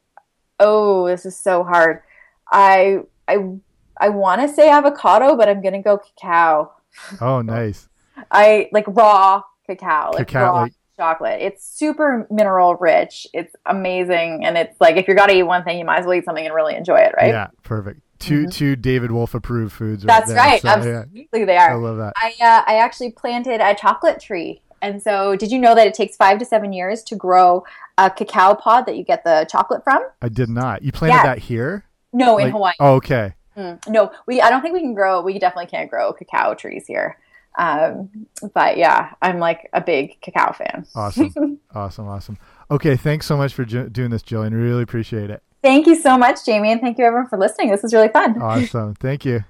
oh, 0.60 1.08
this 1.08 1.26
is 1.26 1.36
so 1.36 1.64
hard. 1.64 2.02
I 2.52 3.00
I 3.28 3.38
I 3.98 4.10
want 4.10 4.42
to 4.42 4.48
say 4.48 4.70
avocado, 4.70 5.36
but 5.36 5.48
I'm 5.50 5.62
gonna 5.62 5.82
go 5.82 5.98
cacao. 6.00 6.72
Oh, 7.22 7.42
nice. 7.42 7.88
I 8.32 8.70
like 8.72 8.86
raw 8.88 9.42
cacao, 9.68 10.12
like 10.14 10.28
Cacao, 10.28 10.44
raw 10.52 10.62
like- 10.64 10.74
chocolate. 10.98 11.42
It's 11.42 11.66
super 11.66 12.28
mineral 12.30 12.76
rich. 12.76 13.26
It's 13.34 13.56
amazing, 13.66 14.46
and 14.46 14.58
it's 14.58 14.80
like 14.80 14.98
if 14.98 15.08
you're 15.08 15.16
gonna 15.18 15.34
eat 15.34 15.44
one 15.44 15.64
thing, 15.64 15.80
you 15.80 15.86
might 15.86 16.00
as 16.00 16.06
well 16.06 16.16
eat 16.16 16.26
something 16.26 16.46
and 16.46 16.54
really 16.54 16.76
enjoy 16.76 16.98
it, 16.98 17.14
right? 17.18 17.30
Yeah, 17.30 17.48
perfect. 17.64 18.02
2 18.20 18.48
two 18.48 18.76
David 18.78 19.12
Wolfe 19.12 19.34
approved 19.34 19.74
foods. 19.74 20.04
That's 20.04 20.28
there. 20.28 20.38
right. 20.38 20.62
So, 20.62 20.68
yeah, 20.70 20.74
Absolutely, 21.02 21.44
they 21.46 21.58
are. 21.58 21.72
I 21.72 21.76
love 21.76 21.98
that. 21.98 22.14
I 22.16 22.34
uh, 22.40 22.64
I 22.66 22.76
actually 22.78 23.12
planted 23.12 23.60
a 23.60 23.76
chocolate 23.76 24.20
tree. 24.22 24.62
And 24.82 25.02
so, 25.02 25.36
did 25.36 25.52
you 25.52 25.60
know 25.60 25.76
that 25.76 25.88
it 25.88 25.94
takes 25.94 26.16
five 26.18 26.40
to 26.40 26.46
seven 26.46 26.72
years 26.74 27.04
to 27.04 27.16
grow 27.16 27.64
a 27.98 28.10
cacao 28.10 28.54
pod 28.54 28.86
that 28.86 28.96
you 28.98 29.04
get 29.04 29.24
the 29.24 29.46
chocolate 29.50 29.84
from? 29.84 30.04
I 30.22 30.30
did 30.30 30.50
not. 30.50 30.84
You 30.84 30.92
planted 30.92 31.16
Yeah. 31.18 31.24
that 31.24 31.38
here? 31.40 31.86
No, 32.14 32.38
in 32.38 32.52
Hawaii. 32.52 32.74
Oh, 32.80 32.96
okay. 32.96 33.34
Mm, 33.58 33.88
no, 33.88 34.12
we. 34.26 34.42
I 34.42 34.50
don't 34.50 34.62
think 34.62 34.74
we 34.74 34.82
can 34.82 34.94
grow. 34.94 35.22
We 35.22 35.40
definitely 35.40 35.68
can't 35.70 35.90
grow 35.90 36.14
cacao 36.14 36.54
trees 36.54 36.86
here. 36.88 37.18
Um, 37.58 38.10
but 38.54 38.78
yeah, 38.78 39.14
I'm 39.22 39.40
like 39.40 39.70
a 39.74 39.82
big 39.82 40.20
cacao 40.22 40.54
fan. 40.54 40.86
Awesome. 40.96 41.60
awesome. 41.76 42.08
Awesome. 42.08 42.38
Okay. 42.72 42.96
Thanks 42.96 43.26
so 43.26 43.38
much 43.38 43.54
for 43.54 43.66
doing 43.66 44.10
this, 44.10 44.24
Gillian. 44.24 44.54
Really 44.54 44.84
appreciate 44.84 45.30
it. 45.30 45.44
Thank 45.62 45.88
you 45.88 45.96
so 45.96 46.18
much, 46.18 46.46
Jamie, 46.46 46.72
and 46.74 46.82
thank 46.82 46.98
you 46.98 47.06
everyone 47.06 47.30
for 47.30 47.38
listening. 47.38 47.72
This 47.72 47.84
was 47.84 47.94
really 47.94 48.10
fun. 48.10 48.42
Awesome. 48.42 48.96
Thank 49.00 49.24
you. 49.24 49.46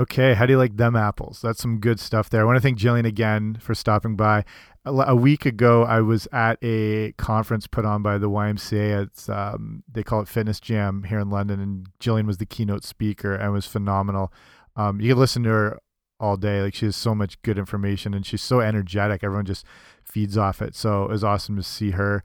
Okay, 0.00 0.32
how 0.34 0.46
do 0.46 0.52
you 0.52 0.58
like 0.58 0.76
them 0.76 0.96
apples? 0.96 1.40
That's 1.42 1.60
some 1.60 1.80
good 1.80 2.00
stuff 2.00 2.30
there. 2.30 2.40
I 2.40 2.44
want 2.44 2.56
to 2.56 2.60
thank 2.60 2.78
Gillian 2.78 3.04
again 3.04 3.58
for 3.60 3.74
stopping 3.74 4.16
by. 4.16 4.44
A, 4.88 5.14
week 5.14 5.44
ago, 5.44 5.84
I 5.84 6.00
was 6.00 6.26
at 6.32 6.58
a 6.62 7.12
conference 7.12 7.66
put 7.66 7.84
on 7.84 8.02
by 8.02 8.16
the 8.16 8.30
YMCA. 8.30 9.04
It's 9.04 9.28
um, 9.28 9.82
they 9.90 10.02
call 10.02 10.22
it 10.22 10.28
Fitness 10.28 10.60
Jam 10.60 11.04
here 11.04 11.18
in 11.18 11.30
London, 11.30 11.60
and 11.60 11.88
Gillian 12.00 12.26
was 12.26 12.38
the 12.38 12.46
keynote 12.46 12.84
speaker 12.84 13.34
and 13.34 13.52
was 13.52 13.66
phenomenal. 13.66 14.32
Um, 14.76 15.00
you 15.00 15.10
can 15.10 15.18
listen 15.18 15.42
to 15.42 15.50
her 15.50 15.78
all 16.18 16.36
day. 16.36 16.62
Like 16.62 16.74
she 16.74 16.86
has 16.86 16.96
so 16.96 17.14
much 17.14 17.40
good 17.42 17.58
information, 17.58 18.14
and 18.14 18.24
she's 18.24 18.42
so 18.42 18.60
energetic. 18.60 19.22
Everyone 19.22 19.44
just 19.44 19.66
feeds 20.04 20.38
off 20.38 20.62
it. 20.62 20.74
So 20.74 21.04
it 21.04 21.10
was 21.10 21.22
awesome 21.22 21.56
to 21.56 21.62
see 21.62 21.90
her. 21.90 22.22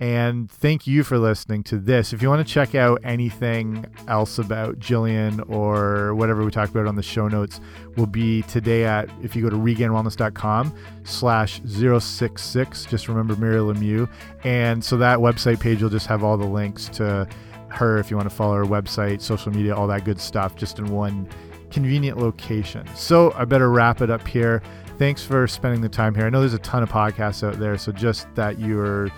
And 0.00 0.48
thank 0.48 0.86
you 0.86 1.02
for 1.02 1.18
listening 1.18 1.64
to 1.64 1.78
this. 1.78 2.12
If 2.12 2.22
you 2.22 2.28
want 2.28 2.46
to 2.46 2.52
check 2.52 2.76
out 2.76 3.00
anything 3.02 3.84
else 4.06 4.38
about 4.38 4.78
Gillian 4.78 5.40
or 5.48 6.14
whatever 6.14 6.44
we 6.44 6.52
talked 6.52 6.70
about 6.70 6.86
on 6.86 6.94
the 6.94 7.02
show 7.02 7.26
notes, 7.26 7.60
will 7.96 8.06
be 8.06 8.42
today 8.42 8.84
at 8.84 9.10
if 9.22 9.34
you 9.34 9.42
go 9.42 9.50
to 9.50 9.56
regainedwellness.com 9.56 10.72
slash 11.02 11.60
066. 11.64 12.84
Just 12.84 13.08
remember 13.08 13.34
Mary 13.34 13.58
Lemieux. 13.58 14.08
And 14.44 14.84
so 14.84 14.96
that 14.98 15.18
website 15.18 15.58
page 15.58 15.82
will 15.82 15.90
just 15.90 16.06
have 16.06 16.22
all 16.22 16.36
the 16.36 16.46
links 16.46 16.88
to 16.90 17.26
her 17.70 17.98
if 17.98 18.08
you 18.08 18.16
want 18.16 18.30
to 18.30 18.34
follow 18.34 18.54
her 18.54 18.64
website, 18.64 19.20
social 19.20 19.52
media, 19.52 19.74
all 19.74 19.88
that 19.88 20.04
good 20.04 20.20
stuff, 20.20 20.54
just 20.54 20.78
in 20.78 20.86
one 20.86 21.28
convenient 21.70 22.18
location. 22.18 22.86
So 22.94 23.32
I 23.32 23.44
better 23.44 23.68
wrap 23.68 24.00
it 24.00 24.10
up 24.10 24.26
here. 24.28 24.62
Thanks 24.96 25.24
for 25.24 25.46
spending 25.46 25.80
the 25.80 25.88
time 25.88 26.14
here. 26.14 26.26
I 26.26 26.30
know 26.30 26.40
there's 26.40 26.54
a 26.54 26.58
ton 26.58 26.82
of 26.82 26.88
podcasts 26.88 27.46
out 27.46 27.58
there, 27.58 27.78
so 27.78 27.92
just 27.92 28.32
that 28.34 28.58
you're 28.58 29.10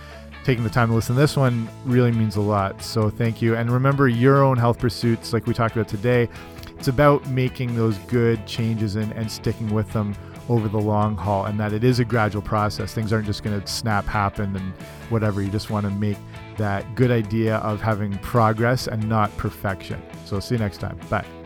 taking 0.44 0.64
the 0.64 0.70
time 0.70 0.88
to 0.88 0.94
listen 0.94 1.14
to 1.14 1.20
this 1.20 1.36
one 1.36 1.68
really 1.84 2.12
means 2.12 2.36
a 2.36 2.40
lot. 2.40 2.82
So 2.82 3.10
thank 3.10 3.42
you. 3.42 3.56
And 3.56 3.70
remember 3.70 4.08
your 4.08 4.42
own 4.42 4.56
health 4.56 4.78
pursuits, 4.78 5.32
like 5.32 5.46
we 5.46 5.54
talked 5.54 5.76
about 5.76 5.88
today. 5.88 6.28
It's 6.78 6.88
about 6.88 7.26
making 7.28 7.76
those 7.76 7.98
good 7.98 8.46
changes 8.46 8.96
and, 8.96 9.12
and 9.12 9.30
sticking 9.30 9.74
with 9.74 9.92
them 9.92 10.14
over 10.48 10.66
the 10.66 10.80
long 10.80 11.16
haul, 11.16 11.44
and 11.44 11.60
that 11.60 11.72
it 11.72 11.84
is 11.84 12.00
a 12.00 12.04
gradual 12.04 12.42
process. 12.42 12.92
Things 12.92 13.12
aren't 13.12 13.26
just 13.26 13.42
going 13.44 13.60
to 13.60 13.66
snap 13.66 14.04
happen 14.06 14.56
and 14.56 14.72
whatever. 15.10 15.42
You 15.42 15.50
just 15.50 15.70
want 15.70 15.84
to 15.84 15.90
make 15.90 16.16
that 16.56 16.94
good 16.94 17.10
idea 17.10 17.56
of 17.58 17.80
having 17.80 18.18
progress 18.18 18.88
and 18.88 19.08
not 19.08 19.34
perfection. 19.36 20.02
So 20.24 20.40
see 20.40 20.56
you 20.56 20.58
next 20.58 20.78
time. 20.78 20.98
Bye. 21.08 21.39